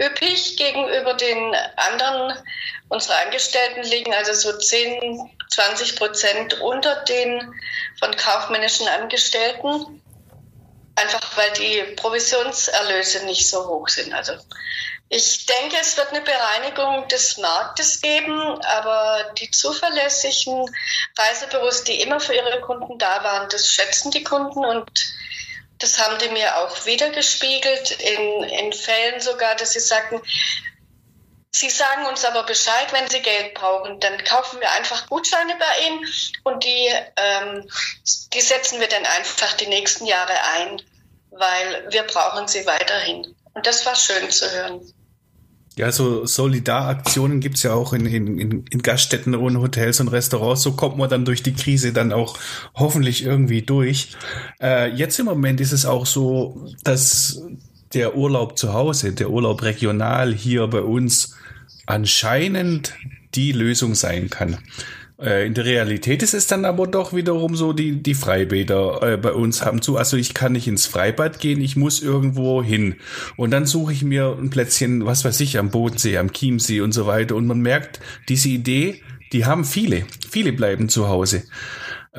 üppig 0.00 0.56
gegenüber 0.56 1.14
den 1.14 1.54
anderen 1.76 2.38
unserer 2.88 3.24
Angestellten, 3.24 3.82
liegen 3.82 4.14
also 4.14 4.32
so 4.34 4.58
10, 4.58 5.30
20 5.50 5.96
Prozent 5.96 6.60
unter 6.60 7.02
den 7.04 7.54
von 7.98 8.14
kaufmännischen 8.14 8.88
Angestellten 8.88 10.02
einfach 10.96 11.36
weil 11.36 11.52
die 11.52 11.94
Provisionserlöse 11.94 13.24
nicht 13.26 13.48
so 13.48 13.66
hoch 13.68 13.88
sind. 13.88 14.12
Also 14.12 14.32
ich 15.08 15.46
denke, 15.46 15.76
es 15.80 15.96
wird 15.96 16.08
eine 16.08 16.22
Bereinigung 16.22 17.06
des 17.08 17.36
Marktes 17.38 18.00
geben, 18.00 18.60
aber 18.62 19.32
die 19.38 19.50
zuverlässigen 19.50 20.68
Reisebüros, 21.16 21.84
die 21.84 22.00
immer 22.00 22.18
für 22.18 22.34
ihre 22.34 22.60
Kunden 22.60 22.98
da 22.98 23.22
waren, 23.22 23.48
das 23.48 23.70
schätzen 23.72 24.10
die 24.10 24.24
Kunden 24.24 24.64
und 24.64 24.90
das 25.78 25.98
haben 25.98 26.18
die 26.18 26.30
mir 26.30 26.56
auch 26.56 26.86
wiedergespiegelt, 26.86 27.90
in, 27.90 28.42
in 28.44 28.72
Fällen 28.72 29.20
sogar, 29.20 29.54
dass 29.54 29.72
sie 29.72 29.80
sagten, 29.80 30.20
Sie 31.52 31.70
sagen 31.70 32.06
uns 32.06 32.24
aber 32.24 32.42
Bescheid, 32.44 32.92
wenn 32.92 33.08
Sie 33.08 33.20
Geld 33.20 33.54
brauchen. 33.54 33.98
Dann 34.00 34.22
kaufen 34.24 34.60
wir 34.60 34.70
einfach 34.72 35.08
Gutscheine 35.08 35.54
bei 35.58 35.86
Ihnen 35.86 36.04
und 36.44 36.64
die, 36.64 36.88
ähm, 37.16 37.68
die 38.34 38.40
setzen 38.40 38.80
wir 38.80 38.88
dann 38.88 39.06
einfach 39.06 39.54
die 39.54 39.66
nächsten 39.66 40.06
Jahre 40.06 40.34
ein, 40.58 40.82
weil 41.30 41.86
wir 41.90 42.02
brauchen 42.02 42.46
sie 42.48 42.66
weiterhin. 42.66 43.34
Und 43.54 43.66
das 43.66 43.86
war 43.86 43.94
schön 43.94 44.30
zu 44.30 44.50
hören. 44.50 44.80
Ja, 45.76 45.92
so 45.92 46.24
Solidaraktionen 46.24 47.40
gibt's 47.40 47.62
ja 47.62 47.74
auch 47.74 47.92
in, 47.92 48.06
in, 48.06 48.64
in 48.66 48.82
Gaststätten 48.82 49.34
und 49.34 49.60
Hotels 49.60 50.00
und 50.00 50.08
Restaurants. 50.08 50.62
So 50.62 50.72
kommt 50.72 50.96
man 50.96 51.10
dann 51.10 51.26
durch 51.26 51.42
die 51.42 51.52
Krise 51.52 51.92
dann 51.92 52.14
auch 52.14 52.38
hoffentlich 52.74 53.22
irgendwie 53.22 53.60
durch. 53.60 54.16
Äh, 54.60 54.90
jetzt 54.94 55.18
im 55.18 55.26
Moment 55.26 55.60
ist 55.60 55.72
es 55.72 55.84
auch 55.84 56.06
so, 56.06 56.66
dass 56.82 57.42
der 57.92 58.16
Urlaub 58.16 58.58
zu 58.58 58.72
Hause, 58.72 59.12
der 59.12 59.28
Urlaub 59.28 59.62
regional 59.62 60.32
hier 60.32 60.66
bei 60.66 60.80
uns 60.80 61.35
anscheinend 61.86 62.94
die 63.34 63.52
Lösung 63.52 63.94
sein 63.94 64.30
kann. 64.30 64.58
Äh, 65.18 65.46
in 65.46 65.54
der 65.54 65.64
Realität 65.64 66.22
ist 66.22 66.34
es 66.34 66.46
dann 66.46 66.64
aber 66.64 66.86
doch 66.86 67.14
wiederum 67.14 67.56
so, 67.56 67.72
die, 67.72 68.02
die 68.02 68.14
Freibäder 68.14 69.14
äh, 69.14 69.16
bei 69.16 69.32
uns 69.32 69.64
haben 69.64 69.80
zu. 69.80 69.96
Also 69.96 70.16
ich 70.16 70.34
kann 70.34 70.52
nicht 70.52 70.68
ins 70.68 70.86
Freibad 70.86 71.40
gehen, 71.40 71.60
ich 71.60 71.76
muss 71.76 72.02
irgendwo 72.02 72.62
hin. 72.62 72.96
Und 73.36 73.50
dann 73.50 73.66
suche 73.66 73.92
ich 73.92 74.02
mir 74.02 74.36
ein 74.38 74.50
Plätzchen, 74.50 75.06
was 75.06 75.24
weiß 75.24 75.40
ich, 75.40 75.58
am 75.58 75.70
Bodensee, 75.70 76.18
am 76.18 76.32
Chiemsee 76.32 76.80
und 76.80 76.92
so 76.92 77.06
weiter. 77.06 77.36
Und 77.36 77.46
man 77.46 77.60
merkt, 77.60 78.00
diese 78.28 78.48
Idee, 78.50 79.00
die 79.32 79.46
haben 79.46 79.64
viele. 79.64 80.04
Viele 80.30 80.52
bleiben 80.52 80.88
zu 80.88 81.08
Hause 81.08 81.44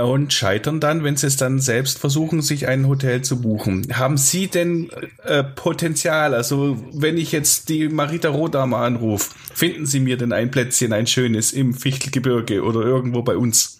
und 0.03 0.31
scheitern 0.31 0.79
dann, 0.79 1.03
wenn 1.03 1.17
sie 1.17 1.27
es 1.27 1.37
dann 1.37 1.59
selbst 1.59 1.97
versuchen, 1.97 2.41
sich 2.41 2.67
ein 2.67 2.87
Hotel 2.87 3.23
zu 3.23 3.41
buchen. 3.41 3.87
Haben 3.97 4.17
Sie 4.17 4.47
denn 4.47 4.91
äh, 5.23 5.43
Potenzial? 5.43 6.33
Also 6.33 6.77
wenn 6.93 7.17
ich 7.17 7.31
jetzt 7.31 7.69
die 7.69 7.89
Marita 7.89 8.29
Rodama 8.29 8.85
anrufe, 8.85 9.31
finden 9.53 9.85
Sie 9.85 9.99
mir 9.99 10.17
denn 10.17 10.33
ein 10.33 10.51
Plätzchen, 10.51 10.93
ein 10.93 11.07
schönes 11.07 11.51
im 11.51 11.73
Fichtelgebirge 11.73 12.61
oder 12.61 12.81
irgendwo 12.81 13.23
bei 13.23 13.35
uns? 13.37 13.79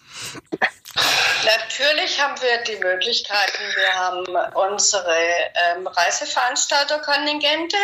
Natürlich 1.44 2.20
haben 2.20 2.40
wir 2.40 2.64
die 2.64 2.82
Möglichkeiten. 2.82 3.62
Wir 3.76 3.94
haben 3.94 4.72
unsere 4.72 5.14
ähm, 5.76 5.86
Reiseveranstalterkontingente, 5.86 7.76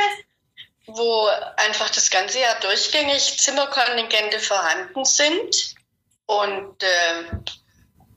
wo 0.87 1.29
einfach 1.57 1.89
das 1.91 2.11
ganze 2.11 2.41
Jahr 2.41 2.59
durchgängig 2.61 3.39
Zimmerkontingente 3.39 4.41
vorhanden 4.41 5.05
sind. 5.05 5.77
Und 6.27 6.83
äh, 6.83 7.37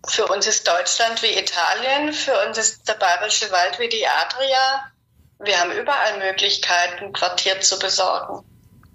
für 0.08 0.26
uns 0.28 0.48
ist 0.48 0.68
Deutschland 0.68 1.22
wie 1.22 1.38
Italien, 1.38 2.14
für 2.14 2.34
uns 2.48 2.58
ist 2.58 2.88
der 2.88 2.94
Bayerische 2.94 3.52
Wald 3.52 3.80
wie 3.80 3.90
die 3.90 4.06
Adria. 4.08 4.92
Wir 5.40 5.60
haben 5.60 5.72
überall 5.72 6.20
Möglichkeiten, 6.20 7.14
Quartier 7.14 7.60
zu 7.62 7.78
besorgen. 7.78 8.44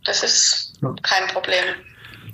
Das 0.05 0.23
ist 0.23 0.73
kein 1.03 1.29
Problem. 1.29 1.65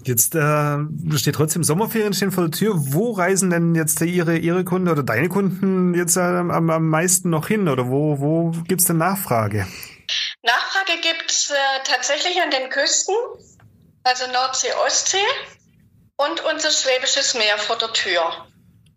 Jetzt 0.05 0.35
äh, 0.35 1.19
steht 1.19 1.35
trotzdem 1.35 1.65
Sommerferien 1.65 2.15
stehen 2.15 2.33
vor 2.33 2.45
der 2.45 2.53
Tür. 2.53 2.73
Wo 2.77 3.13
reisen 3.13 3.51
denn 3.51 3.75
jetzt 3.75 4.01
Ihre, 4.01 4.39
Ihre 4.39 4.65
Kunden 4.65 4.89
oder 4.89 5.03
deine 5.03 5.29
Kunden 5.29 5.93
jetzt 5.95 6.17
äh, 6.17 6.21
am, 6.21 6.71
am 6.71 6.89
meisten 6.89 7.29
noch 7.31 7.49
hin? 7.49 7.69
Oder 7.69 7.89
wo, 7.89 8.19
wo 8.21 8.51
gibt 8.67 8.81
es 8.81 8.87
denn 8.87 8.97
Nachfrage? 8.97 9.67
Nachfrage 10.43 11.01
gibt 11.03 11.31
es 11.31 11.51
äh, 11.51 11.55
tatsächlich 11.85 12.41
an 12.41 12.51
den 12.51 12.71
Küsten, 12.71 13.15
also 14.05 14.25
Nordsee, 14.33 14.73
Ostsee 14.87 15.19
und 16.17 16.43
unser 16.45 16.71
Schwäbisches 16.71 17.35
Meer 17.35 17.59
vor 17.59 17.77
der 17.77 17.93
Tür. 17.93 18.48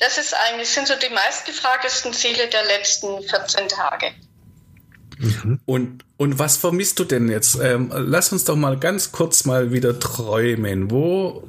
Das 0.01 0.17
ist 0.17 0.33
eigentlich, 0.33 0.67
sind 0.67 0.87
so 0.87 0.95
die 0.95 1.13
meistgefragtesten 1.13 2.11
Ziele 2.11 2.47
der 2.47 2.65
letzten 2.65 3.21
14 3.21 3.67
Tage. 3.67 4.11
Und, 5.67 6.03
und 6.17 6.39
was 6.39 6.57
vermisst 6.57 6.97
du 6.97 7.03
denn 7.03 7.29
jetzt? 7.29 7.59
Ähm, 7.61 7.91
lass 7.93 8.31
uns 8.31 8.43
doch 8.43 8.55
mal 8.55 8.79
ganz 8.79 9.11
kurz 9.11 9.45
mal 9.45 9.71
wieder 9.71 9.99
träumen. 9.99 10.89
Wo 10.89 11.47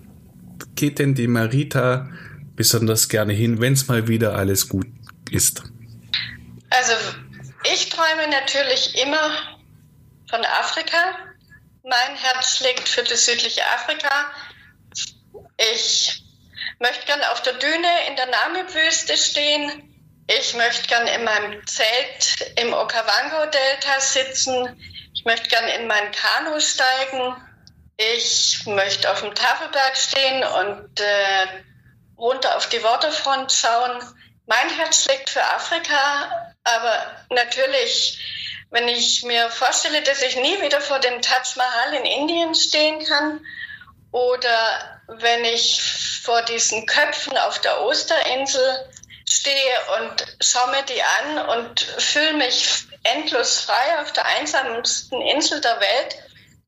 geht 0.75 0.99
denn 0.99 1.15
die 1.15 1.29
Marita 1.29 2.11
besonders 2.55 3.09
gerne 3.09 3.33
hin, 3.33 3.59
wenn 3.59 3.73
es 3.73 3.89
mal 3.89 4.07
wieder 4.07 4.35
alles 4.35 4.69
gut 4.69 4.87
ist? 5.31 5.63
Also 6.69 6.93
ich 7.73 7.89
träume 7.89 8.31
natürlich 8.31 9.03
immer 9.03 9.31
von 10.29 10.45
Afrika. 10.45 10.99
Mein 11.85 12.17
Herz 12.17 12.59
schlägt 12.59 12.87
für 12.87 13.03
das 13.03 13.25
südliche 13.25 13.63
Afrika. 13.75 14.11
Ich 15.73 16.22
möchte 16.83 17.07
gern 17.07 17.22
auf 17.30 17.41
der 17.43 17.55
Düne 17.55 18.07
in 18.09 18.16
der 18.16 18.26
Namib-Wüste 18.26 19.16
stehen. 19.16 19.89
Ich 20.26 20.55
möchte 20.55 20.89
gern 20.89 21.07
in 21.07 21.24
meinem 21.24 21.66
Zelt 21.66 22.53
im 22.57 22.74
Okavango-Delta 22.74 24.01
sitzen. 24.01 24.83
Ich 25.14 25.24
möchte 25.24 25.49
gern 25.49 25.68
in 25.68 25.87
mein 25.87 26.11
Kanu 26.12 26.59
steigen. 26.61 27.37
Ich 27.97 28.66
möchte 28.66 29.11
auf 29.11 29.20
dem 29.20 29.35
Tafelberg 29.35 29.97
stehen 29.97 30.43
und 30.43 31.01
äh, 31.01 31.47
runter 32.18 32.57
auf 32.57 32.68
die 32.68 32.83
Waterfront 32.83 33.53
schauen. 33.53 34.03
Mein 34.47 34.68
Herz 34.70 35.05
schlägt 35.05 35.30
für 35.30 35.45
Afrika, 35.45 36.53
aber 36.64 37.16
natürlich, 37.30 38.18
wenn 38.70 38.89
ich 38.89 39.22
mir 39.22 39.51
vorstelle, 39.51 40.03
dass 40.03 40.20
ich 40.22 40.35
nie 40.35 40.61
wieder 40.61 40.80
vor 40.80 40.99
dem 40.99 41.22
Taj 41.22 41.55
Mahal 41.57 41.95
in 41.95 42.05
Indien 42.05 42.55
stehen 42.57 43.05
kann 43.05 43.41
oder 44.11 44.91
wenn 45.09 45.45
ich 45.45 45.83
vor 46.23 46.43
diesen 46.43 46.87
Köpfen 46.87 47.37
auf 47.37 47.61
der 47.61 47.83
Osterinsel 47.83 48.89
stehe 49.29 49.75
und 49.99 50.37
schaue 50.41 50.71
mir 50.71 50.83
die 50.83 51.03
an 51.03 51.59
und 51.59 51.81
fühle 51.81 52.35
mich 52.35 52.85
endlos 53.03 53.61
frei 53.61 54.01
auf 54.01 54.13
der 54.13 54.27
einsamsten 54.27 55.21
Insel 55.21 55.61
der 55.61 55.81
Welt, 55.81 56.17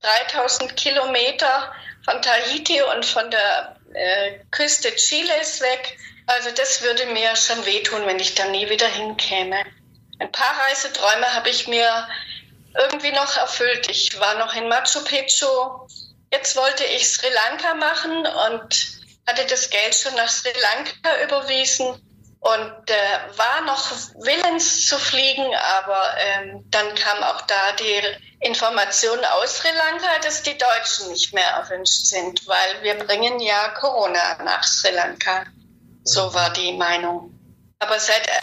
3000 0.02 0.76
Kilometer 0.76 1.72
von 2.04 2.20
Tahiti 2.22 2.82
und 2.82 3.04
von 3.04 3.30
der 3.30 3.76
äh, 3.94 4.38
Küste 4.50 4.94
Chiles 4.94 5.60
weg. 5.60 5.96
Also 6.26 6.50
das 6.50 6.82
würde 6.82 7.06
mir 7.06 7.34
schon 7.36 7.64
wehtun, 7.64 8.06
wenn 8.06 8.18
ich 8.18 8.34
da 8.34 8.46
nie 8.46 8.68
wieder 8.68 8.88
hinkäme. 8.88 9.64
Ein 10.18 10.32
paar 10.32 10.54
Reiseträume 10.68 11.34
habe 11.34 11.50
ich 11.50 11.68
mir 11.68 12.08
irgendwie 12.76 13.12
noch 13.12 13.36
erfüllt. 13.36 13.88
Ich 13.88 14.18
war 14.20 14.34
noch 14.38 14.54
in 14.54 14.68
Machu 14.68 15.04
Picchu, 15.04 15.46
Jetzt 16.32 16.56
wollte 16.56 16.84
ich 16.84 17.08
Sri 17.08 17.28
Lanka 17.28 17.74
machen 17.74 18.26
und 18.26 18.94
hatte 19.26 19.46
das 19.46 19.70
Geld 19.70 19.94
schon 19.94 20.14
nach 20.14 20.28
Sri 20.28 20.52
Lanka 20.52 21.24
überwiesen 21.24 22.00
und 22.40 22.90
äh, 22.90 23.38
war 23.38 23.62
noch 23.62 23.90
willens 24.16 24.86
zu 24.86 24.98
fliegen, 24.98 25.54
aber 25.54 26.14
ähm, 26.18 26.64
dann 26.70 26.94
kam 26.94 27.22
auch 27.22 27.40
da 27.42 27.72
die 27.78 28.02
Information 28.40 29.18
aus 29.24 29.58
Sri 29.58 29.70
Lanka, 29.74 30.18
dass 30.22 30.42
die 30.42 30.58
Deutschen 30.58 31.08
nicht 31.08 31.32
mehr 31.32 31.48
erwünscht 31.48 32.04
sind, 32.04 32.46
weil 32.46 32.82
wir 32.82 32.94
bringen 32.96 33.40
ja 33.40 33.70
Corona 33.70 34.42
nach 34.42 34.62
Sri 34.62 34.90
Lanka. 34.90 35.46
So 36.02 36.34
war 36.34 36.52
die 36.52 36.74
Meinung. 36.74 37.32
Aber 37.78 37.98
seit 37.98 38.26
äh, 38.26 38.40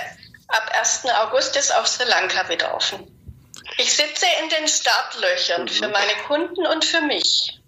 ab 0.48 0.72
1. 0.80 1.06
August 1.22 1.56
ist 1.56 1.74
auch 1.76 1.86
Sri 1.86 2.06
Lanka 2.06 2.50
wieder 2.50 2.74
offen. 2.74 3.06
Ich 3.78 3.96
sitze 3.96 4.26
in 4.42 4.50
den 4.50 4.68
Startlöchern 4.68 5.68
für 5.68 5.88
meine 5.90 6.16
Kunden 6.28 6.66
und 6.66 6.84
für 6.84 7.02
mich. 7.02 7.61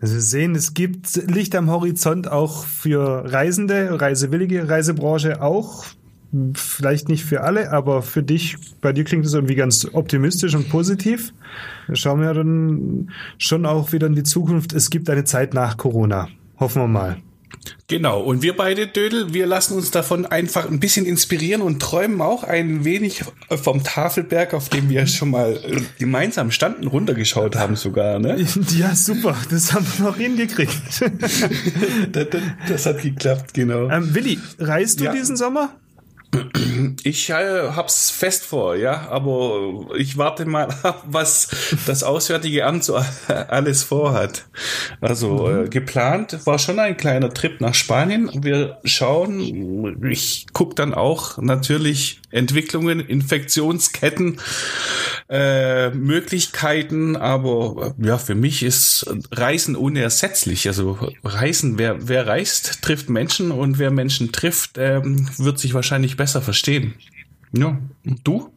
Also 0.00 0.14
wir 0.14 0.20
sehen, 0.20 0.54
es 0.54 0.74
gibt 0.74 1.16
Licht 1.28 1.54
am 1.56 1.70
Horizont 1.70 2.30
auch 2.30 2.64
für 2.64 3.24
Reisende, 3.32 4.00
Reisewillige, 4.00 4.68
Reisebranche 4.68 5.42
auch. 5.42 5.84
Vielleicht 6.54 7.08
nicht 7.08 7.24
für 7.24 7.42
alle, 7.42 7.72
aber 7.72 8.02
für 8.02 8.22
dich, 8.22 8.56
bei 8.80 8.92
dir 8.92 9.04
klingt 9.04 9.24
es 9.24 9.32
irgendwie 9.32 9.54
ganz 9.54 9.88
optimistisch 9.92 10.54
und 10.54 10.68
positiv. 10.68 11.32
Schauen 11.92 12.20
wir 12.20 12.34
dann 12.34 13.10
schon 13.38 13.64
auch 13.64 13.92
wieder 13.92 14.06
in 14.06 14.14
die 14.14 14.24
Zukunft. 14.24 14.72
Es 14.74 14.90
gibt 14.90 15.08
eine 15.08 15.24
Zeit 15.24 15.54
nach 15.54 15.78
Corona. 15.78 16.28
Hoffen 16.60 16.82
wir 16.82 16.88
mal. 16.88 17.16
Genau, 17.86 18.20
und 18.20 18.42
wir 18.42 18.54
beide, 18.54 18.86
Dödel, 18.86 19.32
wir 19.32 19.46
lassen 19.46 19.74
uns 19.74 19.90
davon 19.90 20.26
einfach 20.26 20.68
ein 20.68 20.78
bisschen 20.78 21.06
inspirieren 21.06 21.62
und 21.62 21.80
träumen 21.80 22.20
auch 22.20 22.44
ein 22.44 22.84
wenig 22.84 23.24
vom 23.48 23.82
Tafelberg, 23.82 24.52
auf 24.52 24.68
dem 24.68 24.90
wir 24.90 25.06
schon 25.06 25.30
mal 25.30 25.56
äh, 25.56 25.80
gemeinsam 25.98 26.50
standen, 26.50 26.86
runtergeschaut 26.86 27.56
haben 27.56 27.76
sogar, 27.76 28.18
ne? 28.18 28.36
Ja, 28.76 28.94
super, 28.94 29.36
das 29.50 29.72
haben 29.72 29.86
wir 29.96 30.04
noch 30.04 30.16
hingekriegt. 30.16 30.76
das, 32.12 32.28
das, 32.30 32.42
das, 32.68 32.86
hat 32.86 33.02
geklappt, 33.02 33.54
genau. 33.54 33.88
Ähm, 33.88 34.14
Willi, 34.14 34.38
reist 34.58 35.00
du 35.00 35.04
ja. 35.04 35.12
diesen 35.12 35.36
Sommer? 35.36 35.70
Ich 37.02 37.30
äh, 37.30 37.70
hab's 37.74 38.10
fest 38.10 38.44
vor, 38.44 38.76
ja, 38.76 39.08
aber 39.08 39.86
ich 39.96 40.18
warte 40.18 40.44
mal 40.44 40.68
ab, 40.82 41.02
was 41.06 41.48
das 41.86 42.02
Auswärtige 42.02 42.66
Amt 42.66 42.84
so 42.84 42.96
alles 43.48 43.82
vorhat. 43.82 44.46
Also 45.00 45.46
mhm. 45.46 45.64
äh, 45.64 45.68
geplant 45.68 46.38
war 46.44 46.58
schon 46.58 46.78
ein 46.78 46.96
kleiner 46.96 47.32
Trip 47.32 47.60
nach 47.60 47.74
Spanien. 47.74 48.30
Wir 48.42 48.78
schauen, 48.84 50.04
ich 50.04 50.46
guck 50.52 50.76
dann 50.76 50.94
auch 50.94 51.38
natürlich 51.38 52.20
Entwicklungen, 52.30 53.00
Infektionsketten, 53.00 54.38
äh, 55.30 55.90
Möglichkeiten, 55.90 57.16
aber 57.16 57.94
ja, 57.98 58.18
für 58.18 58.34
mich 58.34 58.62
ist 58.62 59.06
Reisen 59.32 59.76
unersetzlich. 59.76 60.66
Also 60.68 60.98
Reisen, 61.24 61.78
wer, 61.78 62.08
wer 62.08 62.26
reist, 62.26 62.82
trifft 62.82 63.08
Menschen 63.08 63.50
und 63.50 63.78
wer 63.78 63.90
Menschen 63.90 64.32
trifft, 64.32 64.76
ähm, 64.76 65.28
wird 65.38 65.58
sich 65.58 65.74
wahrscheinlich 65.74 66.16
besser 66.16 66.42
verstehen. 66.42 66.94
Ja, 67.52 67.78
und 68.04 68.20
du? 68.24 68.52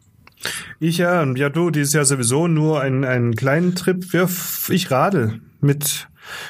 Ich 0.80 0.98
ja, 0.98 1.24
ja 1.36 1.50
du, 1.50 1.70
dieses 1.70 1.94
Jahr 1.94 2.06
sowieso 2.06 2.48
nur 2.48 2.82
einen, 2.82 3.06
einen 3.06 3.36
kleinen 3.36 3.76
Trip. 3.76 4.06
Ich 4.70 4.92
radel 4.92 5.40
mit, 5.62 6.08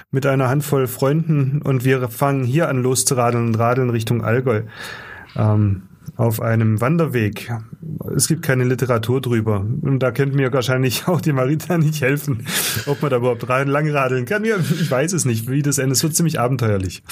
mit 0.10 0.26
einer 0.26 0.50
Handvoll 0.50 0.88
Freunden 0.88 1.62
und 1.62 1.86
wir 1.86 2.10
fangen 2.10 2.44
hier 2.44 2.70
an 2.70 2.82
loszuradeln 2.82 3.48
und 3.48 3.56
radeln 3.56 3.90
Richtung 3.90 4.24
Allgäu. 4.24 4.64
Ähm, 5.36 5.84
auf 6.18 6.42
einem 6.42 6.82
Wanderweg. 6.82 7.52
Es 8.16 8.28
gibt 8.28 8.44
keine 8.44 8.64
Literatur 8.64 9.22
drüber. 9.22 9.66
Und 9.82 10.00
da 10.00 10.12
könnte 10.12 10.36
mir 10.36 10.52
wahrscheinlich 10.54 11.08
auch 11.08 11.22
die 11.22 11.34
Marita 11.34 11.78
nicht 11.78 12.02
helfen, 12.02 12.46
ob 12.86 13.02
man 13.02 13.12
da 13.12 13.18
überhaupt 13.18 13.48
langradeln 13.48 14.26
kann. 14.26 14.46
Ja, 14.46 14.58
ich 14.58 14.90
weiß 14.90 15.14
es 15.14 15.26
nicht, 15.26 15.50
wie 15.50 15.62
das 15.62 15.78
endet. 15.78 15.98
Es 15.98 16.04
wird 16.04 16.16
ziemlich 16.16 16.40
abenteuerlich. 16.40 17.04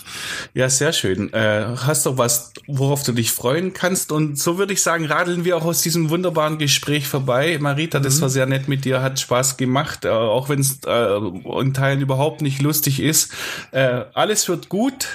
Ja, 0.54 0.70
sehr 0.70 0.94
schön. 0.94 1.34
Äh, 1.34 1.66
hast 1.78 2.06
du 2.06 2.18
was, 2.18 2.54
worauf 2.68 3.04
du 3.04 3.12
dich 3.12 3.32
freuen 3.32 3.74
kannst? 3.74 4.12
Und 4.12 4.38
so 4.38 4.58
würde 4.58 4.74
ich 4.74 4.82
sagen, 4.82 5.06
radeln 5.06 5.46
wir 5.46 5.58
auch 5.58 5.66
aus 5.66 5.82
diesem 5.82 6.10
wunderbaren 6.10 6.58
Gespräch 6.58 7.08
vorbei. 7.08 7.58
Marita, 7.60 8.00
das 8.00 8.18
mhm. 8.18 8.22
war 8.22 8.30
sehr 8.30 8.46
nett 8.46 8.68
mit 8.68 8.86
dir, 8.86 9.02
hat 9.02 9.20
Spaß 9.20 9.58
gemacht, 9.58 10.06
äh, 10.06 10.10
auch 10.10 10.50
wenn 10.50 10.60
es 10.60 10.80
äh, 10.86 11.62
in 11.62 11.74
Teilen 11.74 12.02
überhaupt 12.02 12.42
nicht 12.42 12.62
lustig 12.62 13.02
ist. 13.02 13.32
Äh, 13.72 14.04
alles 14.14 14.48
wird 14.50 14.70
gut. 14.70 15.08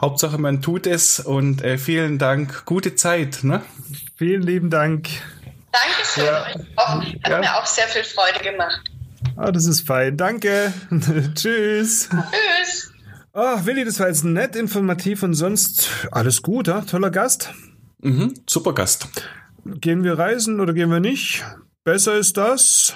Hauptsache 0.00 0.38
man 0.38 0.62
tut 0.62 0.86
es 0.86 1.18
und 1.20 1.62
äh, 1.62 1.76
vielen 1.78 2.18
Dank. 2.18 2.64
Gute 2.64 2.94
Zeit. 2.94 3.40
Ne? 3.42 3.62
Vielen 4.16 4.42
lieben 4.42 4.70
Dank. 4.70 5.08
Dankeschön. 5.72 6.24
Ja. 6.24 6.46
Auch, 6.76 7.02
hat 7.02 7.28
Ja. 7.28 7.38
mir 7.40 7.56
auch 7.56 7.66
sehr 7.66 7.86
viel 7.88 8.04
Freude 8.04 8.38
gemacht. 8.44 8.90
Ah, 9.36 9.50
das 9.52 9.66
ist 9.66 9.86
fein. 9.86 10.16
Danke. 10.16 10.72
Tschüss. 11.34 12.08
Tschüss. 12.08 12.92
Ah, 13.32 13.60
Willi, 13.64 13.84
das 13.84 14.00
war 14.00 14.08
jetzt 14.08 14.24
nett, 14.24 14.56
informativ 14.56 15.22
und 15.22 15.34
sonst 15.34 15.88
alles 16.10 16.42
gut, 16.42 16.66
ja? 16.68 16.80
Toller 16.80 17.10
Gast. 17.10 17.52
Mhm, 18.00 18.34
super 18.48 18.74
Gast. 18.74 19.08
Gehen 19.64 20.02
wir 20.02 20.18
reisen 20.18 20.60
oder 20.60 20.72
gehen 20.72 20.90
wir 20.90 21.00
nicht? 21.00 21.44
Besser 21.84 22.16
ist 22.16 22.36
das. 22.36 22.94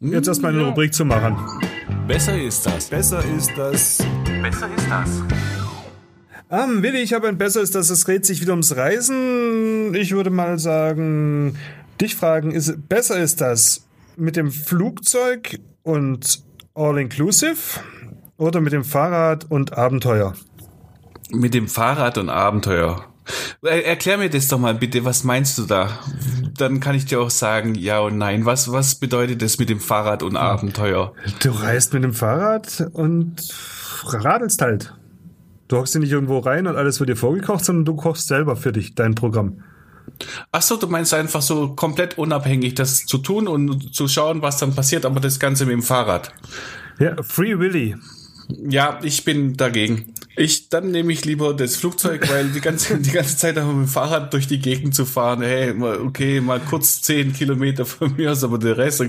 Jetzt 0.00 0.28
erstmal 0.28 0.52
eine 0.52 0.64
Rubrik 0.64 0.92
zu 0.94 1.04
machen. 1.04 1.36
Besser 2.06 2.38
ist 2.40 2.66
das. 2.66 2.86
Besser 2.88 3.22
ist 3.36 3.50
das. 3.56 3.98
Besser 4.42 4.68
ist 4.76 4.88
das. 4.90 5.59
Ähm, 6.50 6.82
Willi, 6.82 6.98
ich 6.98 7.12
habe 7.12 7.28
ein 7.28 7.38
Besser 7.38 7.60
ist 7.60 7.76
das. 7.76 7.90
Es 7.90 8.04
dreht 8.04 8.26
sich 8.26 8.40
wieder 8.40 8.52
ums 8.52 8.74
Reisen. 8.74 9.94
Ich 9.94 10.10
würde 10.10 10.30
mal 10.30 10.58
sagen, 10.58 11.56
dich 12.00 12.16
fragen, 12.16 12.50
ist 12.50 12.88
besser 12.88 13.20
ist 13.20 13.40
das 13.40 13.86
mit 14.16 14.34
dem 14.34 14.50
Flugzeug 14.50 15.60
und 15.84 16.42
All-Inclusive 16.74 17.80
oder 18.36 18.60
mit 18.60 18.72
dem 18.72 18.82
Fahrrad 18.82 19.48
und 19.48 19.78
Abenteuer? 19.78 20.34
Mit 21.30 21.54
dem 21.54 21.68
Fahrrad 21.68 22.18
und 22.18 22.30
Abenteuer. 22.30 23.04
Äh, 23.62 23.82
Erklär 23.82 24.18
mir 24.18 24.28
das 24.28 24.48
doch 24.48 24.58
mal 24.58 24.74
bitte, 24.74 25.04
was 25.04 25.22
meinst 25.22 25.56
du 25.56 25.66
da? 25.66 26.00
Dann 26.58 26.80
kann 26.80 26.96
ich 26.96 27.04
dir 27.04 27.20
auch 27.20 27.30
sagen, 27.30 27.76
ja 27.76 28.00
und 28.00 28.18
nein. 28.18 28.44
Was, 28.44 28.72
was 28.72 28.96
bedeutet 28.96 29.40
das 29.40 29.60
mit 29.60 29.68
dem 29.68 29.78
Fahrrad 29.78 30.24
und 30.24 30.36
Abenteuer? 30.36 31.12
Du 31.44 31.50
reist 31.50 31.94
mit 31.94 32.02
dem 32.02 32.12
Fahrrad 32.12 32.88
und 32.92 33.36
radelst 34.02 34.60
halt. 34.62 34.92
Du 35.70 35.76
hockst 35.76 35.94
dir 35.94 36.00
nicht 36.00 36.10
irgendwo 36.10 36.38
rein 36.40 36.66
und 36.66 36.74
alles 36.74 36.98
wird 36.98 37.10
dir 37.10 37.16
vorgekocht, 37.16 37.64
sondern 37.64 37.84
du 37.84 37.94
kochst 37.94 38.26
selber 38.26 38.56
für 38.56 38.72
dich 38.72 38.96
dein 38.96 39.14
Programm. 39.14 39.62
Ach 40.50 40.62
so, 40.62 40.76
du 40.76 40.88
meinst 40.88 41.14
einfach 41.14 41.42
so 41.42 41.76
komplett 41.76 42.18
unabhängig 42.18 42.74
das 42.74 43.06
zu 43.06 43.18
tun 43.18 43.46
und 43.46 43.94
zu 43.94 44.08
schauen, 44.08 44.42
was 44.42 44.58
dann 44.58 44.74
passiert, 44.74 45.04
aber 45.04 45.20
das 45.20 45.38
Ganze 45.38 45.66
mit 45.66 45.74
dem 45.74 45.82
Fahrrad. 45.82 46.32
Ja, 46.98 47.22
Free 47.22 47.56
Willy. 47.56 47.94
Ja, 48.68 48.98
ich 49.04 49.24
bin 49.24 49.56
dagegen. 49.56 50.12
Ich, 50.40 50.70
dann 50.70 50.90
nehme 50.90 51.12
ich 51.12 51.26
lieber 51.26 51.52
das 51.52 51.76
Flugzeug, 51.76 52.26
weil 52.30 52.48
die 52.48 52.62
ganze, 52.62 52.96
die 52.98 53.10
ganze 53.10 53.36
Zeit 53.36 53.58
einfach 53.58 53.74
mit 53.74 53.86
dem 53.86 53.88
Fahrrad 53.88 54.32
durch 54.32 54.46
die 54.46 54.58
Gegend 54.58 54.94
zu 54.94 55.04
fahren, 55.04 55.42
hey, 55.42 55.74
okay, 55.78 56.40
mal 56.40 56.60
kurz 56.60 57.02
zehn 57.02 57.34
Kilometer 57.34 57.84
von 57.84 58.16
mir 58.16 58.32
aus, 58.32 58.42
aber 58.42 58.56
der 58.56 58.78
Rest, 58.78 59.04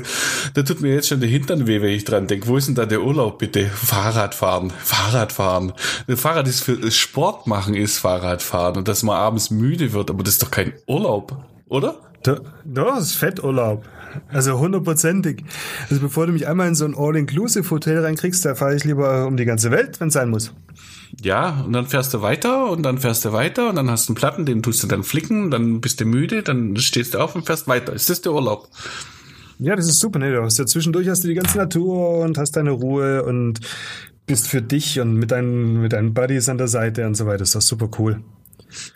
da 0.54 0.62
tut 0.62 0.82
mir 0.82 0.94
jetzt 0.94 1.08
schon 1.08 1.22
der 1.22 1.30
Hintern 1.30 1.68
weh, 1.68 1.82
wenn 1.82 1.92
ich 1.92 2.04
dran 2.04 2.28
denke. 2.28 2.48
Wo 2.48 2.58
ist 2.58 2.68
denn 2.68 2.76
da 2.76 2.86
der 2.86 3.02
Urlaub, 3.02 3.40
bitte? 3.40 3.66
Fahrradfahren, 3.68 4.72
Fahrradfahren. 4.72 5.72
Fahrrad 6.10 6.50
ist 6.50 6.66
für 6.66 6.76
das 6.76 6.98
Sport 6.98 7.48
machen 7.48 7.76
ist 7.76 8.00
Fahrradfahren 8.00 8.76
und 8.76 8.90
dass 8.90 9.02
man 9.02 9.16
abends 9.16 9.52
müde 9.52 9.94
wird, 9.94 10.10
aber 10.10 10.24
das 10.24 10.34
ist 10.34 10.44
doch 10.44 10.52
kein 10.52 10.74
Urlaub, 10.86 11.46
oder? 11.70 11.96
Da, 12.24 12.42
das 12.66 13.04
ist 13.04 13.16
Fetturlaub. 13.16 13.86
Also 14.30 14.60
hundertprozentig. 14.60 15.44
Also 15.90 16.02
bevor 16.02 16.28
du 16.28 16.34
mich 16.34 16.48
einmal 16.48 16.68
in 16.68 16.76
so 16.76 16.86
ein 16.86 16.96
All-Inclusive-Hotel 16.96 18.00
reinkriegst, 18.00 18.46
da 18.46 18.56
fahre 18.56 18.76
ich 18.76 18.84
lieber 18.84 19.28
um 19.28 19.38
die 19.38 19.46
ganze 19.46 19.72
Welt, 19.72 20.00
wenn 20.00 20.10
es 20.10 20.14
sein 20.14 20.30
muss. 20.30 20.54
Ja, 21.22 21.64
und 21.66 21.74
dann 21.74 21.88
fährst 21.88 22.14
du 22.14 22.22
weiter 22.22 22.70
und 22.70 22.84
dann 22.84 22.98
fährst 22.98 23.26
du 23.26 23.34
weiter 23.34 23.70
und 23.70 23.76
dann 23.76 23.92
hast 23.92 24.08
du 24.08 24.12
einen 24.12 24.16
Platten, 24.16 24.46
den 24.46 24.64
tust 24.64 24.82
du 24.82 24.88
dann 24.88 25.04
flicken, 25.04 25.52
dann 25.52 25.82
bist 25.82 26.00
du 26.00 26.06
müde, 26.06 26.42
dann 26.42 26.78
stehst 26.78 27.14
du 27.14 27.20
auf 27.20 27.36
und 27.36 27.46
fährst 27.46 27.68
weiter. 27.68 27.94
Ist 27.94 28.10
das 28.10 28.22
der 28.22 28.34
Urlaub? 28.34 28.70
Ja, 29.60 29.76
das 29.76 29.88
ist 29.88 30.00
super, 30.00 30.20
ne? 30.20 30.32
Du 30.32 30.42
hast 30.42 30.58
ja 30.58 30.66
zwischendurch 30.66 31.08
hast 31.10 31.24
du 31.24 31.28
die 31.28 31.36
ganze 31.36 31.58
Natur 31.58 32.20
und 32.20 32.38
hast 32.38 32.56
deine 32.56 32.72
Ruhe 32.72 33.24
und 33.24 33.60
bist 34.26 34.48
für 34.48 34.62
dich 34.62 35.00
und 35.00 35.16
mit 35.16 35.32
deinen, 35.32 35.82
mit 35.82 35.94
deinen 35.94 36.14
Buddies 36.14 36.50
an 36.50 36.58
der 36.58 36.68
Seite 36.68 37.06
und 37.06 37.16
so 37.16 37.26
weiter. 37.26 37.40
Das 37.40 37.50
ist 37.50 37.56
doch 37.56 37.62
super 37.62 37.90
cool. 38.00 38.22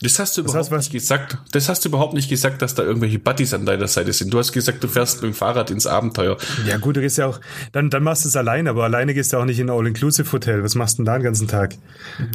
Das 0.02 0.20
hast 0.20 0.38
du 0.38 0.42
Das 0.42 0.52
überhaupt 0.52 0.72
nicht 0.72 0.92
gesagt. 0.92 1.38
Das 1.52 1.70
hast 1.70 1.84
du 1.86 1.90
überhaupt 1.90 2.14
nicht 2.14 2.30
gesagt, 2.30 2.62
dass 2.62 2.76
da 2.76 2.84
irgendwelche 2.84 3.20
Buddies 3.20 3.54
an 3.54 3.66
deiner 3.66 3.88
Seite 3.88 4.14
sind. 4.14 4.34
Du 4.34 4.38
hast 4.40 4.52
gesagt, 4.52 4.84
du 4.84 4.88
fährst 4.88 5.22
mit 5.22 5.32
dem 5.32 5.34
Fahrrad 5.36 5.72
ins 5.72 5.86
Abenteuer. 5.88 6.38
Ja 6.68 6.78
gut, 6.78 6.96
du 6.96 7.02
gehst 7.02 7.18
ja 7.18 7.28
auch, 7.28 7.40
dann, 7.72 7.90
dann 7.90 8.04
machst 8.04 8.24
du 8.26 8.30
es 8.30 8.36
alleine, 8.36 8.70
aber 8.70 8.84
alleine 8.86 9.14
gehst 9.14 9.34
du 9.34 9.38
auch 9.38 9.46
nicht 9.46 9.60
in 9.60 9.70
ein 9.70 9.76
All-Inclusive-Hotel. 9.78 10.64
Was 10.64 10.76
machst 10.76 10.98
du 10.98 11.04
denn 11.04 11.06
da 11.06 11.18
den 11.18 11.24
ganzen 11.24 11.48
Tag? 11.48 11.76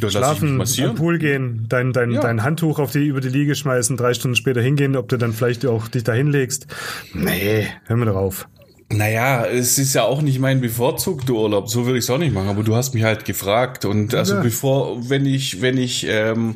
Mich 0.01 0.11
Schlafen, 0.11 0.61
am 0.61 0.95
Pool 0.95 1.17
gehen, 1.19 1.65
dein, 1.69 1.93
dein, 1.93 2.11
Ja. 2.11 2.21
dein 2.21 2.43
Handtuch 2.43 2.79
auf 2.79 2.91
die, 2.91 3.05
über 3.05 3.21
die 3.21 3.29
Liege 3.29 3.55
schmeißen, 3.55 3.97
drei 3.97 4.13
Stunden 4.13 4.35
später 4.35 4.61
hingehen, 4.61 4.95
ob 4.95 5.07
du 5.09 5.17
dann 5.17 5.33
vielleicht 5.33 5.65
auch 5.65 5.87
dich 5.87 6.03
da 6.03 6.13
hinlegst. 6.13 6.67
Nee, 7.13 7.67
hör 7.85 7.95
mir 7.97 8.05
drauf. 8.05 8.47
Naja, 8.93 9.45
es 9.45 9.77
ist 9.77 9.93
ja 9.93 10.03
auch 10.03 10.21
nicht 10.21 10.39
mein 10.39 10.61
bevorzugter 10.61 11.33
Urlaub. 11.33 11.69
So 11.69 11.85
will 11.87 11.95
ich 11.95 12.03
es 12.03 12.09
auch 12.09 12.17
nicht 12.17 12.33
machen. 12.33 12.49
Aber 12.49 12.63
du 12.63 12.75
hast 12.75 12.93
mich 12.93 13.03
halt 13.03 13.25
gefragt. 13.25 13.85
Und 13.85 14.13
also 14.13 14.35
Ja. 14.35 14.41
bevor, 14.41 15.09
wenn 15.09 15.25
ich, 15.25 15.61
wenn 15.61 15.77
ich, 15.77 16.05
ähm, 16.09 16.55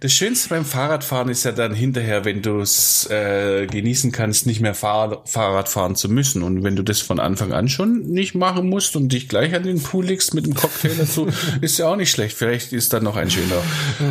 das 0.00 0.12
Schönste 0.12 0.48
beim 0.48 0.64
Fahrradfahren 0.64 1.28
ist 1.28 1.44
ja 1.44 1.52
dann 1.52 1.74
hinterher, 1.74 2.24
wenn 2.24 2.42
du 2.42 2.60
es 2.60 3.08
äh, 3.10 3.66
genießen 3.66 4.12
kannst, 4.12 4.46
nicht 4.46 4.60
mehr 4.60 4.74
Fahr 4.74 5.22
Fahrrad 5.26 5.68
fahren 5.68 5.96
zu 5.96 6.08
müssen. 6.08 6.42
Und 6.42 6.64
wenn 6.64 6.76
du 6.76 6.82
das 6.82 7.00
von 7.00 7.20
Anfang 7.20 7.52
an 7.52 7.68
schon 7.68 8.00
nicht 8.06 8.34
machen 8.34 8.68
musst 8.68 8.96
und 8.96 9.08
dich 9.12 9.28
gleich 9.28 9.54
an 9.54 9.62
den 9.62 9.80
Pool 9.82 10.06
legst 10.06 10.34
mit 10.34 10.44
einem 10.44 10.54
Cocktail 10.54 10.92
dazu, 10.98 11.28
ist 11.60 11.78
ja 11.78 11.88
auch 11.88 11.96
nicht 11.96 12.10
schlecht. 12.10 12.36
Vielleicht 12.36 12.72
ist 12.72 12.92
dann 12.92 13.04
noch 13.04 13.16
ein 13.16 13.30
schöner, 13.30 13.62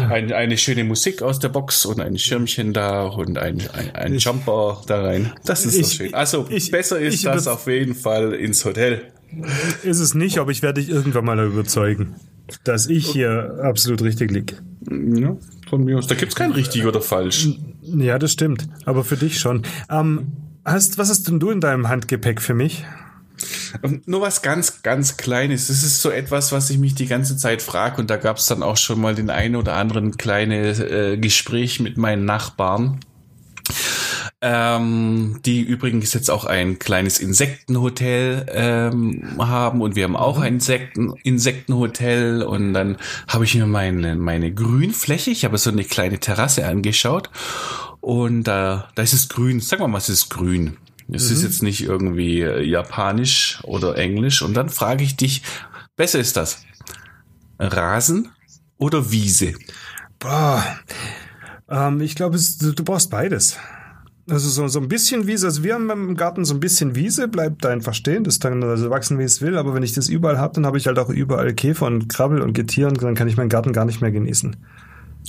ein, 0.09 0.31
eine 0.31 0.57
schöne 0.57 0.83
Musik 0.83 1.21
aus 1.21 1.39
der 1.39 1.49
Box 1.49 1.85
und 1.85 1.99
ein 1.99 2.17
Schirmchen 2.17 2.73
da 2.73 3.03
und 3.05 3.37
ein, 3.37 3.61
ein, 3.73 3.95
ein 3.95 4.17
Jumper 4.17 4.81
da 4.87 5.01
rein. 5.01 5.33
Das 5.45 5.65
ist 5.65 5.75
Ich- 5.75 5.81
doch 5.81 5.91
schön. 5.91 6.13
Also 6.13 6.45
ich- 6.49 6.71
besser 6.71 6.99
ist 6.99 7.15
ich 7.15 7.21
das 7.23 7.43
über- 7.43 7.64
auf 7.65 7.71
jeden 7.71 7.95
Fall 7.95 8.33
ins 8.33 8.63
Hotel. 8.63 9.01
Ist 9.81 9.99
es 9.99 10.13
nicht, 10.13 10.37
aber 10.37 10.51
ich 10.51 10.61
werde 10.61 10.81
dich 10.81 10.89
irgendwann 10.91 11.25
mal 11.25 11.39
überzeugen, 11.39 12.15
dass 12.63 12.85
ich 12.85 13.07
hier 13.07 13.59
absolut 13.63 14.03
richtig 14.03 14.31
lieg. 14.31 14.55
Ja, 14.89 15.35
von 15.67 15.83
mir 15.83 15.97
aus. 15.97 16.05
Da 16.05 16.13
gibt's 16.13 16.35
kein 16.35 16.51
richtig 16.51 16.85
oder 16.85 17.01
falsch. 17.01 17.49
Ja, 17.81 18.19
das 18.19 18.31
stimmt. 18.31 18.67
Aber 18.85 19.03
für 19.03 19.17
dich 19.17 19.39
schon. 19.39 19.63
Ähm, 19.89 20.27
hast, 20.63 20.99
was 20.99 21.09
hast 21.09 21.27
denn 21.27 21.39
du 21.39 21.49
in 21.49 21.59
deinem 21.59 21.89
Handgepäck 21.89 22.39
für 22.39 22.53
mich? 22.53 22.85
Und 23.81 24.07
nur 24.07 24.21
was 24.21 24.43
ganz, 24.43 24.83
ganz 24.83 25.17
Kleines. 25.17 25.67
Das 25.67 25.83
ist 25.83 26.01
so 26.01 26.11
etwas, 26.11 26.51
was 26.51 26.69
ich 26.69 26.77
mich 26.77 26.93
die 26.93 27.07
ganze 27.07 27.35
Zeit 27.35 27.63
frage. 27.63 27.99
Und 27.99 28.11
da 28.11 28.17
gab's 28.17 28.45
dann 28.45 28.61
auch 28.61 28.77
schon 28.77 29.01
mal 29.01 29.15
den 29.15 29.31
einen 29.31 29.55
oder 29.55 29.75
anderen 29.75 30.17
kleine 30.17 30.69
äh, 30.69 31.17
Gespräch 31.17 31.79
mit 31.79 31.97
meinen 31.97 32.25
Nachbarn. 32.25 32.99
Ähm, 34.47 35.39
die 35.43 35.61
übrigens 35.61 36.13
jetzt 36.13 36.29
auch 36.29 36.45
ein 36.45 36.77
kleines 36.77 37.17
Insektenhotel 37.19 38.45
ähm, 38.49 39.23
haben 39.39 39.81
und 39.81 39.95
wir 39.95 40.03
haben 40.03 40.15
auch 40.15 40.37
ein 40.39 40.55
Insekten, 40.55 41.13
Insektenhotel 41.23 42.43
und 42.43 42.73
dann 42.75 42.97
habe 43.27 43.45
ich 43.45 43.55
mir 43.55 43.65
meine, 43.65 44.13
meine 44.15 44.53
Grünfläche, 44.53 45.31
ich 45.31 45.45
habe 45.45 45.57
so 45.57 45.71
eine 45.71 45.83
kleine 45.83 46.19
Terrasse 46.19 46.67
angeschaut 46.67 47.31
und 48.01 48.43
da, 48.43 48.87
da 48.93 49.01
ist 49.01 49.13
es 49.13 49.29
grün. 49.29 49.61
Sag 49.61 49.79
mal, 49.79 49.91
was 49.93 50.09
ist 50.09 50.29
grün? 50.29 50.77
Es 51.11 51.31
ist 51.31 51.41
jetzt 51.41 51.63
nicht 51.63 51.81
irgendwie 51.81 52.41
äh, 52.41 52.61
japanisch 52.61 53.57
oder 53.63 53.97
englisch 53.97 54.43
und 54.43 54.53
dann 54.53 54.69
frage 54.69 55.03
ich 55.03 55.15
dich, 55.15 55.41
besser 55.95 56.19
ist 56.19 56.37
das? 56.37 56.63
Rasen 57.57 58.29
oder 58.77 59.09
Wiese? 59.11 59.53
Boah. 60.19 60.63
Ähm, 61.67 61.99
ich 62.01 62.13
glaube, 62.13 62.35
es- 62.35 62.59
du 62.59 62.83
brauchst 62.83 63.09
beides. 63.09 63.57
Also 64.27 64.49
so, 64.49 64.67
so 64.67 64.79
ein 64.79 64.87
bisschen 64.87 65.27
Wiese, 65.27 65.45
also 65.45 65.63
wir 65.63 65.75
haben 65.75 65.87
im 65.91 66.15
Garten 66.15 66.45
so 66.45 66.55
ein 66.55 66.59
bisschen 66.59 66.95
Wiese, 66.95 67.27
bleibt 67.27 67.63
da 67.63 67.69
einfach 67.69 67.93
stehen, 67.93 68.23
das 68.23 68.39
kann 68.39 68.63
also 68.63 68.89
wachsen, 68.89 69.19
wie 69.19 69.23
es 69.23 69.39
will, 69.39 69.55
aber 69.55 69.75
wenn 69.75 69.83
ich 69.83 69.93
das 69.93 70.09
überall 70.09 70.39
habe, 70.39 70.55
dann 70.55 70.65
habe 70.65 70.79
ich 70.79 70.87
halt 70.87 70.97
auch 70.97 71.09
überall 71.09 71.53
Käfer 71.53 71.85
und 71.85 72.09
Krabbel 72.09 72.41
und 72.41 72.53
Getier 72.53 72.87
und 72.87 73.01
dann 73.03 73.13
kann 73.13 73.27
ich 73.27 73.37
meinen 73.37 73.49
Garten 73.49 73.71
gar 73.71 73.85
nicht 73.85 74.01
mehr 74.01 74.11
genießen. 74.11 74.55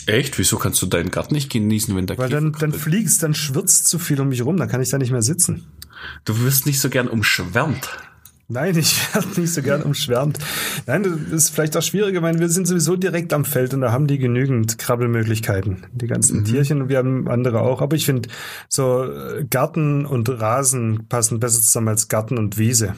Echt? 0.07 0.39
Wieso 0.39 0.57
kannst 0.57 0.81
du 0.81 0.87
deinen 0.87 1.11
Garten 1.11 1.35
nicht 1.35 1.53
genießen, 1.53 1.95
wenn 1.95 2.07
da 2.07 2.17
Weil 2.17 2.29
Käfer 2.31 2.41
dann, 2.41 2.53
dann 2.53 2.73
fliegst, 2.73 3.23
dann 3.23 3.35
schwirzt 3.35 3.87
zu 3.87 3.99
viel 3.99 4.19
um 4.19 4.31
mich 4.31 4.43
rum, 4.43 4.57
dann 4.57 4.69
kann 4.69 4.81
ich 4.81 4.89
da 4.89 4.97
nicht 4.97 5.13
mehr 5.13 5.23
sitzen. 5.23 5.67
Du 6.25 6.41
wirst 6.41 6.65
nicht 6.65 6.81
so 6.81 6.89
gern 6.89 7.09
umschwärmt. 7.09 7.91
Nein, 8.49 8.77
ich 8.77 9.13
werde 9.15 9.41
nicht 9.41 9.53
so 9.53 9.63
gern 9.63 9.83
umschwärmt. 9.83 10.39
Nein, 10.87 11.03
das 11.03 11.33
ist 11.33 11.51
vielleicht 11.51 11.77
auch 11.77 11.83
schwieriger. 11.83 12.19
Ich 12.19 12.23
meine, 12.23 12.39
wir 12.39 12.49
sind 12.49 12.69
sowieso 12.69 12.95
direkt 12.95 13.33
am 13.33 13.45
Feld 13.45 13.75
und 13.75 13.81
da 13.81 13.91
haben 13.91 14.07
die 14.07 14.19
genügend 14.19 14.79
Krabbelmöglichkeiten. 14.79 15.85
Die 15.93 16.07
ganzen 16.07 16.45
Tierchen 16.45 16.83
und 16.83 16.89
wir 16.89 16.99
haben 16.99 17.29
andere 17.29 17.61
auch. 17.61 17.83
Aber 17.83 17.97
ich 17.97 18.07
finde, 18.07 18.29
so 18.69 19.05
äh, 19.05 19.45
Garten 19.51 20.07
und 20.07 20.29
Rasen 20.29 21.09
passen 21.09 21.41
besser 21.41 21.61
zusammen 21.61 21.89
als 21.89 22.07
Garten 22.09 22.39
und 22.39 22.57
Wiese. 22.57 22.95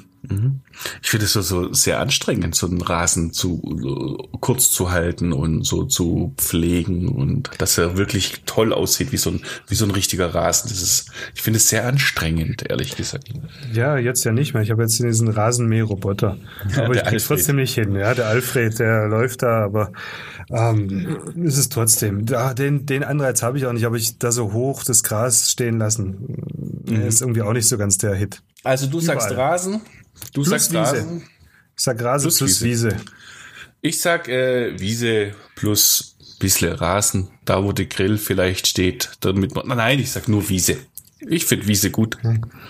Ich 1.03 1.11
finde 1.11 1.25
es 1.27 1.33
so, 1.33 1.41
so 1.41 1.73
sehr 1.73 2.01
anstrengend, 2.01 2.55
so 2.55 2.67
einen 2.67 2.81
Rasen 2.81 3.33
zu 3.33 4.29
kurz 4.41 4.71
zu 4.71 4.91
halten 4.91 5.33
und 5.33 5.65
so 5.65 5.85
zu 5.85 6.35
pflegen 6.37 7.09
und 7.09 7.51
dass 7.59 7.79
er 7.79 7.97
wirklich 7.97 8.43
toll 8.45 8.73
aussieht, 8.73 9.13
wie 9.13 9.17
so 9.17 9.31
ein, 9.31 9.41
wie 9.67 9.75
so 9.75 9.85
ein 9.85 9.91
richtiger 9.91 10.35
Rasen. 10.35 10.69
Das 10.69 10.83
ist, 10.83 11.11
ich 11.35 11.43
finde 11.43 11.59
es 11.59 11.69
sehr 11.69 11.87
anstrengend, 11.87 12.69
ehrlich 12.69 12.97
gesagt. 12.97 13.29
Ja, 13.73 13.97
jetzt 13.97 14.25
ja 14.25 14.33
nicht 14.33 14.55
mehr. 14.55 14.63
Ich 14.63 14.71
habe 14.71 14.83
jetzt 14.83 14.99
diesen 14.99 15.29
Rasenmäherroboter. 15.29 16.37
Ja, 16.77 16.85
aber 16.85 16.95
ich 16.95 17.03
krieg's 17.03 17.23
Alfred. 17.23 17.39
trotzdem 17.39 17.57
nicht 17.57 17.75
hin. 17.75 17.95
Ja, 17.95 18.15
der 18.15 18.27
Alfred, 18.27 18.79
der 18.79 19.09
läuft 19.09 19.43
da, 19.43 19.65
aber 19.65 19.93
ähm, 20.51 21.19
ist 21.45 21.59
es 21.59 21.69
trotzdem. 21.69 22.25
Ja, 22.29 22.55
den, 22.55 22.87
den 22.87 23.05
Anreiz 23.05 23.43
habe 23.43 23.59
ich 23.59 23.67
auch 23.67 23.73
nicht, 23.73 23.85
aber 23.85 23.97
ich 23.97 24.19
da 24.19 24.33
so 24.33 24.53
hoch 24.53 24.83
das 24.85 25.03
Gras 25.03 25.51
stehen 25.51 25.79
lassen, 25.79 26.37
Mhm. 26.87 27.03
ist 27.03 27.21
irgendwie 27.21 27.43
auch 27.43 27.53
nicht 27.53 27.69
so 27.69 27.77
ganz 27.77 27.99
der 27.99 28.15
Hit. 28.15 28.41
Also 28.65 28.87
du 28.87 28.99
sagst 29.01 29.31
Überall. 29.31 29.51
Rasen, 29.53 29.81
du 30.33 30.43
Plus 30.43 30.49
sagst 30.49 30.71
Wiese. 30.73 30.81
Rasen. 30.81 31.23
Ich 31.77 31.85
sag 31.85 32.03
Rasen 32.03 32.25
Plus 32.29 32.39
plus, 32.39 32.63
Wiese. 32.63 32.89
Wiese. 32.93 32.97
Ich 33.83 34.01
sag 34.01 34.29
äh, 34.29 34.79
Wiese 34.81 35.33
plus 35.55 36.17
bisschen 36.41 36.73
Rasen, 36.73 37.29
da 37.45 37.63
wo 37.63 37.73
der 37.73 37.87
Grill 37.87 38.17
vielleicht 38.19 38.67
steht, 38.69 39.11
damit 39.21 39.55
man, 39.55 39.67
nein, 39.77 39.99
ich 39.99 40.11
sag 40.13 40.29
nur 40.29 40.49
Wiese. 40.49 40.77
Ich 41.21 41.45
finde 41.47 41.67
Wiese 41.67 41.91
gut. 41.91 42.17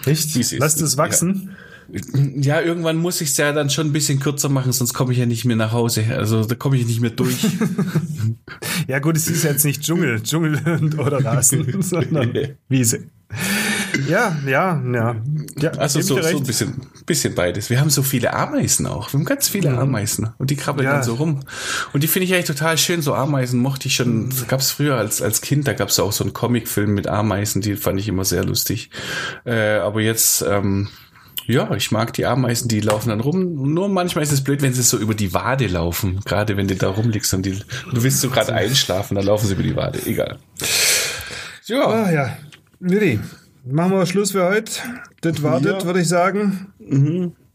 Echt? 0.04 0.34
Wiese 0.34 0.56
ist 0.56 0.60
Lass 0.60 0.74
gut, 0.74 0.82
das 0.84 0.96
wachsen. 0.96 1.50
Ja, 1.50 1.67
irgendwann 1.90 2.96
muss 2.96 3.20
ich 3.20 3.30
es 3.30 3.36
ja 3.36 3.52
dann 3.52 3.70
schon 3.70 3.88
ein 3.88 3.92
bisschen 3.92 4.20
kürzer 4.20 4.48
machen, 4.48 4.72
sonst 4.72 4.92
komme 4.92 5.12
ich 5.12 5.18
ja 5.18 5.26
nicht 5.26 5.44
mehr 5.44 5.56
nach 5.56 5.72
Hause. 5.72 6.04
Also 6.10 6.44
da 6.44 6.54
komme 6.54 6.76
ich 6.76 6.86
nicht 6.86 7.00
mehr 7.00 7.10
durch. 7.10 7.36
Ja, 8.86 9.00
gut, 9.00 9.18
es 9.18 9.28
ist 9.28 9.44
jetzt 9.44 9.64
nicht 9.66 9.82
Dschungel, 9.82 10.22
Dschungel 10.22 10.94
oder 10.98 11.22
Rasen, 11.22 11.82
sondern 11.82 12.32
Wiese. 12.70 13.00
Ja, 14.08 14.36
ja, 14.46 14.82
ja. 14.92 15.16
ja 15.60 15.70
Also 15.72 16.00
so, 16.00 16.20
so 16.22 16.38
ein 16.38 16.42
bisschen, 16.44 16.80
bisschen 17.04 17.34
beides. 17.34 17.68
Wir 17.68 17.80
haben 17.80 17.90
so 17.90 18.02
viele 18.02 18.32
Ameisen 18.32 18.86
auch. 18.86 19.12
Wir 19.12 19.18
haben 19.18 19.26
ganz 19.26 19.48
viele 19.48 19.76
Ameisen 19.76 20.30
und 20.38 20.50
die 20.50 20.56
krabbeln 20.56 20.86
Ja. 20.86 20.94
dann 20.94 21.02
so 21.02 21.14
rum. 21.14 21.40
Und 21.92 22.02
die 22.02 22.08
finde 22.08 22.24
ich 22.24 22.34
eigentlich 22.34 22.46
total 22.46 22.78
schön. 22.78 23.02
So 23.02 23.14
Ameisen 23.14 23.60
mochte 23.60 23.88
ich 23.88 23.94
schon. 23.94 24.30
Gab 24.48 24.60
es 24.60 24.70
früher 24.70 24.96
als, 24.96 25.20
als 25.20 25.42
Kind, 25.42 25.68
da 25.68 25.74
gab 25.74 25.88
es 25.88 25.98
auch 26.00 26.12
so 26.12 26.24
einen 26.24 26.32
Comicfilm 26.32 26.94
mit 26.94 27.06
Ameisen, 27.06 27.60
die 27.60 27.76
fand 27.76 28.00
ich 28.00 28.08
immer 28.08 28.24
sehr 28.24 28.44
lustig. 28.44 28.90
Äh, 29.44 29.78
aber 29.78 30.00
jetzt, 30.00 30.42
ähm, 30.48 30.88
ja, 31.48 31.74
ich 31.74 31.90
mag 31.90 32.12
die 32.12 32.26
Ameisen, 32.26 32.68
die 32.68 32.80
laufen 32.80 33.08
dann 33.08 33.20
rum. 33.20 33.72
Nur 33.74 33.88
manchmal 33.88 34.22
ist 34.22 34.32
es 34.32 34.44
blöd, 34.44 34.62
wenn 34.62 34.72
sie 34.74 34.82
so 34.82 34.98
über 34.98 35.14
die 35.14 35.32
Wade 35.34 35.66
laufen. 35.66 36.20
Gerade 36.24 36.56
wenn 36.56 36.68
du 36.68 36.76
da 36.76 36.88
rumliegst 36.90 37.32
und, 37.34 37.44
die, 37.46 37.52
und 37.86 37.94
du 37.96 38.02
willst 38.04 38.20
so 38.20 38.28
gerade 38.30 38.52
einschlafen, 38.54 39.14
dann 39.16 39.24
laufen 39.24 39.46
sie 39.46 39.54
über 39.54 39.62
die 39.62 39.74
Wade. 39.74 39.98
Egal. 40.06 40.38
Ja, 41.66 41.86
Ah, 41.86 42.10
ja. 42.12 42.36
Willi, 42.80 43.18
machen 43.64 43.92
wir 43.92 44.06
Schluss 44.06 44.32
für 44.32 44.44
heute. 44.48 44.70
Das 45.22 45.42
wartet, 45.42 45.80
Ja. 45.80 45.84
würde 45.84 46.00
ich 46.00 46.08
sagen. 46.08 46.68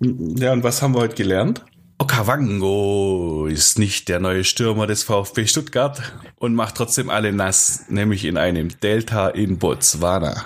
Ja, 0.02 0.52
und 0.54 0.64
was 0.64 0.82
haben 0.82 0.94
wir 0.96 1.00
heute 1.02 1.16
gelernt? 1.16 1.64
Okavango 2.00 3.48
ist 3.50 3.80
nicht 3.80 4.10
der 4.10 4.20
neue 4.20 4.44
Stürmer 4.44 4.88
des 4.88 5.04
VfB 5.04 5.46
Stuttgart 5.48 6.02
und 6.38 6.54
macht 6.56 6.76
trotzdem 6.76 7.10
alle 7.10 7.32
nass, 7.32 7.86
nämlich 7.90 8.26
in 8.26 8.38
einem 8.38 8.70
Delta 8.82 9.30
in 9.30 9.58
Botswana. 9.58 10.44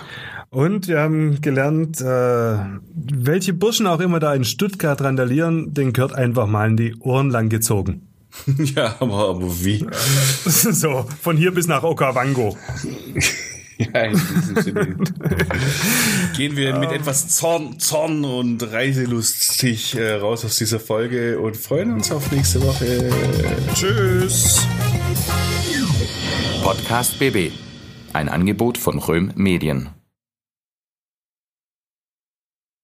Und 0.50 0.88
wir 0.88 1.00
haben 1.00 1.40
gelernt, 1.42 2.00
äh, 2.00 2.58
welche 2.94 3.52
Burschen 3.52 3.86
auch 3.86 4.00
immer 4.00 4.18
da 4.18 4.34
in 4.34 4.44
Stuttgart 4.44 5.00
randalieren, 5.00 5.74
den 5.74 5.92
gehört 5.92 6.14
einfach 6.14 6.46
mal 6.46 6.68
in 6.68 6.76
die 6.76 6.94
Ohren 7.00 7.30
lang 7.30 7.48
gezogen. 7.48 8.04
Ja, 8.74 8.96
aber, 9.00 9.30
aber 9.30 9.64
wie? 9.64 9.86
so, 10.44 11.06
von 11.20 11.36
hier 11.36 11.52
bis 11.52 11.66
nach 11.66 11.82
Okavango. 11.82 12.56
Ja, 13.80 14.00
in 14.00 14.18
diesem 14.18 14.56
Sinne. 14.60 14.96
Gehen 16.36 16.56
wir 16.56 16.76
mit 16.80 16.90
etwas 16.90 17.28
Zorn, 17.28 17.78
Zorn 17.78 18.24
und 18.24 18.60
Reiselustig 18.60 19.94
äh, 19.94 20.14
raus 20.14 20.44
aus 20.44 20.56
dieser 20.56 20.80
Folge 20.80 21.38
und 21.38 21.56
freuen 21.56 21.92
uns 21.92 22.10
auf 22.10 22.32
nächste 22.32 22.60
Woche. 22.60 23.08
Tschüss. 23.74 24.66
Podcast 26.64 27.20
BB. 27.20 27.52
Ein 28.12 28.28
Angebot 28.28 28.78
von 28.78 28.98
Röhm 28.98 29.30
Medien. 29.36 29.90